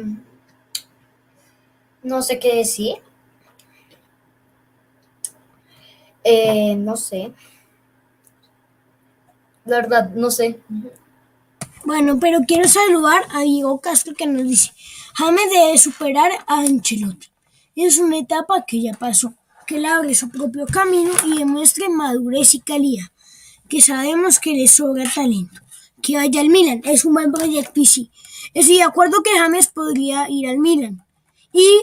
no 2.03 2.21
sé 2.21 2.39
qué 2.39 2.55
decir. 2.57 2.97
Eh, 6.23 6.75
no 6.75 6.95
sé. 6.95 7.33
La 9.65 9.77
verdad, 9.77 10.09
no 10.15 10.29
sé. 10.31 10.59
Bueno, 11.89 12.19
pero 12.19 12.41
quiero 12.47 12.69
saludar 12.69 13.23
a 13.31 13.41
Diego 13.41 13.81
Castro 13.81 14.13
que 14.13 14.27
nos 14.27 14.47
dice, 14.47 14.71
James 15.15 15.49
debe 15.51 15.75
superar 15.79 16.31
a 16.45 16.59
Ancelotti. 16.59 17.29
Es 17.75 17.97
una 17.97 18.19
etapa 18.19 18.63
que 18.63 18.79
ya 18.79 18.93
pasó, 18.93 19.33
que 19.65 19.77
él 19.77 19.87
abre 19.87 20.13
su 20.13 20.29
propio 20.29 20.67
camino 20.67 21.09
y 21.25 21.39
demuestre 21.39 21.89
madurez 21.89 22.53
y 22.53 22.59
calidad, 22.59 23.07
que 23.67 23.81
sabemos 23.81 24.39
que 24.39 24.53
le 24.53 24.67
sobra 24.67 25.11
talento. 25.11 25.61
Que 26.03 26.15
vaya 26.15 26.41
al 26.41 26.49
Milan, 26.49 26.81
es 26.83 27.05
un 27.05 27.15
buen 27.15 27.31
proyecto 27.31 27.81
y 27.81 27.87
sí. 27.87 28.11
Estoy 28.53 28.75
de 28.75 28.83
acuerdo 28.83 29.23
que 29.23 29.39
James 29.39 29.65
podría 29.65 30.29
ir 30.29 30.47
al 30.47 30.59
Milan. 30.59 31.03
Y, 31.51 31.81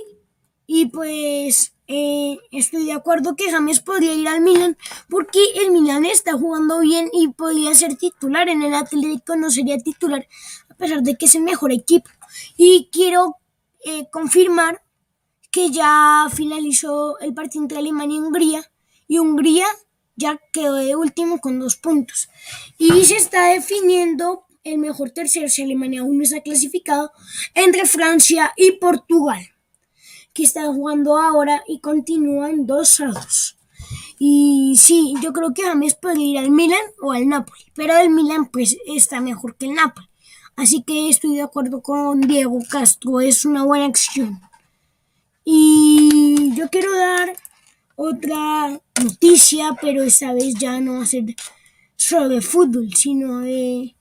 y 0.69 0.87
pues 0.87 1.73
eh, 1.89 2.39
estoy 2.51 2.87
de 2.87 2.93
acuerdo 2.93 3.37
que 3.37 3.51
James 3.51 3.81
podría 3.81 4.15
ir 4.15 4.27
al 4.29 4.41
Milan 4.41 4.77
porque 5.09 5.39
el 5.55 5.71
Milan 5.71 6.05
está 6.05 6.33
jugando 6.33 6.81
bien 6.81 7.09
y 7.13 7.29
podría 7.29 7.75
ser 7.75 7.97
titular 7.97 8.49
en 8.49 8.63
el 8.63 8.75
Atlético, 8.75 9.37
no 9.37 9.51
sería 9.51 9.79
titular 9.79 10.27
a 10.69 10.75
pesar 10.75 11.03
de 11.03 11.17
que 11.17 11.27
es 11.27 11.35
el 11.35 11.43
mejor 11.43 11.73
equipo. 11.73 12.11
Y 12.57 12.89
quiero 12.93 13.37
eh, 13.85 14.09
confirmar 14.11 14.83
que 15.51 15.71
ya 15.71 16.29
finalizó 16.35 17.19
el 17.21 17.33
partido 17.33 17.65
entre 17.65 17.79
Alemania 17.79 18.17
y 18.17 18.21
Hungría 18.21 18.71
y 19.09 19.19
Hungría 19.19 19.67
ya 20.17 20.41
quedó 20.53 20.75
de 20.75 20.97
último 20.97 21.41
con 21.41 21.61
dos 21.61 21.77
puntos. 21.77 22.29
Y 22.79 23.05
se 23.05 23.17
está 23.17 23.47
definiendo 23.47 24.45
el 24.65 24.79
mejor 24.79 25.13
tercero 25.13 25.49
si 25.49 25.63
Alemania 25.63 26.01
aún 26.01 26.19
no 26.19 26.25
está 26.25 26.41
clasificado 26.41 27.13
entre 27.55 27.87
Francia 27.87 28.53
y 28.57 28.73
Portugal 28.73 29.56
que 30.37 30.43
están 30.43 30.75
jugando 30.75 31.17
ahora 31.17 31.65
y 31.67 31.81
continúan 31.81 32.67
2 32.67 33.01
a 33.01 33.07
2. 33.07 33.57
Y 34.19 34.75
sí, 34.77 35.15
yo 35.23 35.33
creo 35.33 35.55
que 35.55 35.63
James 35.63 35.95
podría 35.95 36.27
ir 36.27 36.39
al 36.39 36.51
Milan 36.51 36.79
o 37.01 37.13
al 37.13 37.27
Napoli, 37.27 37.65
pero 37.75 37.97
el 37.97 38.11
Milan 38.11 38.51
pues 38.51 38.77
está 38.87 39.23
mejor 39.23 39.57
que 39.57 39.65
el 39.65 39.73
Napoli. 39.73 40.07
Así 40.55 40.83
que 40.83 41.09
estoy 41.09 41.37
de 41.37 41.43
acuerdo 41.43 41.81
con 41.81 42.21
Diego 42.21 42.59
Castro, 42.71 43.21
es 43.21 43.47
una 43.47 43.65
buena 43.65 43.87
acción. 43.87 44.43
Y 45.43 46.53
yo 46.55 46.69
quiero 46.69 46.95
dar 46.95 47.35
otra 47.95 48.79
noticia, 49.03 49.75
pero 49.81 50.03
esta 50.03 50.35
vez 50.35 50.55
ya 50.55 50.81
no 50.81 50.95
va 50.95 51.05
a 51.05 51.07
ser 51.07 51.25
solo 51.97 52.29
de 52.29 52.43
fútbol, 52.43 52.93
sino 52.95 53.41
de 53.41 53.97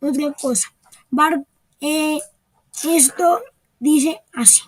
otra 0.00 0.30
cosa. 0.32 0.68
Bar, 1.08 1.42
eh, 1.80 2.18
esto 2.82 3.40
dice 3.78 4.20
así. 4.34 4.60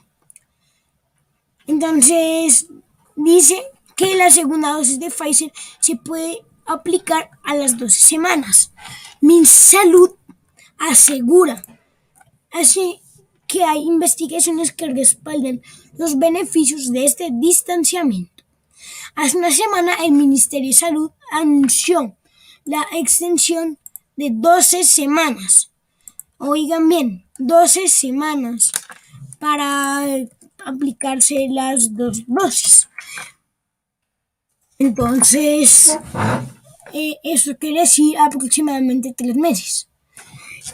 Entonces, 1.67 2.67
dice 3.15 3.63
que 3.97 4.15
la 4.15 4.31
segunda 4.31 4.73
dosis 4.73 5.01
de 5.01 5.11
Pfizer 5.11 5.53
se 5.81 5.97
puede 5.97 6.45
aplicar 6.67 7.31
a 7.43 7.55
las 7.55 7.79
12 7.79 8.01
semanas. 8.01 8.73
Salud 9.45 10.11
asegura 10.79 11.65
así 12.53 13.01
que 13.47 13.65
hay 13.65 13.83
investigaciones 13.83 14.73
que 14.73 14.89
respaldan 14.89 15.63
los 15.99 16.19
beneficios 16.19 16.91
de 16.91 17.05
este 17.05 17.29
distanciamiento. 17.33 18.45
Hace 19.15 19.37
una 19.37 19.51
semana 19.51 19.95
el 20.05 20.13
Ministerio 20.13 20.69
de 20.69 20.75
Salud 20.75 21.11
anunció 21.31 22.17
la 22.65 22.85
extensión 22.93 23.79
de 24.17 24.31
12 24.33 24.85
semanas. 24.85 25.71
Oigan 26.39 26.89
bien, 26.89 27.27
12 27.39 27.89
semanas 27.89 28.73
para 29.39 30.05
aplicarse 30.67 31.47
las 31.51 31.95
dos 31.95 32.23
dosis. 32.27 32.89
Entonces, 34.79 35.99
eh, 36.93 37.17
eso 37.23 37.57
quiere 37.59 37.81
decir 37.81 38.19
aproximadamente 38.19 39.15
tres 39.17 39.35
meses. 39.37 39.89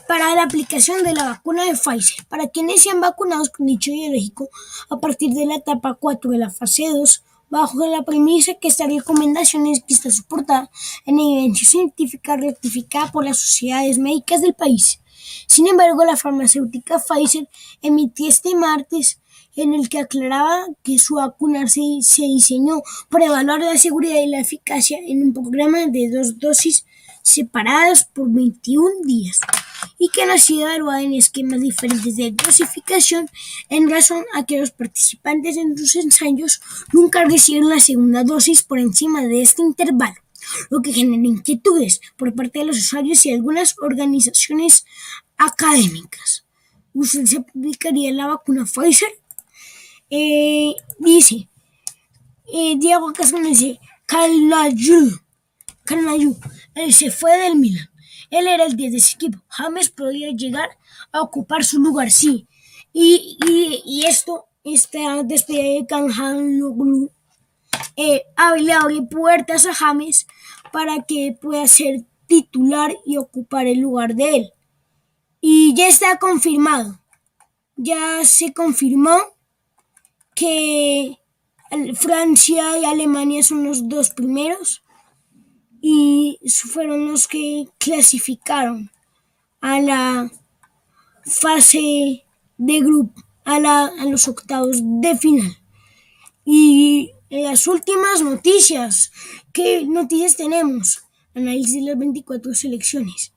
Para 0.09 0.35
la 0.35 0.45
aplicación 0.45 1.05
de 1.05 1.13
la 1.13 1.25
vacuna 1.25 1.65
de 1.65 1.77
Pfizer, 1.77 2.25
para 2.27 2.49
quienes 2.49 2.83
sean 2.83 3.01
vacunados 3.01 3.51
con 3.51 3.67
dicho 3.67 3.93
biológico 3.93 4.49
a 4.89 4.99
partir 4.99 5.35
de 5.35 5.47
la 5.47 5.57
etapa 5.57 5.95
4 5.95 6.31
de 6.31 6.39
la 6.39 6.51
fase 6.51 6.85
2, 6.89 7.23
bajo 7.51 7.87
la 7.87 8.03
premisa 8.03 8.55
que 8.55 8.69
esta 8.69 8.87
recomendación 8.87 9.67
es 9.67 9.83
que 9.83 9.93
está 9.93 10.11
soportada 10.11 10.71
en 11.05 11.21
evidencia 11.21 11.69
científica 11.69 12.37
rectificada 12.37 13.13
por 13.13 13.25
las 13.27 13.39
sociedades 13.39 13.99
médicas 13.99 14.41
del 14.41 14.55
país. 14.55 15.01
Sin 15.47 15.69
embargo, 15.69 16.03
la 16.05 16.17
farmacéutica 16.17 16.99
Pfizer 16.99 17.49
emitió 17.83 18.27
este 18.27 18.55
martes 18.55 19.21
en 19.57 19.75
el 19.75 19.89
que 19.89 19.99
aclaraba 19.99 20.67
que 20.83 20.99
su 20.99 21.17
vacuna 21.17 21.67
se, 21.69 21.81
diseñó 21.81 22.83
para 23.09 23.27
evaluar 23.27 23.61
la 23.61 23.77
seguridad 23.77 24.21
y 24.23 24.29
la 24.29 24.41
eficacia 24.41 24.99
en 24.99 25.23
un 25.23 25.33
programa 25.33 25.87
de 25.87 26.11
dos 26.11 26.39
dosis 26.39 26.87
separadas 27.23 28.05
por 28.05 28.31
21 28.31 29.05
días 29.05 29.41
y 29.99 30.09
que 30.09 30.23
sido 30.39 30.63
evaluada 30.63 31.03
en 31.03 31.15
esquemas 31.15 31.61
diferentes 31.61 32.17
de 32.17 32.33
dosificación 32.33 33.29
en 33.69 33.89
razón 33.89 34.25
a 34.35 34.45
que 34.45 34.59
los 34.59 34.71
participantes 34.71 35.57
en 35.57 35.77
sus 35.77 35.97
ensayos 35.97 36.61
nunca 36.93 37.25
recibieron 37.25 37.71
la 37.71 37.81
segunda 37.81 38.25
dosis 38.25 38.63
por 38.63 38.79
encima 38.79 39.23
de 39.23 39.43
este 39.43 39.63
intervalo, 39.63 40.17
lo 40.71 40.83
que 40.83 40.93
genera 40.93 41.27
inquietudes 41.27 42.01
por 42.17 42.35
parte 42.35 42.61
de 42.61 42.65
los 42.65 42.79
usuarios 42.79 43.25
y 43.27 43.33
algunas 43.33 43.77
organizaciones 43.81 44.85
académicas. 45.37 46.45
¿Usted 46.95 47.25
se 47.25 47.39
aplicaría 47.39 48.13
la 48.13 48.27
vacuna 48.27 48.65
Pfizer? 48.65 49.22
Eh, 50.15 50.77
dice, 50.99 51.49
eh, 52.53 52.75
Diego 52.77 53.15
Casano 53.15 53.49
dice, 53.49 53.81
Canayú. 54.05 55.09
Él 56.75 56.93
se 56.93 57.11
fue 57.11 57.39
del 57.39 57.57
Milan. 57.57 57.89
Él 58.29 58.47
era 58.47 58.67
el 58.67 58.77
10 58.77 58.93
de 58.93 58.99
ese 58.99 59.15
equipo. 59.15 59.39
James 59.49 59.89
podía 59.89 60.31
llegar 60.33 60.69
a 61.13 61.23
ocupar 61.23 61.65
su 61.65 61.79
lugar, 61.81 62.11
sí. 62.11 62.47
Y, 62.93 63.39
y, 63.47 63.83
y 63.87 64.05
esto, 64.05 64.49
esta 64.65 65.23
despedida 65.23 65.81
de 65.81 65.87
Canjanoglu, 65.87 67.11
eh, 67.97 68.23
le 68.59 68.73
abre 68.75 69.01
puertas 69.11 69.65
a 69.65 69.73
James 69.73 70.27
para 70.73 71.05
que 71.05 71.39
pueda 71.41 71.67
ser 71.67 72.05
titular 72.27 72.95
y 73.07 73.17
ocupar 73.17 73.67
el 73.67 73.81
lugar 73.81 74.15
de 74.15 74.37
él. 74.37 74.53
Y 75.41 75.73
ya 75.75 75.89
está 75.89 76.19
confirmado. 76.19 77.01
Ya 77.77 78.23
se 78.27 78.53
confirmó 78.53 79.19
que 80.35 81.19
Francia 81.95 82.79
y 82.79 82.85
Alemania 82.85 83.43
son 83.43 83.65
los 83.65 83.89
dos 83.89 84.11
primeros 84.11 84.83
y 85.81 86.39
fueron 86.47 87.09
los 87.09 87.27
que 87.27 87.67
clasificaron 87.79 88.91
a 89.61 89.81
la 89.81 90.31
fase 91.25 92.25
de 92.59 92.81
grupo, 92.81 93.21
a, 93.45 93.57
a 93.57 94.05
los 94.05 94.29
octavos 94.29 94.81
de 94.83 95.17
final. 95.17 95.57
Y 96.45 97.13
las 97.31 97.67
últimas 97.67 98.23
noticias, 98.23 99.11
¿qué 99.53 99.87
noticias 99.87 100.37
tenemos? 100.37 101.03
Análisis 101.35 101.75
de 101.75 101.91
las 101.91 101.99
24 101.99 102.55
selecciones. 102.55 103.33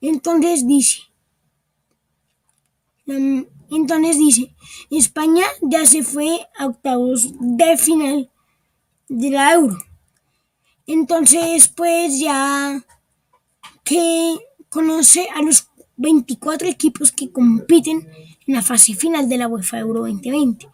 Entonces 0.00 0.66
dice, 0.66 1.00
entonces 3.70 4.18
dice, 4.18 4.54
España 4.90 5.44
ya 5.62 5.86
se 5.86 6.02
fue 6.02 6.46
a 6.58 6.66
octavos 6.66 7.32
de 7.40 7.76
final 7.76 8.30
de 9.08 9.30
la 9.30 9.54
Euro. 9.54 9.78
Entonces, 10.86 11.68
pues 11.68 12.18
ya 12.18 12.84
que 13.84 14.36
conoce 14.68 15.28
a 15.34 15.42
los 15.42 15.68
24 15.96 16.68
equipos 16.68 17.12
que 17.12 17.32
compiten 17.32 18.08
en 18.46 18.54
la 18.54 18.62
fase 18.62 18.94
final 18.94 19.28
de 19.28 19.38
la 19.38 19.48
UEFA 19.48 19.78
Euro 19.78 20.00
2020. 20.00 20.68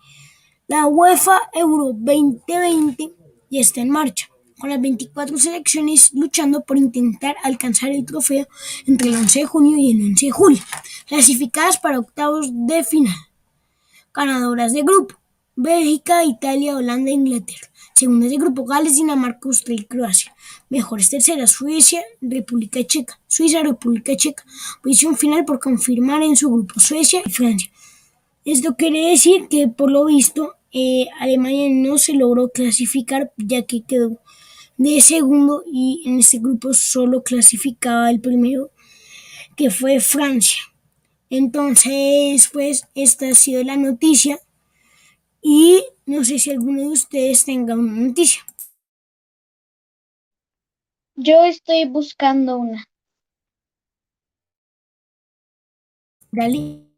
La 0.67 0.87
UEFA 0.87 1.39
Euro 1.55 1.93
2020 1.95 3.13
ya 3.51 3.61
está 3.61 3.81
en 3.81 3.91
marcha, 3.91 4.29
con 4.63 4.71
las 4.71 4.81
24 4.81 5.39
selecciones 5.39 6.13
luchando 6.15 6.61
por 6.61 6.79
intentar 6.79 7.35
alcanzar 7.43 7.91
el 7.91 8.07
trofeo 8.07 8.47
entre 8.87 9.09
el 9.09 9.17
11 9.17 9.41
de 9.41 9.45
junio 9.45 9.77
y 9.77 9.91
el 9.91 10.11
11 10.11 10.27
de 10.27 10.31
julio, 10.31 10.63
clasificadas 11.09 11.79
para 11.79 11.99
octavos 11.99 12.47
de 12.53 12.85
final. 12.85 13.17
Ganadoras 14.15 14.73
de 14.73 14.83
grupo: 14.83 15.17
Bélgica, 15.57 16.23
Italia, 16.23 16.77
Holanda 16.77 17.11
e 17.11 17.15
Inglaterra. 17.15 17.67
Segundas 17.97 18.31
de 18.31 18.37
grupo: 18.37 18.65
Gales, 18.65 18.95
Dinamarca, 18.95 19.49
Austria 19.49 19.75
y 19.81 19.85
Croacia. 19.85 20.33
Mejores 20.71 21.11
terceras: 21.11 21.51
Suecia, 21.51 22.01
República 22.21 22.87
Checa. 22.87 23.19
Suiza, 23.27 23.65
República 23.65 24.15
Checa. 24.17 24.45
Posición 24.81 25.17
final 25.17 25.45
por 25.45 25.59
confirmar 25.59 26.23
en 26.23 26.37
su 26.37 26.49
grupo: 26.49 26.79
Suecia 26.79 27.21
y 27.27 27.33
Francia. 27.33 27.69
Esto 28.45 28.77
quiere 28.77 29.11
decir 29.11 29.49
que, 29.49 29.67
por 29.67 29.91
lo 29.91 30.05
visto, 30.05 30.55
eh, 30.71 31.07
Alemania 31.19 31.69
no 31.69 31.99
se 31.99 32.13
logró 32.13 32.51
clasificar 32.51 33.33
ya 33.37 33.63
que 33.63 33.83
quedó 33.83 34.21
de 34.77 35.01
segundo 35.01 35.63
y 35.67 36.03
en 36.07 36.19
este 36.19 36.39
grupo 36.39 36.75
solo 36.75 37.23
clasificaba 37.23 38.11
el 38.11 38.21
primero 38.21 38.71
que 39.57 39.71
fue 39.71 40.01
Francia. 40.01 40.61
Entonces, 41.31 42.49
pues 42.53 42.87
esta 42.95 43.29
ha 43.29 43.35
sido 43.35 43.63
la 43.65 43.77
noticia 43.77 44.39
y 45.41 45.85
no 46.07 46.25
sé 46.25 46.39
si 46.39 46.51
alguno 46.51 46.83
de 46.83 46.89
ustedes 46.89 47.45
tenga 47.45 47.75
una 47.75 47.93
noticia. 47.93 48.43
Yo 51.17 51.45
estoy 51.45 51.87
buscando 51.87 52.59
una. 52.59 52.85
Dale. 56.31 56.92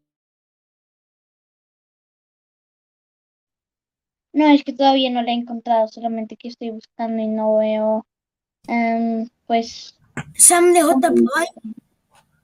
No, 4.35 4.49
es 4.49 4.65
que 4.65 4.73
todavía 4.73 5.09
no 5.09 5.21
la 5.21 5.31
he 5.31 5.35
encontrado, 5.35 5.87
solamente 5.87 6.35
que 6.35 6.49
estoy 6.49 6.69
buscando 6.69 7.23
y 7.23 7.27
no 7.27 7.55
veo, 7.55 8.05
em, 8.67 9.29
pues... 9.47 9.97
Sam 10.35 10.73
de 10.73 10.81
J. 10.81 11.13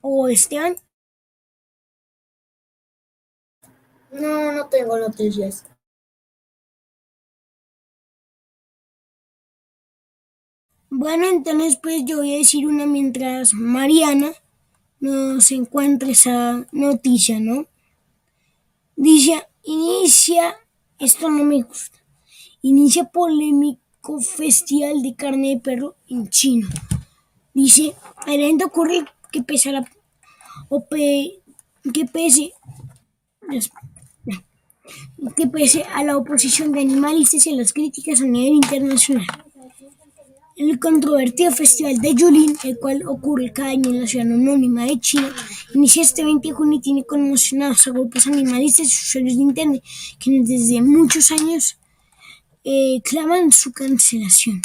o 0.00 0.26
Esteban. 0.26 0.76
No, 4.10 4.52
no 4.52 4.66
tengo 4.70 4.98
noticias. 4.98 5.66
Bueno, 10.88 11.26
entonces 11.28 11.76
pues 11.76 12.06
yo 12.06 12.18
voy 12.18 12.34
a 12.34 12.38
decir 12.38 12.66
una 12.66 12.86
mientras 12.86 13.52
Mariana 13.52 14.32
nos 14.98 15.52
encuentra 15.52 16.08
esa 16.08 16.66
noticia, 16.72 17.38
¿no? 17.38 17.66
Dice, 18.96 19.46
inicia, 19.62 20.56
esto 21.02 21.28
no 21.28 21.42
me 21.44 21.62
gusta, 21.62 21.98
inicia 22.62 23.04
polémico 23.04 24.20
festival 24.20 25.02
de 25.02 25.14
carne 25.14 25.50
de 25.50 25.60
perro 25.60 25.96
en 26.08 26.28
China. 26.28 26.68
Dice, 27.52 27.94
el 28.26 28.40
evento 28.40 28.66
ocurre 28.66 29.04
que 29.30 29.42
pese 29.42 29.70
a 29.70 29.72
la, 29.72 29.90
o 30.68 30.84
pe, 30.84 31.40
que 31.92 32.04
pese, 32.06 32.52
que 35.36 35.46
pese 35.48 35.82
a 35.82 36.04
la 36.04 36.16
oposición 36.16 36.72
de 36.72 36.80
animalistas 36.80 37.46
y 37.46 37.52
a 37.52 37.56
las 37.56 37.72
críticas 37.72 38.20
a 38.20 38.24
nivel 38.24 38.54
internacional. 38.54 39.26
El 40.54 40.78
controvertido 40.78 41.50
Festival 41.50 41.98
de 41.98 42.14
Yulin, 42.14 42.56
el 42.64 42.78
cual 42.78 43.06
ocurre 43.06 43.52
cada 43.52 43.70
año 43.70 43.88
en 43.90 44.02
la 44.02 44.06
ciudad 44.06 44.26
anónima 44.26 44.84
de 44.84 45.00
China, 45.00 45.34
inicia 45.74 46.02
este 46.02 46.24
20 46.24 46.48
de 46.48 46.54
junio 46.54 46.78
y 46.78 46.82
tiene 46.82 47.04
conmocionados 47.04 47.86
a 47.86 47.90
grupos 47.90 48.26
animalistas 48.26 48.86
y 48.86 48.94
usuarios 48.94 49.36
de 49.36 49.42
Internet, 49.42 49.84
quienes 50.18 50.48
desde 50.48 50.82
muchos 50.82 51.30
años 51.30 51.78
eh, 52.64 53.00
claman 53.02 53.50
su 53.50 53.72
cancelación. 53.72 54.60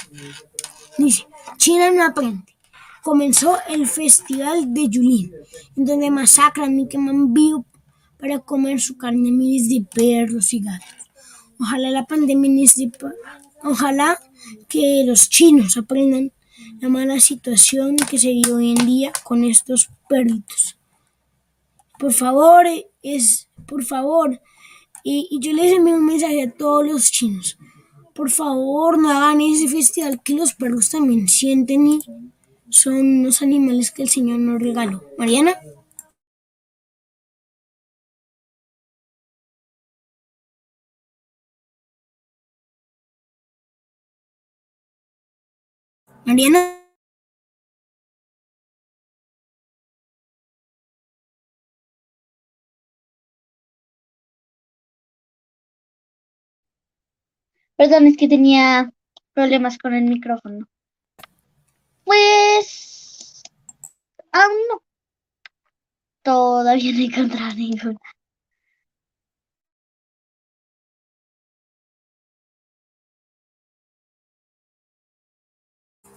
Dice, 0.97 1.25
China 1.57 1.89
no 1.91 2.03
aprende. 2.03 2.43
Comenzó 3.01 3.57
el 3.69 3.87
Festival 3.87 4.73
de 4.73 4.89
Yulin, 4.89 5.31
en 5.77 5.85
donde 5.85 6.11
masacran 6.11 6.77
y 6.79 6.89
queman 6.89 7.33
vivo 7.33 7.65
para 8.17 8.39
comer 8.39 8.81
su 8.81 8.97
carne 8.97 9.31
miles 9.31 9.69
de 9.69 9.85
perros 9.89 10.51
y 10.51 10.59
gatos. 10.59 10.89
Ojalá 11.59 11.89
la 11.91 12.05
pandemia 12.05 12.65
Ojalá 13.63 14.19
que 14.67 15.03
los 15.05 15.29
chinos 15.29 15.77
aprendan 15.77 16.31
la 16.79 16.89
mala 16.89 17.19
situación 17.19 17.95
que 17.95 18.17
se 18.17 18.29
vive 18.29 18.53
hoy 18.53 18.71
en 18.71 18.85
día 18.85 19.11
con 19.23 19.43
estos 19.43 19.89
perritos. 20.07 20.77
Por 21.99 22.13
favor, 22.13 22.65
es, 23.01 23.47
por 23.65 23.83
favor, 23.83 24.39
y, 25.03 25.27
y 25.31 25.39
yo 25.39 25.53
les 25.53 25.73
envío 25.73 25.95
un 25.95 26.05
mensaje 26.05 26.43
a 26.43 26.51
todos 26.51 26.85
los 26.85 27.11
chinos. 27.11 27.57
Por 28.13 28.29
favor, 28.29 28.97
no 28.97 29.09
hagan 29.09 29.41
ese 29.41 29.67
festival 29.67 30.21
que 30.23 30.33
los 30.33 30.53
perros 30.53 30.89
también 30.89 31.27
sienten 31.27 31.87
y 31.87 31.99
son 32.69 33.23
los 33.23 33.41
animales 33.41 33.91
que 33.91 34.03
el 34.03 34.09
Señor 34.09 34.39
nos 34.39 34.61
regaló. 34.61 35.03
Mariana. 35.17 35.55
Mariana. 46.27 46.59
Perdón, 57.77 58.07
es 58.07 58.17
que 58.17 58.27
tenía 58.27 58.91
problemas 59.33 59.77
con 59.77 59.93
el 59.93 60.03
micrófono. 60.03 60.67
Pues 62.03 63.43
aún 64.33 64.57
no. 64.69 64.83
Todavía 66.23 66.91
no 66.91 66.99
he 66.99 67.05
encontrado 67.05 67.55
ninguna. 67.55 68.16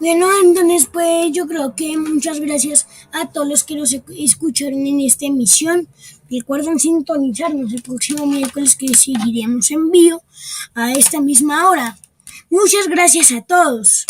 Bueno, 0.00 0.26
entonces 0.42 0.88
pues 0.90 1.30
yo 1.30 1.46
creo 1.46 1.76
que 1.76 1.96
muchas 1.98 2.40
gracias 2.40 2.86
a 3.12 3.30
todos 3.30 3.46
los 3.46 3.64
que 3.64 3.76
nos 3.76 3.92
escucharon 3.92 4.86
en 4.86 5.00
esta 5.00 5.26
emisión. 5.26 5.88
Recuerden 6.30 6.78
sintonizarnos 6.78 7.70
el 7.74 7.82
próximo 7.82 8.26
miércoles 8.26 8.76
que 8.76 8.94
seguiremos 8.94 9.70
en 9.70 9.90
vivo 9.90 10.22
a 10.74 10.92
esta 10.92 11.20
misma 11.20 11.68
hora. 11.68 11.98
Muchas 12.48 12.88
gracias 12.88 13.30
a 13.32 13.42
todos. 13.42 14.06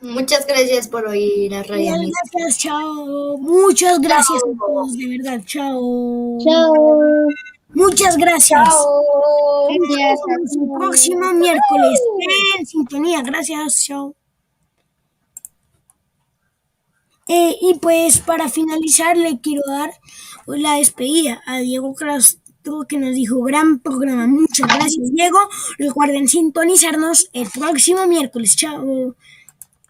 Muchas 0.00 0.46
gracias 0.46 0.88
por 0.88 1.06
oír 1.06 1.54
a 1.54 1.62
Radio 1.62 1.90
Muchas 1.90 2.30
gracias, 2.32 2.58
chao. 2.58 3.36
Muchas 3.38 4.00
gracias 4.00 4.38
a 4.42 4.66
todos, 4.66 4.96
de 4.96 5.08
verdad, 5.08 5.44
chao. 5.44 6.38
Chao. 6.42 7.48
Muchas 7.74 8.16
gracias. 8.16 8.68
Chao. 8.68 9.68
Nos 9.70 9.96
vemos 9.96 10.56
el 10.56 10.78
próximo 10.78 11.32
miércoles 11.32 12.00
en 12.58 12.66
sintonía. 12.66 13.22
Gracias. 13.22 13.84
Chao. 13.84 14.14
Eh, 17.28 17.56
y 17.60 17.74
pues 17.74 18.20
para 18.20 18.48
finalizar 18.48 19.16
le 19.16 19.38
quiero 19.40 19.62
dar 19.66 19.90
la 20.46 20.74
despedida 20.74 21.42
a 21.46 21.58
Diego 21.58 21.94
Castro 21.94 22.86
que 22.88 22.96
nos 22.96 23.14
dijo 23.14 23.42
gran 23.42 23.80
programa. 23.80 24.26
Muchas 24.26 24.66
gracias 24.66 25.12
Diego. 25.12 25.38
Recuerden 25.78 26.26
sintonizarnos 26.26 27.28
el 27.34 27.48
próximo 27.50 28.06
miércoles. 28.06 28.56
Chao. 28.56 29.14